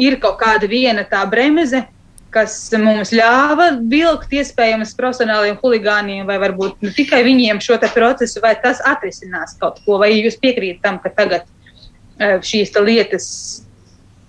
ir 0.00 0.18
kaut 0.22 0.38
kāda 0.40 0.68
viena 0.68 1.04
tā 1.08 1.22
bremze, 1.28 1.84
kas 2.32 2.54
mums 2.80 3.12
ļāva 3.14 3.68
vilkt 3.90 4.32
iespējams 4.34 4.94
profesionāliem 4.98 5.58
huligāniem, 5.60 6.24
vai 6.28 6.38
varbūt 6.42 6.84
ne 6.84 6.92
tikai 6.96 7.22
viņiem 7.26 7.60
šo 7.62 7.78
procesu, 7.82 8.40
vai 8.44 8.54
tas 8.62 8.80
atrisinās 8.88 9.58
kaut 9.60 9.82
ko, 9.84 9.98
vai 10.00 10.12
jūs 10.16 10.38
piekrītat 10.40 10.82
tam, 10.84 10.98
ka 11.02 11.12
tagad 11.12 11.44
e, 12.18 12.38
šīs 12.40 12.72
lietas 12.80 13.26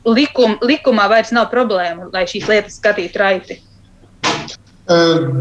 likum, 0.05 0.57
likumā 0.61 1.07
vairs 1.11 1.31
nav 1.31 1.49
problēma, 1.53 2.09
lai 2.13 2.25
šīs 2.27 2.49
lietas 2.51 2.79
skatītu 2.81 3.19
raiti? 3.19 3.59
E, 3.63 4.97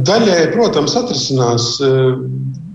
daļēji, 0.06 0.52
protams, 0.54 0.94
atrisinās. 1.02 1.72
E, 1.82 1.90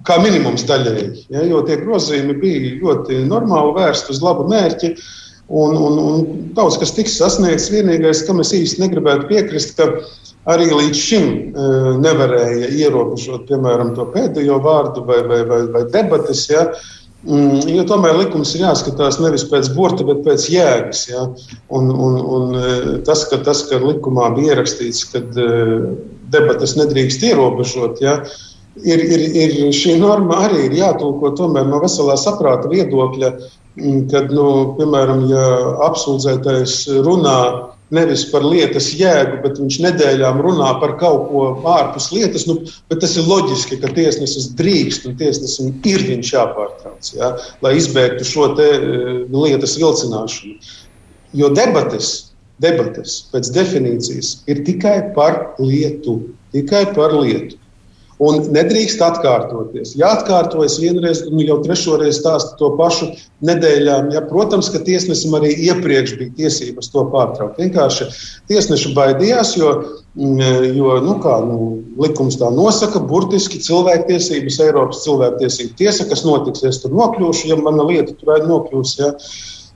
kā 0.08 0.20
minimums 0.24 0.64
daļēji, 0.68 1.28
ja, 1.36 1.42
jo 1.44 1.62
tie 1.68 1.80
grozījumi 1.82 2.36
bija 2.40 2.76
ļoti 2.82 3.24
normāli 3.28 3.74
vērsti 3.76 4.14
uz 4.14 4.22
labu 4.24 4.46
mērķi. 4.52 4.94
Uh, 4.96 5.27
Un, 5.48 5.78
un, 5.80 6.00
un 6.04 6.24
daudz 6.58 6.76
kas 6.80 6.92
tiks 6.92 7.16
sasniegts. 7.22 7.70
Vienīgais, 7.72 8.26
kam 8.28 8.42
es 8.44 8.52
īsti 8.56 8.84
negribētu 8.84 9.30
piekrist, 9.30 9.78
ka 9.78 9.88
arī 10.52 10.68
līdz 10.72 11.00
šim 11.00 11.28
e, 11.32 11.68
nevarēja 12.04 12.72
ierobežot, 12.76 13.48
piemēram, 13.50 13.94
to 13.96 14.08
pēdējo 14.14 14.60
vārdu 14.64 15.04
vai, 15.08 15.22
vai, 15.28 15.42
vai, 15.48 15.62
vai 15.72 15.84
debatas. 15.94 16.46
Ja? 16.52 16.66
Mm, 17.28 17.64
jo 17.74 17.86
tomēr 17.88 18.20
likums 18.20 18.54
ir 18.56 18.66
jāskatās 18.66 19.22
nevis 19.24 19.48
pēc 19.48 19.72
burta, 19.76 20.04
bet 20.08 20.20
pēc 20.28 20.50
jēgas. 20.52 21.06
Ja? 21.12 21.24
Un, 21.80 21.92
un, 21.92 22.20
un 22.38 22.60
e, 22.60 22.76
tas, 23.08 23.24
ka, 23.32 23.40
tas, 23.48 23.64
ka 23.72 23.80
likumā 23.84 24.34
bija 24.36 24.56
ierakstīts, 24.56 25.06
ka 25.14 25.24
e, 25.24 25.48
debatas 26.32 26.76
nedrīkst 26.80 27.24
ierobežot, 27.28 28.04
ja? 28.04 28.20
ir, 28.84 29.00
ir, 29.04 29.24
ir 29.44 29.56
šī 29.76 29.98
norma 30.02 30.44
arī 30.48 30.68
ir 30.68 30.76
jātulko 30.82 31.32
tomēr 31.38 31.68
no 31.70 31.80
veselā 31.84 32.18
saprāta 32.20 32.70
viedokļa, 32.72 33.32
kad, 34.12 34.32
nu, 34.34 34.46
piemēram, 34.78 35.26
ja 35.32 35.48
apsūdzētais 35.88 36.80
runā 37.06 37.40
nevis 37.94 38.26
par 38.32 38.44
lietas 38.44 38.90
jēgu, 38.98 39.40
bet 39.44 39.60
viņš 39.62 39.78
nedēļām 39.86 40.42
runā 40.44 40.74
par 40.82 40.96
kaut 41.00 41.30
ko 41.30 41.44
ārpus 41.72 42.10
lietas. 42.12 42.48
Nu, 42.50 42.58
tas 42.92 43.16
ir 43.16 43.28
loģiski, 43.30 43.80
ka 43.82 43.92
tiesnesis 43.96 44.50
drīkst 44.60 45.08
un 45.08 45.16
tiesnesim 45.20 45.76
ir 45.88 46.04
viņš 46.10 46.34
jāpārtrauc, 46.34 47.12
ja, 47.16 47.36
lai 47.64 47.78
izbēgtu 47.80 48.28
šo 48.28 48.50
te, 48.60 48.72
lietas 49.32 49.78
vilcināšanu. 49.80 50.58
Jo 51.38 51.52
debates, 51.56 52.34
debates 52.64 53.22
pēc 53.32 53.52
definīcijas 53.56 54.34
ir 54.52 54.64
tikai 54.68 55.00
par 55.16 55.54
lietu. 55.62 56.20
Tikai 56.56 56.86
par 56.96 57.14
lietu. 57.16 57.60
Un 58.18 58.40
nedrīkst 58.50 59.02
atkārtoties. 59.06 59.92
Ja 60.00 60.16
atkārtojas 60.16 60.80
vienreiz, 60.82 61.20
nu 61.30 61.44
jau 61.46 61.60
trešo 61.62 62.00
reizi 62.02 62.18
stāsta 62.18 62.56
to 62.58 62.72
pašu 62.80 63.12
nedēļām, 63.46 64.08
ja, 64.16 64.24
protams, 64.26 64.72
ka 64.74 64.82
tiesnesim 64.88 65.36
arī 65.38 65.52
iepriekš 65.68 66.16
bija 66.18 66.34
tiesības 66.40 66.90
to 66.96 67.04
pārtraukt. 67.14 67.62
Vienkārši 67.62 68.08
tiesneši 68.50 68.96
baidījās, 68.98 69.54
jo, 69.60 69.76
mm, 70.18 70.66
jo 70.80 70.96
nu 71.06 71.20
kā, 71.22 71.36
nu, 71.46 71.60
likums 72.02 72.40
tā 72.42 72.50
nosaka, 72.56 73.04
burtiski 73.12 73.62
cilvēktiesības, 73.62 74.58
Eiropas 74.66 75.04
cilvēktiesību 75.06 75.78
tiesa, 75.78 76.10
kas 76.10 76.26
notiks, 76.26 76.66
ja 76.66 76.74
es 76.74 76.82
tur 76.82 76.98
nokļūšu, 76.98 77.52
ja 77.52 77.60
mana 77.62 77.86
lieta 77.86 78.18
tur 78.18 78.34
nokļūs. 78.50 78.96
Ja, 79.04 79.14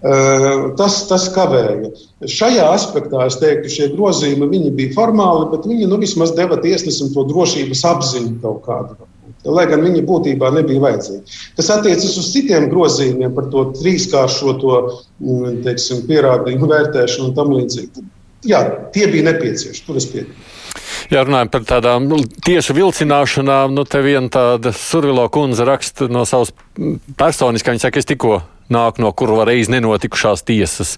Tas, 0.01 0.95
tas 1.05 1.27
kavēja. 1.35 1.91
Šajā 2.25 2.65
aspektā 2.73 3.27
es 3.29 3.37
teiktu, 3.37 3.69
šie 3.69 3.89
grozījumi 3.93 4.71
bija 4.73 4.95
formāli, 4.95 5.51
bet 5.51 5.67
viņi 5.69 5.89
nu, 5.91 5.99
vismaz 6.01 6.33
deva 6.37 6.57
tiesnesim 6.61 7.11
to 7.13 7.27
drošības 7.29 7.83
apziņu 7.91 8.39
kaut 8.41 8.63
kādu. 8.65 8.97
Lai 9.45 9.65
gan 9.69 9.81
viņi 9.81 10.03
būtībā 10.05 10.51
nebija 10.53 10.81
vajadzīgi. 10.81 11.37
Kas 11.57 11.69
attiecas 11.73 12.17
uz 12.17 12.29
citiem 12.33 12.67
grozījumiem 12.69 13.33
par 13.33 13.47
to 13.53 13.67
trīskāršoto 13.77 14.73
mm, 14.81 15.61
teiksim, 15.65 16.03
pierādījumu 16.09 16.69
vērtēšanu 16.69 17.29
un 17.29 17.37
tam 17.37 17.53
līdzīgi. 17.57 18.05
Jā, 18.49 18.61
tie 18.93 19.07
bija 19.09 19.31
nepieciešami. 19.31 19.85
Tur 19.85 20.01
es 20.01 20.09
piekrītu. 20.09 20.49
Ja 21.11 21.25
runājam 21.27 21.49
par 21.51 21.65
tādām 21.67 22.05
nu, 22.07 22.21
tiesu 22.45 22.73
vilcināšanām, 22.77 23.73
nu 23.75 23.83
te 23.89 23.99
viena 24.05 24.29
tāda 24.31 24.71
Survilo 24.77 25.25
kundze 25.33 25.65
raksta 25.67 26.07
no 26.07 26.23
savas 26.29 26.53
personiskā, 27.19 27.73
viņa 27.73 27.83
saka, 27.83 27.99
es 27.99 28.07
tikko 28.07 28.37
nāk 28.73 28.99
no 29.01 29.11
kura 29.15 29.45
reiz 29.47 29.69
nenotikušās 29.71 30.45
tiesas. 30.47 30.95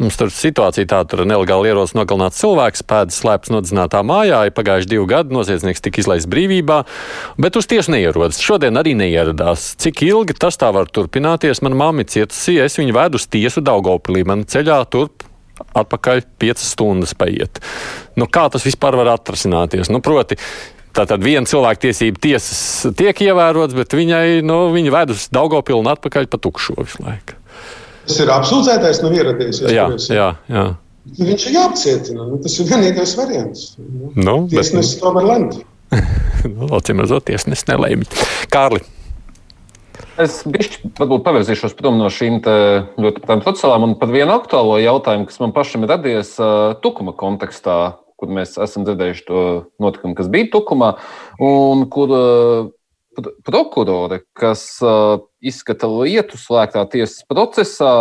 Mums 0.00 0.18
tur 0.20 0.32
situācija 0.34 0.88
tāda, 0.90 1.08
tur 1.12 1.24
nelegāli 1.28 1.70
ierodas 1.70 1.94
nogalināts 1.96 2.40
cilvēks, 2.42 2.84
pēdas 2.90 3.20
slēpts 3.22 3.52
nodzinātā 3.54 4.02
mājā, 4.06 4.42
ir 4.48 4.56
pagājuši 4.56 4.90
divi 4.90 5.06
gadi, 5.10 5.34
noziedznieks 5.36 5.84
tika 5.84 6.02
izlaists 6.02 6.30
brīvībā, 6.30 6.82
bet 7.40 7.58
uz 7.60 7.68
tiesu 7.70 7.94
neierodas. 7.94 8.40
Šodien 8.42 8.80
arī 8.80 8.96
neieradās. 8.98 9.74
Cik 9.80 10.04
ilgi 10.08 10.36
tas 10.40 10.58
tā 10.60 10.72
var 10.74 10.90
turpināties? 10.90 11.62
Mana 11.66 11.78
mamma 11.84 12.06
cietusi, 12.08 12.58
es 12.62 12.78
viņu 12.80 12.96
vedu 12.96 13.20
uz 13.20 13.28
tiesu 13.30 13.64
Daugopilī, 13.64 14.24
man 14.28 14.46
ceļā 14.48 14.80
turp 14.90 15.26
atpakaļ 15.76 16.24
5 16.40 16.64
stundas 16.64 17.14
paiet. 17.18 17.60
Nu, 18.18 18.28
kā 18.30 18.46
tas 18.52 18.64
vispār 18.66 18.96
var 18.98 19.12
atrasināties? 19.14 19.90
Nu, 19.92 20.00
proti, 20.04 20.38
Tātad 20.96 21.22
viena 21.22 21.46
cilvēktiesība 21.46 22.18
tiesas 22.22 22.92
tiek 22.98 23.20
ievērots, 23.22 23.76
bet 23.78 23.94
viņai, 23.94 24.40
nu, 24.46 24.62
viņa 24.74 24.94
ved 24.94 25.14
uz 25.14 25.28
Daugopilnu 25.34 25.92
atpakaļ 25.92 26.26
pa 26.30 26.40
tukšo 26.42 26.80
visu 26.80 27.04
laiku. 27.06 27.38
Tas 28.08 28.18
ir 28.24 28.32
apsūdzētais, 28.34 29.02
nav 29.04 29.14
ieradies. 29.14 29.60
Jā, 29.70 29.86
jā, 30.10 30.30
jā. 30.50 30.64
Viņš 31.20 31.44
ir 31.48 31.56
jāapcietina. 31.56 32.26
Nu, 32.28 32.38
tas 32.42 32.56
ir 32.58 32.68
vienīgais 32.68 33.12
variants. 33.18 33.66
Nu, 34.18 34.42
Tiesnesis 34.50 34.96
bet... 34.96 35.04
to 35.04 35.12
var 35.14 35.28
lemt. 35.28 35.60
nu, 36.56 36.70
Acīm 36.76 37.02
redzot, 37.02 37.26
tiesnesis 37.30 37.68
nelēma. 37.70 38.06
Kārli. 38.52 38.82
Es 40.20 40.40
bišķi, 40.44 40.90
varbūt 40.98 41.22
pavirzīšos 41.24 41.74
prom 41.78 41.96
no 42.00 42.10
šīm 42.12 42.42
ļoti 43.00 43.22
procesālām 43.30 43.86
un 43.86 43.96
par 44.00 44.10
vienu 44.12 44.34
aktuālo 44.34 44.76
jautājumu, 44.82 45.28
kas 45.30 45.40
man 45.40 45.54
pašam 45.56 45.86
ir 45.86 45.92
radies 45.94 46.34
uh, 46.42 46.74
tukuma 46.82 47.14
kontekstā, 47.16 47.78
kur 48.20 48.32
mēs 48.36 48.58
esam 48.60 48.84
dzirdējuši 48.86 49.24
to 49.28 49.44
notikumu, 49.82 50.16
kas 50.18 50.28
bija 50.32 50.50
tukumā, 50.52 50.92
un 51.40 51.86
kur 51.92 52.14
uh, 52.14 52.70
prokurore, 53.46 54.22
kas 54.36 54.64
uh, 54.84 55.22
izskata 55.40 55.88
lietu 55.90 56.38
slēgtā 56.40 56.84
tiesas 56.92 57.24
procesā, 57.28 57.94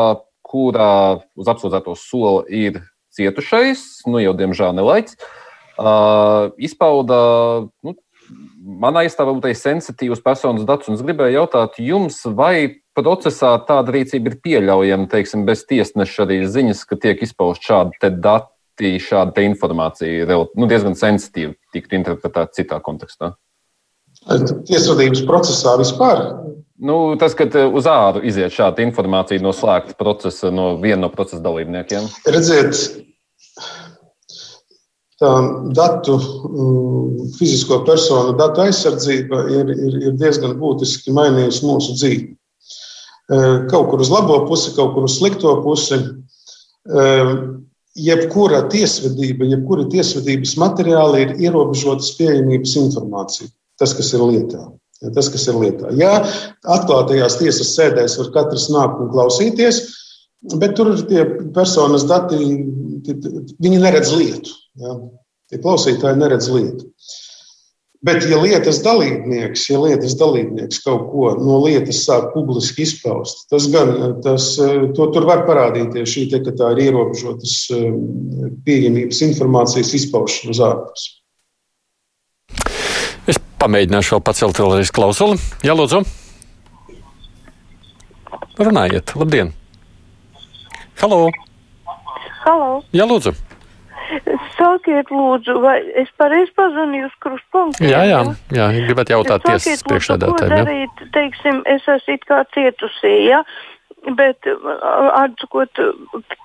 kurā 0.50 1.22
uz 1.38 1.50
apsūdzēto 1.52 1.96
sola 1.98 2.44
ir 2.50 2.82
cietušais, 3.16 4.04
nu 4.10 4.22
jau 4.22 4.36
diemžēl 4.38 4.76
nelaiķis, 4.78 5.18
uh, 5.80 6.52
izpauda 6.62 7.20
nu, 7.86 7.96
manā 8.60 9.06
iestāvā 9.08 9.34
būtu 9.36 9.54
sensitīvs 9.58 10.22
personas 10.26 10.68
datus, 10.68 10.90
un 10.90 10.98
es 10.98 11.06
gribēju 11.06 11.40
jautāt 11.42 11.80
jums, 11.82 12.22
vai 12.26 12.82
procesā 12.98 13.56
tāda 13.68 13.94
rīcība 13.96 14.34
ir 14.34 14.40
pieļaujama, 14.44 15.10
teiksim, 15.12 15.46
bez 15.48 15.64
tiesneša 15.70 16.26
arī 16.26 16.42
ziņas, 16.50 16.84
ka 16.90 17.00
tiek 17.00 17.22
izpaust 17.26 17.66
šādi 17.66 18.12
dati, 18.20 18.52
šāda 18.80 19.36
te 19.36 19.44
informācija 19.44 20.28
nu, 20.56 20.68
diezgan 20.70 20.96
sensitīvi 20.96 21.56
tiktu 21.76 21.98
interpretēta 22.00 22.56
citā 22.56 22.80
kontekstā? 22.84 23.34
Tiesvedības 24.68 25.22
procesā 25.28 25.76
vispār. 25.80 26.24
Nu, 26.80 27.16
tas, 27.20 27.36
ka 27.36 27.46
uz 27.76 27.88
āru 27.92 28.24
iziet 28.24 28.56
šāda 28.56 28.84
informācija 28.86 29.44
no 29.44 29.52
slēgta 29.56 29.98
procesa, 30.00 30.52
no 30.52 30.78
viena 30.80 31.04
no 31.06 31.10
procesa 31.12 31.42
dalībniekiem. 31.44 32.08
Redziet, 32.32 32.80
tā 35.20 35.32
datu, 35.76 36.16
mm, 36.18 37.30
fizisko 37.36 37.82
personu 37.88 38.38
datu 38.40 38.64
aizsardzība 38.64 39.44
ir, 39.52 39.74
ir, 39.76 39.98
ir 40.08 40.20
diezgan 40.20 40.56
būtiski 40.60 41.12
mainījusi 41.16 41.66
mūsu 41.68 41.96
dzīvi. 42.00 42.30
E, 43.30 43.42
kaut 43.70 43.92
kur 43.92 44.00
uz 44.00 44.12
labo 44.14 44.46
pusi, 44.48 44.72
kaut 44.78 44.96
kur 44.96 45.10
uz 45.10 45.20
slikto 45.20 45.58
pusi. 45.66 46.00
Jebkura 48.00 48.64
tiesvedība, 48.72 49.48
jebkura 49.50 49.86
tiesvedības 49.92 50.56
materiāli 50.62 51.24
ir 51.26 51.32
ierobežotas 51.48 52.14
pieejamības 52.20 52.76
informācija. 52.80 53.50
Tas, 53.80 53.96
kas 53.96 54.12
ir 54.16 54.24
lietā. 54.24 54.66
Ja, 55.00 55.14
tas, 55.16 55.30
kas 55.32 55.46
ir 55.48 55.56
lietā. 55.60 55.94
Jā, 55.96 56.12
atklātajās 56.68 57.38
tiesas 57.40 57.72
sēdēs 57.78 58.18
var 58.20 58.34
katrs 58.36 58.68
nākt 58.74 59.00
un 59.00 59.12
klausīties, 59.14 59.82
bet 60.60 60.76
tur 60.76 60.92
ir 60.94 61.06
tie 61.08 61.24
personas 61.56 62.04
dati, 62.08 62.40
viņi 63.64 63.80
neredz 63.80 64.12
lietu. 64.16 64.56
Ja? 64.80 64.98
Tie 65.50 65.62
klausītāji 65.64 66.20
neredz 66.20 66.50
lietu. 66.52 66.90
Bet, 68.00 68.24
ja 68.32 68.38
lietas 68.40 68.78
dalībnieks, 68.80 69.66
ja 69.68 69.80
lietas 69.84 70.14
dalībnieks 70.16 70.80
kaut 70.86 71.10
ko 71.12 71.34
no 71.36 71.58
lietas 71.66 72.00
sāk 72.06 72.30
publiski 72.32 72.86
izpaust, 72.88 73.42
tas 73.52 73.66
gan 73.74 74.22
tas, 74.24 74.54
to, 74.96 75.08
tur 75.12 75.28
var 75.28 75.44
parādīties 75.50 76.08
šī 76.08 76.24
te, 76.32 76.40
ka 76.46 76.54
tā 76.56 76.70
ir 76.78 76.86
ierobežotas 76.86 77.56
eh, 77.76 77.90
pieejamības 78.64 79.20
informācijas 79.28 79.92
izpaušana 80.00 80.56
uz 80.56 80.62
ārpusi. 80.70 81.12
Es 83.28 83.42
pamēģināšu 83.60 84.16
vēl 84.16 84.24
pacelt 84.32 84.64
vēlreiz 84.64 84.96
klausuli. 84.96 85.36
Jā, 85.68 85.76
lūdzu. 85.76 86.00
Runājiet, 88.64 89.12
labdien! 89.20 89.52
Halo! 91.04 91.26
Halo! 92.46 92.72
Jā, 92.96 93.04
lūdzu! 93.12 93.36
Sakiet, 94.60 95.08
lūdzu, 95.14 95.56
vai 95.64 95.78
es 96.02 96.10
pareizi 96.20 96.52
pazvanīju 96.58 97.08
uz 97.08 97.18
kruspunktu? 97.24 97.86
Jā, 97.88 98.04
jā, 98.10 98.20
jā 98.56 98.68
gribētu 98.76 99.16
jautāt 99.16 99.46
tiesas 99.48 99.84
priekšsēdētājiem. 99.88 100.52
Ko 100.52 100.64
darīt, 100.68 101.04
teiksim, 101.16 101.62
es 101.70 101.86
esmu 101.88 102.18
it 102.18 102.26
kā 102.28 102.42
cietusī, 102.56 103.14
ja? 103.30 103.44
Bet, 104.16 104.48
atsakot, 105.20 105.80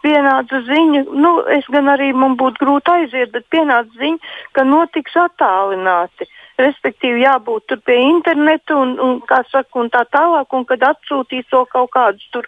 pienāca 0.03 0.61
ziņa, 0.67 1.05
nu, 1.15 1.35
es 1.55 1.67
gan 1.71 1.91
arī 1.93 2.11
man 2.15 2.35
būtu 2.39 2.63
grūti 2.63 2.93
aiziet, 2.93 3.31
bet 3.35 3.47
pienāca 3.55 3.91
ziņa, 3.99 4.33
ka 4.59 4.67
notiks 4.67 5.15
attālināti. 5.25 6.29
Respektīvi, 6.59 7.25
jābūt 7.25 7.67
tur 7.71 7.81
pie 7.87 7.97
interneta 7.99 8.77
un, 8.79 8.95
un, 9.03 9.17
kā 9.27 9.41
saka, 9.51 9.75
un 9.81 9.91
tā 9.91 10.05
tālāk, 10.15 10.55
un 10.55 10.67
kad 10.69 10.87
atsūtīs 10.87 11.49
to 11.51 11.65
kaut 11.73 11.91
kādus 11.95 12.27
tur 12.35 12.47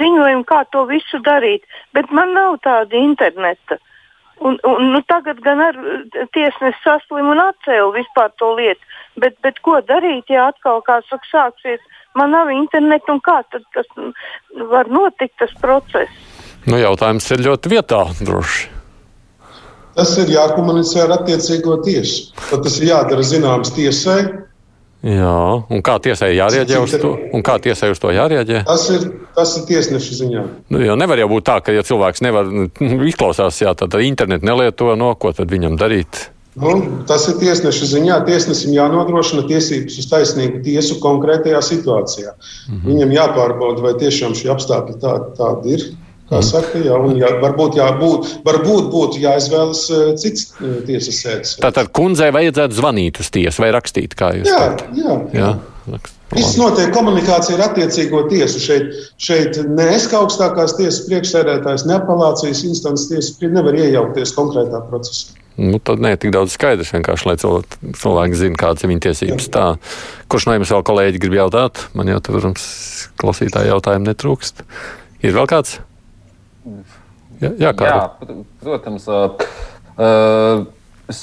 ziņojumu, 0.00 0.46
kā 0.50 0.64
to 0.74 0.82
visu 0.90 1.22
darīt. 1.26 1.66
Bet 1.94 2.10
man 2.14 2.34
nav 2.34 2.58
tāda 2.66 2.98
interneta. 2.98 3.78
Un, 4.40 4.56
un, 4.64 4.86
nu, 4.94 5.02
tagad 5.04 5.40
gan 5.44 5.60
ar 5.60 5.76
tiesnesi 6.32 6.80
saslimu 6.80 7.34
un 7.34 7.42
atcēlu 7.44 7.92
vispār 7.92 8.30
to 8.40 8.54
lietu. 8.56 8.80
Bet, 9.20 9.36
bet 9.44 9.60
ko 9.66 9.76
darīt, 9.84 10.30
ja 10.32 10.46
atkal 10.48 10.80
kā 10.86 11.00
saka, 11.10 11.28
sāksies? 11.28 11.82
Man 12.16 12.32
nav 12.34 12.48
interneta 12.50 13.12
un 13.12 13.20
kā 13.22 13.36
tad 13.52 13.66
tas 13.76 13.90
var 14.72 14.88
notikt, 14.90 15.36
tas 15.42 15.52
process? 15.60 16.10
Nu, 16.64 16.78
jautājums 16.80 17.28
ir 17.34 17.44
ļoti 17.44 17.72
vietā, 17.72 18.00
droši. 18.20 18.68
Tas 19.98 20.12
ir 20.22 20.32
jākomunicē 20.32 21.04
ar 21.04 21.14
attiecīgo 21.18 21.76
tiesu. 21.84 22.30
Tad 22.48 22.64
tas 22.64 22.78
ir 22.80 22.90
jādara 22.94 23.24
zināms 23.26 23.74
tiesai, 23.76 24.22
Jā, 25.00 25.36
un 25.72 25.80
kā 25.80 25.94
tiesai 26.04 26.34
jārēģē 26.36 26.80
uz 26.84 26.94
to? 27.00 27.14
Un 27.32 27.44
kā 27.44 27.54
tiesai 27.62 27.88
uz 27.94 28.00
to 28.02 28.10
jārēģē? 28.12 28.64
Tas 28.68 28.82
ir, 28.92 29.06
tas 29.36 29.54
ir 29.56 29.64
tiesneša 29.70 30.18
ziņā. 30.18 30.42
Nu, 30.68 30.82
jo 30.84 30.96
nevar 31.00 31.22
jau 31.22 31.30
būt 31.30 31.46
tā, 31.48 31.56
ka 31.64 31.72
ja 31.72 31.84
cilvēks 31.86 32.20
nevar 32.26 32.50
nu, 32.52 32.66
izklausās, 33.08 33.62
jā, 33.62 33.72
tad 33.78 33.96
internetu 34.04 34.44
nelieto, 34.44 34.92
no 35.00 35.14
ko 35.16 35.32
tad 35.36 35.48
viņam 35.52 35.80
darīt? 35.80 36.28
Nu, 36.60 36.74
tas 37.08 37.24
ir 37.30 37.38
tiesneša 37.40 37.88
ziņā. 37.92 38.16
Tiesnesim 38.26 38.74
jānodrošina 38.74 39.46
tiesības 39.48 40.00
uz 40.02 40.08
taisnīgu 40.10 40.60
tiesu 40.66 40.98
konkrētajā 41.00 41.60
situācijā. 41.62 42.34
Mm 42.34 42.74
-hmm. 42.74 42.86
Viņam 42.90 43.14
jāpārbauda, 43.16 43.84
vai 43.86 43.94
tiešām 44.02 44.34
šie 44.34 44.50
apstākļi 44.52 44.98
tādi, 45.00 45.30
tādi 45.38 45.76
ir. 45.76 45.86
Kā 46.30 46.38
mhm. 46.38 46.46
saka, 46.46 46.78
jā, 46.78 46.96
jā, 47.18 47.32
varbūt, 47.42 47.76
jābūt, 47.80 48.28
varbūt 48.46 48.88
būtu 48.92 49.18
jāizvēlas 49.24 49.82
eh, 49.90 50.12
cits 50.20 50.52
eh, 50.60 50.76
tiesas 50.86 51.18
sēdes. 51.24 51.56
Tātad 51.64 51.90
kundzei 51.96 52.30
vajadzētu 52.36 52.78
zvanīt 52.78 53.18
uz 53.18 53.32
tiesu 53.34 53.64
vai 53.64 53.72
rakstīt, 53.74 54.14
kā 54.18 54.30
jūs 54.38 54.46
jā, 54.46 54.60
teikt? 54.62 54.86
Jā, 55.00 55.16
jā. 55.34 55.50
jā. 55.90 55.98
Viss 56.30 56.54
notiek 56.54 56.92
komunikācija 56.94 57.56
ar 57.58 57.64
attiecīgo 57.72 58.22
tiesu. 58.30 58.62
Šeit, 58.62 58.94
šeit 59.18 59.58
ne 59.66 59.88
es 59.96 60.06
kā 60.06 60.20
augstākās 60.22 60.76
tiesas 60.78 61.02
priekšsēdētājs, 61.08 61.88
ne 61.90 61.98
apelācijas 61.98 62.62
instances 62.68 63.10
tiesas 63.10 63.42
nevar 63.50 63.74
iejaukties 63.74 64.36
konkrētā 64.38 64.84
procesā. 64.86 65.34
Nu, 65.58 65.82
tad 65.82 65.98
nē, 66.00 66.14
tik 66.22 66.30
daudz 66.32 66.54
skaidrs 66.54 66.94
vienkārši, 66.94 67.26
lai 67.26 67.36
cilvēki, 67.42 67.92
cilvēki 67.98 68.38
zinātu, 68.38 68.62
kādas 68.62 68.86
ir 68.86 68.94
viņa 68.94 69.06
tiesības. 69.08 69.50
Jā. 69.50 69.52
Tā. 69.58 69.66
Kurš 70.30 70.46
no 70.46 70.54
jums 70.56 70.70
vēl 70.72 70.86
kolēģi 70.88 71.26
grib 71.26 71.36
jautāt? 71.42 71.82
Man 71.98 72.14
jau 72.14 72.22
protams, 72.30 72.64
klausītāju 73.20 73.74
jautājumu 73.74 74.12
netrūkst. 74.12 74.62
Ir 75.26 75.34
vēl 75.36 75.50
kāds? 75.50 75.80
Jā, 77.40 77.52
jā, 77.56 77.70
jā 77.72 78.00
protams. 78.60 79.06
Uh, 79.08 80.66
es 81.08 81.20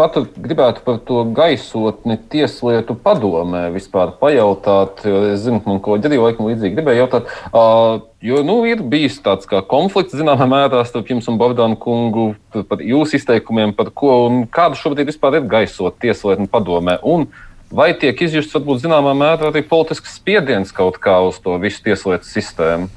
pat 0.00 0.16
gribētu 0.40 0.80
par 0.84 0.98
to 1.04 1.22
gaisotni 1.36 2.16
tieslietu 2.32 2.94
padomē 2.96 3.66
vispār 3.74 4.14
pajautāt. 4.20 5.02
Es 5.32 5.44
zinu, 5.44 5.60
man 5.66 5.80
ko 5.84 5.98
ģerija 6.00 6.26
laikam 6.26 6.48
līdzīgi 6.48 6.76
gribēja 6.78 7.04
jautāt. 7.04 7.32
Uh, 7.50 8.04
jo 8.24 8.40
nu, 8.46 8.60
ir 8.68 8.84
bijis 8.92 9.18
tāds 9.24 9.48
kā 9.50 9.60
konflikts 9.68 10.16
zināmā 10.16 10.48
mērā 10.48 10.84
starp 10.88 11.12
jums 11.12 11.28
un 11.32 11.40
Bogdānu 11.40 11.76
kungu 11.80 12.30
par 12.68 12.84
jūsu 12.84 13.18
izteikumiem, 13.20 13.74
par 13.76 13.92
ko 13.96 14.26
un 14.28 14.44
kāda 14.48 14.78
šobrīd 14.80 15.12
vispār 15.12 15.40
ir 15.40 15.50
gaisot 15.50 16.00
tieslietu 16.00 16.48
padomē. 16.52 16.96
Un 17.00 17.28
vai 17.72 17.92
tiek 17.96 18.24
izjusts 18.28 18.56
varbūt 18.56 18.84
zināmā 18.86 19.16
mērā 19.16 19.50
arī 19.50 19.64
politisks 19.66 20.16
spiediens 20.20 20.72
kaut 20.76 21.00
kā 21.02 21.16
uz 21.28 21.40
to 21.44 21.56
visu 21.62 21.84
tieslietu 21.84 22.28
sistēmu? 22.28 22.92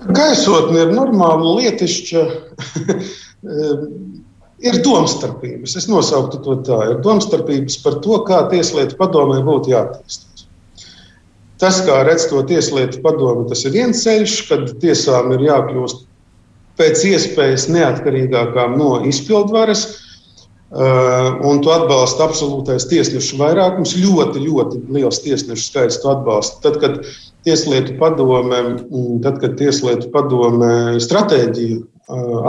Gaisotne 0.00 0.86
ir 0.86 0.94
normāla 0.96 1.58
lietišķa 1.60 2.24
Ir 4.60 4.76
domstarpības, 4.84 5.72
es 5.80 5.86
nosauktu 5.88 6.42
to 6.44 6.54
tā, 6.66 6.78
ir 6.92 6.98
domstarpības 7.04 7.78
par 7.80 7.96
to, 8.04 8.18
kā 8.28 8.42
tieslietu 8.52 8.98
padomē 8.98 9.38
būtu 9.46 9.72
jāattīstās. 9.72 10.44
Tas, 11.60 11.78
kā 11.86 12.02
redz 12.04 12.26
to 12.28 12.42
tieslietu 12.48 13.00
padomu, 13.04 13.46
tas 13.48 13.64
ir 13.64 13.72
viens 13.72 14.02
ceļš, 14.04 14.36
kad 14.50 14.66
tiesām 14.82 15.32
ir 15.36 15.46
jākļūst 15.46 16.04
pēc 16.80 17.06
iespējas 17.08 17.66
neatkarīgākām 17.72 18.76
no 18.80 18.90
izpildvaras, 19.08 19.86
uh, 19.88 21.40
un 21.48 21.64
to 21.64 21.72
atbalsta 21.72 22.28
absolūtais 22.28 22.88
tiesnešu 22.92 23.40
vairākums. 23.40 23.96
Ļoti, 23.96 24.44
ļoti 24.44 24.82
liels 24.92 25.24
tiesnešu 25.24 25.70
skaits 25.70 26.00
to 26.04 26.12
atbalsta. 26.12 26.60
Tad, 26.68 26.80
kad 26.84 27.00
Tieslietu 27.44 27.96
padome, 28.00 28.60
tad, 29.24 29.40
kad 29.40 29.56
Tieslietu 29.60 30.10
padome 30.12 31.00
stratēģiju 31.00 31.80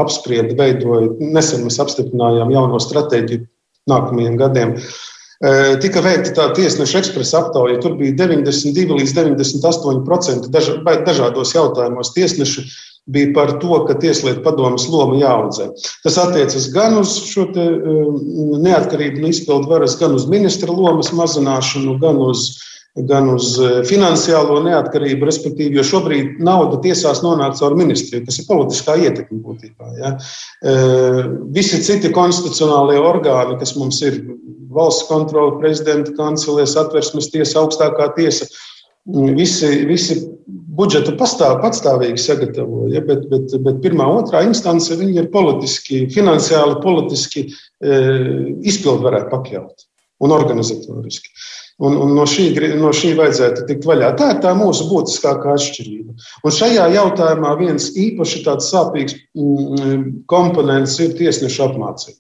apsprieda, 0.02 0.56
veidoja. 0.58 1.12
Nesen 1.22 1.66
mēs 1.66 1.80
apstiprinājām 1.84 2.52
jauno 2.54 2.80
stratēģiju 2.82 3.46
nākamajiem 3.92 4.38
gadiem. 4.40 4.76
Tika 5.82 6.04
veikta 6.06 6.36
tā 6.38 6.48
tiesneša 6.58 7.02
ekspresa 7.02 7.40
aptauja. 7.42 7.80
Tur 7.82 7.96
bija 7.98 8.14
92 8.20 9.00
līdz 9.00 9.14
98% 9.18 10.52
daž, 10.54 10.74
dažādos 11.08 11.54
jautājumos 11.56 12.14
tiesneši 12.14 12.66
bija 13.12 13.32
par 13.34 13.56
to, 13.64 13.80
ka 13.88 13.96
tieslietu 13.98 14.44
padomas 14.46 14.86
loma 14.92 15.18
jāaudzē. 15.18 15.72
Tas 16.04 16.20
attiecas 16.22 16.68
gan 16.74 17.00
uz 17.00 17.16
šo 17.32 17.48
neatkarību 18.62 19.24
un 19.24 19.32
izpildu 19.32 19.72
varas, 19.72 19.98
gan 19.98 20.14
uz 20.14 20.28
ministra 20.30 20.70
lomas 20.70 21.10
mazināšanu, 21.18 21.98
gan 22.04 22.22
uz 22.22 22.46
uh, 22.52 22.68
gan 22.96 23.30
uz 23.32 23.54
e, 23.56 23.70
finansiālo 23.88 24.58
neatkarību, 24.66 25.28
respektīvi, 25.28 25.78
jo 25.80 25.86
šobrīd 25.88 26.42
nauda 26.44 26.82
tiesās 26.84 27.22
nonāk 27.24 27.56
caur 27.60 27.76
ministriju, 27.80 28.26
kas 28.28 28.42
ir 28.42 28.48
politiskā 28.50 28.98
ietekme 29.00 29.40
būtībā. 29.46 29.92
Ja. 30.02 30.12
E, 30.64 30.74
visi 31.56 31.80
citi 31.86 32.12
konstitucionālie 32.16 33.00
orgāni, 33.00 33.56
kas 33.62 33.78
mums 33.80 34.02
ir 34.04 34.20
valsts 34.72 35.08
kontrole, 35.08 35.56
prezidenta 35.62 36.12
kancelēs, 36.18 36.76
atversmes 36.80 37.32
tiesa, 37.32 37.64
augstākā 37.64 38.12
tiesa, 38.18 38.48
visi, 39.40 39.72
visi 39.88 40.20
budžetu 40.76 41.16
pastāv, 41.20 41.62
patstāvīgi 41.64 42.20
sagatavo, 42.22 42.86
ja, 42.92 43.02
bet, 43.06 43.24
bet, 43.32 43.56
bet 43.64 43.80
pirmā, 43.84 44.08
otrā 44.20 44.44
instance 44.48 44.94
ir 45.00 45.32
politiski, 45.32 46.06
finansiāli, 46.12 46.80
politiski 46.84 47.48
e, 47.48 48.02
izpildu 48.68 49.08
varētu 49.08 49.32
pakļaut 49.32 49.88
un 50.22 50.36
organizatoriski. 50.36 51.32
Un, 51.82 51.96
un 51.98 52.12
no, 52.14 52.28
šī, 52.30 52.52
no 52.78 52.92
šī 52.94 53.16
vajadzētu 53.18 53.66
tikt 53.66 53.88
vaļā. 53.90 54.12
Tā 54.20 54.28
ir 54.36 54.42
tā 54.44 54.52
mūsu 54.58 54.86
būtiskākā 54.92 55.56
atšķirība. 55.58 56.14
Un 56.46 56.54
šajā 56.54 56.88
jautājumā 56.94 57.56
viens 57.58 57.90
īpaši 57.98 58.44
sāpīgs 58.46 59.18
mm, 59.34 60.04
komponents 60.30 61.00
ir 61.02 61.16
tiesnešu 61.18 61.66
apmācība. 61.72 62.20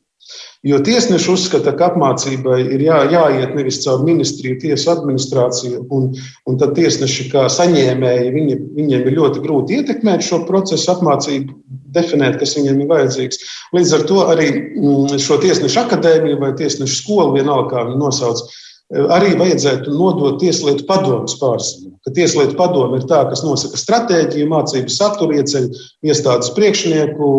Jo 0.63 0.77
tiesneši 0.85 1.29
uzskata, 1.33 1.71
ka 1.73 1.87
apmācībai 1.89 2.59
ir 2.75 2.83
jā, 2.85 2.99
jāiet 3.09 3.55
nevis 3.57 3.79
caur 3.81 4.03
ministriju, 4.05 4.59
tiesu 4.61 4.91
administrāciju, 4.93 5.79
un, 5.89 6.11
un 6.45 6.59
tad 6.61 6.75
tiesneši 6.77 7.25
kā 7.31 7.47
saņēmēji, 7.49 8.33
viņi, 8.35 8.57
viņiem 8.77 9.07
ir 9.09 9.17
ļoti 9.17 9.41
grūti 9.41 9.79
ietekmēt 9.79 10.21
šo 10.27 10.43
procesu, 10.45 10.85
apmācību, 10.93 11.57
definēt, 11.97 12.37
kas 12.41 12.53
viņiem 12.59 12.83
ir 12.83 12.91
vajadzīgs. 12.93 13.41
Līdz 13.73 13.95
ar 13.97 14.05
to 14.11 14.19
arī 14.35 14.51
mm, 14.53 15.17
šo 15.21 15.39
tiesnešu 15.41 15.81
akadēmiju 15.81 16.37
vai 16.43 16.53
tiesnešu 16.61 17.01
skolu, 17.01 17.33
vienalga 17.39 17.71
kā 17.73 17.87
viņi 17.89 18.01
nosauc, 18.03 18.45
arī 18.91 19.35
vajadzētu 19.39 19.93
nodot 19.95 20.39
Tieslietu 20.41 20.85
padomus 20.87 21.37
pārziņā. 21.39 21.91
Ka 22.05 22.13
Tieslietu 22.15 22.57
padome 22.59 22.99
ir 22.99 23.05
tā, 23.09 23.21
kas 23.29 23.43
nosaka 23.45 23.79
stratēģiju, 23.79 24.49
mācību 24.51 24.91
saturu, 24.91 25.37
ieceļ 25.39 25.67
iestādes 26.09 26.51
priekšnieku, 26.57 27.31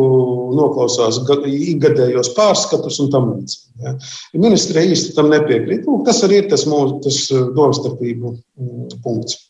noklausās 0.57 1.21
ikgadējos 1.23 2.33
pārskatus 2.39 3.01
un 3.05 3.13
tam 3.13 3.31
līdzīgi. 3.35 3.73
Ja. 3.85 3.95
Ministrija 4.39 4.95
īsti 4.95 5.17
tam 5.19 5.33
nepiekrīt. 5.33 5.87
Nu, 5.89 6.01
tas 6.07 6.23
arī 6.27 6.45
ir 6.45 6.51
tas 6.53 6.65
mūsu 6.71 7.11
uh, 7.11 7.49
domstarpību 7.57 8.35
mm, 8.37 9.01
punkts. 9.05 9.41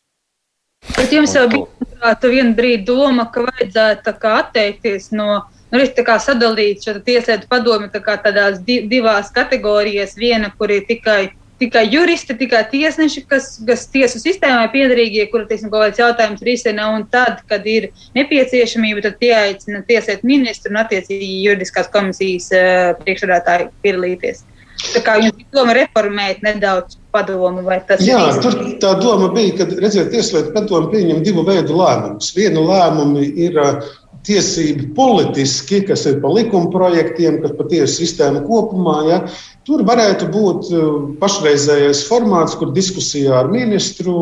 Bet 0.97 1.13
jums 1.15 1.37
jau 1.37 1.47
bija 1.51 1.91
tāda 2.03 2.31
viena 2.33 2.57
brīdi 2.59 2.89
doma, 2.89 3.29
ka 3.31 3.47
vajadzētu 3.47 4.17
atteikties 4.35 5.13
no 5.15 5.43
Nu, 5.73 5.81
ir 5.81 5.95
tā 5.97 6.03
kā 6.05 6.19
sadalīt 6.21 6.85
šo 6.85 6.99
tieslietu 7.01 7.47
padomu 7.49 7.87
tā 7.89 8.03
tādās 8.05 8.59
divās 8.61 9.31
kategorijās. 9.33 10.19
Viena, 10.21 10.51
kur 10.59 10.69
ir 10.69 10.83
tikai 10.85 11.31
tikai 11.63 11.87
juristi, 11.93 12.37
tikai 12.39 12.63
tiesneši, 12.71 13.25
kas, 13.31 13.55
kas 13.67 13.87
tiesu 13.93 14.21
sistēmai 14.23 14.69
piedarīgie, 14.75 15.29
kuri 15.33 15.49
teiksim, 15.51 15.71
kaut 15.73 15.87
kāds 15.87 16.03
jautājums 16.03 16.43
risina, 16.47 16.91
un 16.97 17.07
tad, 17.13 17.43
kad 17.51 17.67
ir 17.71 17.91
nepieciešamība, 18.19 19.05
tad 19.07 19.19
pieaicina 19.23 19.85
tiesēt 19.89 20.25
ministru 20.27 20.75
un 20.75 20.83
attiecīgi 20.83 21.35
juridiskās 21.47 21.91
komisijas 21.93 22.51
uh, 22.57 22.97
priekšredātāji 23.03 23.71
piedalīties. 23.87 24.47
Tā 24.83 25.03
kā 25.05 25.15
jums 25.21 25.39
ir 25.39 25.47
doma 25.55 25.75
reformēt 25.77 26.41
nedaudz 26.43 26.97
padomu, 27.15 27.63
vai 27.63 27.79
tas 27.87 28.01
Jā, 28.03 28.19
ir? 28.33 28.39
Tur 28.43 28.57
tā 28.83 28.95
doma 28.99 29.29
bija, 29.35 29.61
ka, 29.61 29.69
redziet, 29.79 30.11
tieslietu 30.11 30.51
padomu 30.57 30.91
pieņem 30.91 31.21
divu 31.23 31.45
veidu 31.47 31.77
lēmumus. 31.79 32.33
Viena 32.35 32.65
lēmumi 32.67 33.29
ir 33.47 33.61
uh, 33.63 33.85
tiesību 34.27 34.93
politiski, 34.97 35.83
kas 35.87 36.05
ir 36.11 36.21
pa 36.23 36.31
likuma 36.33 36.71
projektiem, 36.73 37.41
kas 37.43 37.55
pa 37.59 37.67
tiesu 37.71 38.01
sistēmu 38.01 38.45
kopumā, 38.47 38.97
ja, 39.09 39.21
tur 39.67 39.85
varētu 39.89 40.29
būt 40.33 40.73
uh, 40.73 40.89
pašreizējais 41.23 42.05
formāts, 42.09 42.57
kur 42.59 42.73
diskusijā 42.75 43.43
ar 43.43 43.53
ministru, 43.53 44.17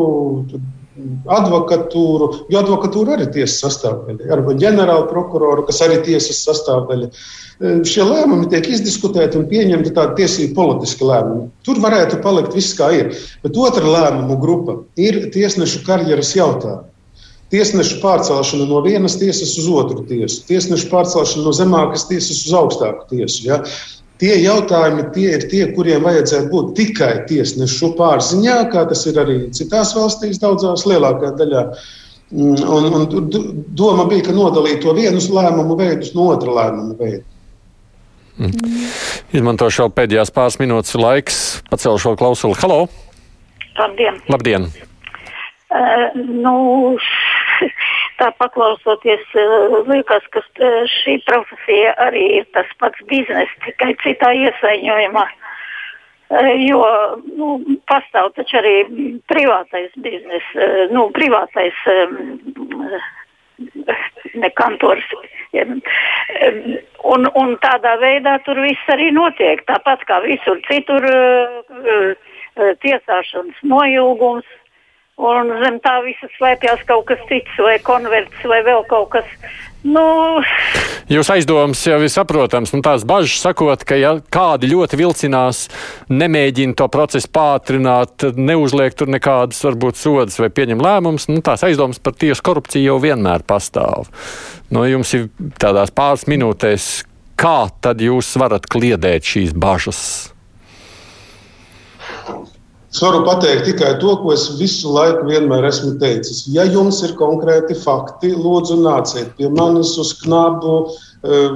advokatūru, 1.31 2.27
jo 2.51 2.59
advokatūra 2.59 3.15
arī 3.15 3.25
ir 3.25 3.31
tiesas 3.37 3.61
sastāvdaļa, 3.63 4.27
ar 4.35 4.41
ģenerālu 4.59 5.07
prokuroru, 5.09 5.63
kas 5.65 5.79
arī 5.85 5.97
ir 5.97 6.03
tiesas 6.09 6.43
sastāvdaļa. 6.45 7.09
Uh, 7.61 7.81
šie 7.87 8.05
lēmumi 8.05 8.51
tiek 8.51 8.69
izdiskutēti 8.75 9.39
un 9.39 9.49
pieņemti 9.49 9.95
tādi 9.97 10.21
tiesību 10.21 10.57
politiski 10.57 11.07
lēmumi. 11.07 11.49
Tur 11.65 11.81
varētu 11.83 12.21
palikt 12.25 12.57
viss 12.57 12.77
kā 12.77 12.91
ir. 12.97 13.11
Bet 13.45 13.57
otra 13.57 13.85
lēmumu 13.85 14.39
grupa 14.41 14.81
ir 14.99 15.23
tiesnešu 15.33 15.85
karjeras 15.87 16.35
jautājumi 16.37 16.89
tiesnešu 17.51 17.99
pārcelšana 17.99 18.67
no 18.69 18.79
vienas 18.85 19.17
tiesas 19.19 19.53
uz 19.59 19.67
otru 19.67 20.05
tiesu, 20.07 20.41
tiesnešu 20.47 20.87
pārcelšana 20.91 21.45
no 21.47 21.55
zemākas 21.55 22.07
tiesas 22.09 22.45
uz 22.45 22.53
augstāku 22.55 23.09
tiesu. 23.11 23.43
Ja? 23.49 23.59
Tie 24.21 24.35
jautājumi 24.37 25.07
tie 25.15 25.31
ir 25.33 25.47
tie, 25.49 25.63
kuriem 25.73 26.03
vajadzētu 26.05 26.51
būt 26.51 26.75
tikai 26.77 27.11
tiesnešu 27.29 27.95
pārziņā, 27.97 28.57
kā 28.69 28.85
tas 28.91 29.01
ir 29.09 29.17
arī 29.17 29.37
citās 29.57 29.95
valstīs, 29.97 30.37
daudzās 30.43 30.85
lielākajā 30.85 31.31
daļā. 31.39 31.63
Mm, 32.31 32.61
un, 32.61 32.85
un 33.01 33.31
doma 33.75 34.05
bija, 34.07 34.27
ka 34.29 34.35
nodalīt 34.37 34.83
to 34.85 34.93
vienus 34.95 35.25
lēmumu 35.33 35.75
veidus 35.79 36.13
no 36.15 36.29
otra 36.35 36.53
lēmumu 36.59 36.95
veidu. 36.99 37.25
Mm. 38.37 38.85
Izmantošu 39.35 39.87
vēl 39.87 39.91
pēdējās 39.97 40.31
pāris 40.37 40.59
minūtes 40.61 40.95
laiks, 41.01 41.41
pacelšu 41.73 42.05
šo 42.05 42.15
klausuli. 42.21 42.57
Halo! 42.61 42.85
Labdien! 43.81 44.21
Labdien. 44.29 44.69
Uh, 45.71 46.07
nu, 46.45 46.53
tā 48.21 48.29
paklausoties, 48.37 49.23
liekas, 49.89 50.25
ka 50.33 50.43
šī 51.01 51.17
profesija 51.27 51.95
arī 52.05 52.25
ir 52.39 52.49
tas 52.55 52.69
pats 52.81 53.01
biznes, 53.09 53.51
tikai 53.65 53.95
citā 54.03 54.33
iesaņojumā. 54.45 55.25
Jo 56.63 56.83
nu, 57.35 57.47
pastāv 57.91 58.29
taču 58.37 58.61
arī 58.61 58.75
privātais 59.27 59.91
biznes, 59.99 60.45
nu, 60.93 61.09
privātais 61.17 61.81
ne 64.39 64.51
kantors. 64.55 65.11
Un, 67.11 67.27
un 67.35 67.57
tādā 67.65 67.97
veidā 67.99 68.37
tur 68.45 68.61
viss 68.63 68.93
arī 68.93 69.11
notiek. 69.11 69.65
Tāpat 69.67 70.07
kā 70.07 70.21
visur 70.23 70.61
citur 70.69 71.03
tiesāšanas 72.85 73.59
nojūgums 73.67 74.47
un 75.19 75.51
zem 75.63 75.79
tā 75.83 75.97
visa 76.05 76.29
slēpjas 76.37 76.85
kaut 76.89 77.07
kas 77.09 77.21
cits, 77.29 77.59
vai 77.61 77.77
konverts, 77.83 78.47
vai 78.47 78.61
vēl 78.65 78.85
kaut 78.89 79.11
kas. 79.17 79.27
Nu... 79.81 80.03
Jūs 81.11 81.31
aizdomas 81.33 81.81
jau 81.83 81.97
ir 82.05 82.11
saprotams, 82.13 82.71
nu 82.75 82.83
tās 82.85 83.01
bažas 83.07 83.41
sakot, 83.41 83.81
ka 83.87 83.97
ja 83.97 84.13
kādi 84.33 84.69
ļoti 84.71 84.99
vilcinās, 84.99 85.63
nemēģina 86.13 86.77
to 86.77 86.87
procesu 86.93 87.31
pātrināt, 87.33 88.27
neuzliek 88.37 88.95
tur 88.95 89.09
nekādas 89.11 89.59
varbūt 89.65 89.99
sodas 89.99 90.37
vai 90.39 90.51
pieņem 90.53 90.83
lēmumus, 90.85 91.27
nu 91.33 91.41
tās 91.45 91.65
aizdomas 91.67 91.99
par 91.99 92.15
tiesu 92.15 92.45
korupciju 92.45 92.93
jau 92.93 92.99
vienmēr 93.03 93.43
pastāv. 93.49 94.11
Nu, 94.71 94.85
jums 94.87 95.11
ir 95.17 95.31
tādās 95.59 95.91
pāris 95.91 96.27
minūtēs, 96.29 96.91
kā 97.41 97.57
tad 97.81 98.05
jūs 98.05 98.29
varat 98.39 98.69
kliedēt 98.71 99.27
šīs 99.33 99.57
bažas? 99.57 100.31
Es 102.91 102.99
varu 102.99 103.21
pateikt 103.23 103.63
tikai 103.69 103.93
to, 104.01 104.17
ko 104.19 104.33
es 104.35 104.49
visu 104.59 104.91
laiku 104.91 105.23
vienmēr 105.29 105.63
esmu 105.69 105.93
teicis. 106.01 106.43
Ja 106.51 106.65
jums 106.67 106.99
ir 107.07 107.13
konkrēti 107.19 107.77
fakti, 107.79 108.33
lūdzu, 108.35 108.81
nāciet 108.83 109.31
pie 109.37 109.47
manis 109.47 109.93
uz 110.01 110.11
knabu. 110.19 110.81
Eh, 111.21 111.51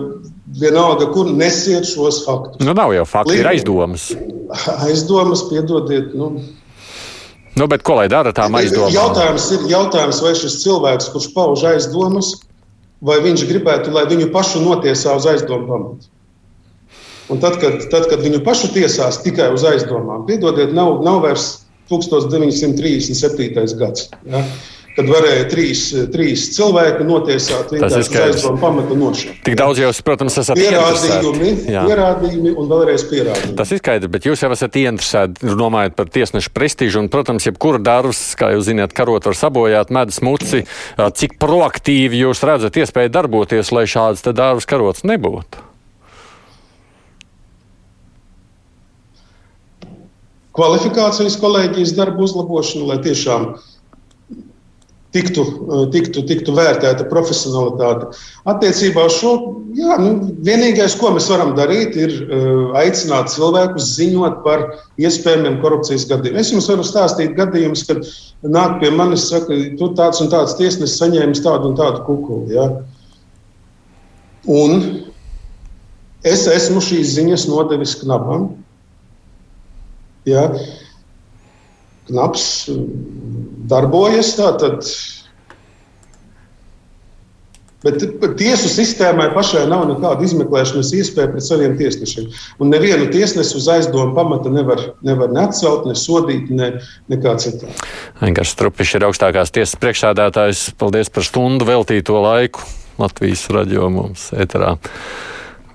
vienalga, 0.62 1.08
kur 1.10 1.26
nesiet 1.34 1.88
šos 1.90 2.22
faktus. 2.22 2.62
Nu, 2.62 2.76
nav 2.78 2.94
jau 2.94 3.04
fakti, 3.10 3.34
Līdz, 3.34 3.42
ir 3.42 3.50
aizdomas. 3.50 4.04
Aizdomas, 4.86 5.42
piedodiet. 5.50 6.14
Nu. 6.14 6.36
Nu, 7.56 7.68
bet 7.72 7.84
ko 7.88 7.98
lai 7.98 8.06
dara 8.12 8.32
tām 8.36 8.56
aizdomām? 8.60 8.94
Jautājums 8.94 9.48
ir, 9.56 9.64
jautājums, 9.72 10.22
vai 10.22 10.36
šis 10.38 10.60
cilvēks, 10.62 11.10
kurš 11.14 11.32
pauž 11.34 11.64
aizdomas, 11.72 12.36
vai 13.02 13.18
viņš 13.26 13.48
gribētu, 13.50 13.94
lai 13.96 14.06
viņu 14.12 14.30
pašu 14.36 14.62
notiesā 14.64 15.16
uz 15.18 15.26
aizdomu 15.34 15.68
pamatu? 15.72 16.12
Un 17.30 17.41
tad, 17.41 17.57
kad, 17.61 17.82
tad, 17.89 18.05
kad 18.11 18.21
viņu 18.21 18.43
pašu 18.45 18.69
tiesās 18.76 19.23
tikai 19.26 19.49
uz 19.55 19.65
aizdomām, 19.65 20.28
piedodiet, 20.30 20.76
nav, 20.78 20.99
nav 21.05 21.23
vairs 21.26 21.65
1937. 21.89 23.78
gads. 23.80 24.09
Ja? 24.30 24.45
Kad 24.95 25.09
varēja 25.11 25.47
trīs, 25.51 25.80
trīs 26.13 26.45
cilvēki 26.55 27.03
notiesāt 27.03 27.73
vienkārši 27.73 28.19
aizdomu 28.30 28.61
pamata 28.61 28.95
nošanu. 28.95 29.34
Tik 29.43 29.57
daudz 29.59 29.82
jūs, 29.82 29.99
protams, 30.07 30.38
esat 30.39 30.55
pierādījumi, 30.55 31.49
pierādījumi 31.67 32.53
un 32.55 32.69
vēlreiz 32.71 33.03
pierādījumi. 33.09 33.57
Tas 33.59 33.76
ir 33.76 33.82
skaidrs, 33.82 34.13
bet 34.13 34.30
jūs 34.30 34.45
jau 34.45 34.53
esat 34.55 34.80
ieinteresēti, 34.80 35.51
domājot 35.59 35.99
par 35.99 36.13
tiesnešu 36.15 36.55
prestižu, 36.55 37.03
un, 37.03 37.11
protams, 37.11 37.49
jebkura 37.49 37.84
darbs, 37.84 38.23
kā 38.39 38.53
jūs 38.55 38.69
zināt, 38.69 38.95
karot 38.95 39.28
var 39.28 39.36
sabojāt 39.36 39.91
medus 39.91 40.23
muci, 40.23 40.63
cik 40.95 41.36
proaktīvi 41.43 42.23
jūs 42.23 42.47
redzat 42.47 42.80
iespēju 42.80 43.17
darboties, 43.19 43.76
lai 43.76 43.89
šāds 43.91 44.23
darbs 44.32 44.69
karots 44.69 45.03
nebūtu. 45.03 45.74
Kvalifikācijas 50.56 51.38
kolēģijas 51.41 51.95
darbu 51.97 52.26
uzlabošanu, 52.28 52.89
lai 52.89 52.99
tiešām 53.03 53.56
tiktu, 55.16 55.43
eh, 55.43 55.84
tiktu, 55.93 56.24
tiktu 56.28 56.56
vērtēta 56.56 57.08
profesionalitāte. 57.12 58.10
Attiecībā 58.51 59.06
uz 59.08 59.20
šo, 59.22 59.32
jā, 59.78 59.95
nu, 60.01 60.34
vienīgais, 60.45 60.97
ko 60.99 61.14
mēs 61.16 61.30
varam 61.32 61.53
darīt, 61.58 61.95
ir 61.99 62.16
uh, 62.26 62.76
aicināt 62.82 63.32
cilvēkus 63.32 63.93
ziņot 63.95 64.41
par 64.43 64.66
iespējamiem 65.01 65.62
korupcijas 65.64 66.08
gadījumiem. 66.10 66.41
Es 66.41 66.51
jums 66.53 66.68
varu 66.72 66.84
stāstīt 66.88 67.36
gadījumus, 67.38 67.86
kad 67.88 68.03
nāk 68.43 68.80
pie 68.84 68.91
manis, 68.95 69.30
saka, 69.32 69.56
tu 69.80 69.91
tāds 69.97 70.22
un 70.24 70.32
tāds 70.34 70.58
tiesnesis 70.60 70.99
saņēmis 71.01 71.43
tādu 71.45 71.72
un 71.72 71.80
tādu 71.80 72.03
kukuli. 72.08 72.56
Ja? 72.56 72.70
Un 74.51 74.84
es 76.28 76.45
esmu 76.51 76.84
šīs 76.84 77.16
ziņas 77.16 77.47
nodevis 77.51 77.97
knabam. 78.03 78.51
Ja, 80.26 80.47
knaps 82.09 82.47
darbojas 83.69 84.34
tātad. 84.38 84.88
Bet 87.86 88.01
tiesu 88.39 88.65
sistēmai 88.71 89.28
pašai 89.36 89.67
nav 89.69 89.84
nekāda 89.91 90.26
izmeklēšanas 90.26 90.89
iespēja 90.97 91.30
pret 91.36 91.45
saviem 91.45 91.76
tiesnešiem. 91.78 92.32
Un 92.57 92.73
nevienu 92.73 93.05
tiesnesi 93.13 93.53
uz 93.59 93.67
aizdomu 93.69 94.15
pamata 94.17 94.49
nevar, 94.49 94.82
nevar 95.05 95.30
ne 95.30 95.43
atcelt, 95.43 95.86
ne 95.86 95.93
sodīt, 95.93 96.49
ne 96.49 96.71
nekā 97.13 97.36
citā. 97.43 97.69
Engars 98.26 98.55
Strupišs 98.57 98.97
ir 98.97 99.05
augstākās 99.05 99.53
tiesas 99.53 99.78
priekšsādātājs. 99.84 100.71
Paldies 100.82 101.13
par 101.13 101.30
stundu 101.30 101.69
veltīto 101.69 102.17
laiku 102.26 102.65
Latvijas 102.97 103.45
radio 103.53 103.91
mums 103.93 104.32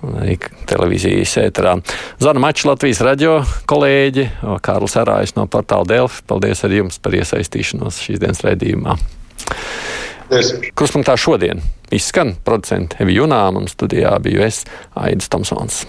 ēterā 0.01 0.49
televīzijas 0.69 1.37
ēterā. 1.43 1.75
Zana 2.21 2.41
Mačs, 2.43 2.65
Latvijas 2.67 3.01
radio 3.05 3.39
kolēģi, 3.69 4.27
Kārlis 4.65 4.97
Arājs 5.01 5.35
no 5.37 5.47
portāla 5.51 5.87
Delfi. 5.93 6.23
Paldies 6.29 6.65
arī 6.67 6.81
jums 6.81 6.99
par 7.01 7.15
iesaistīšanos 7.19 8.01
šīs 8.05 8.21
dienas 8.21 8.43
raidījumā. 8.45 8.97
Kruspunktā 10.79 11.17
šodien 11.19 11.59
izskan 11.91 12.37
producents 12.45 13.01
Evi 13.03 13.17
Junām 13.17 13.59
un 13.59 13.67
studijā 13.71 14.13
biju 14.23 14.45
es 14.47 14.63
Aidis 14.95 15.31
Tomsons. 15.31 15.83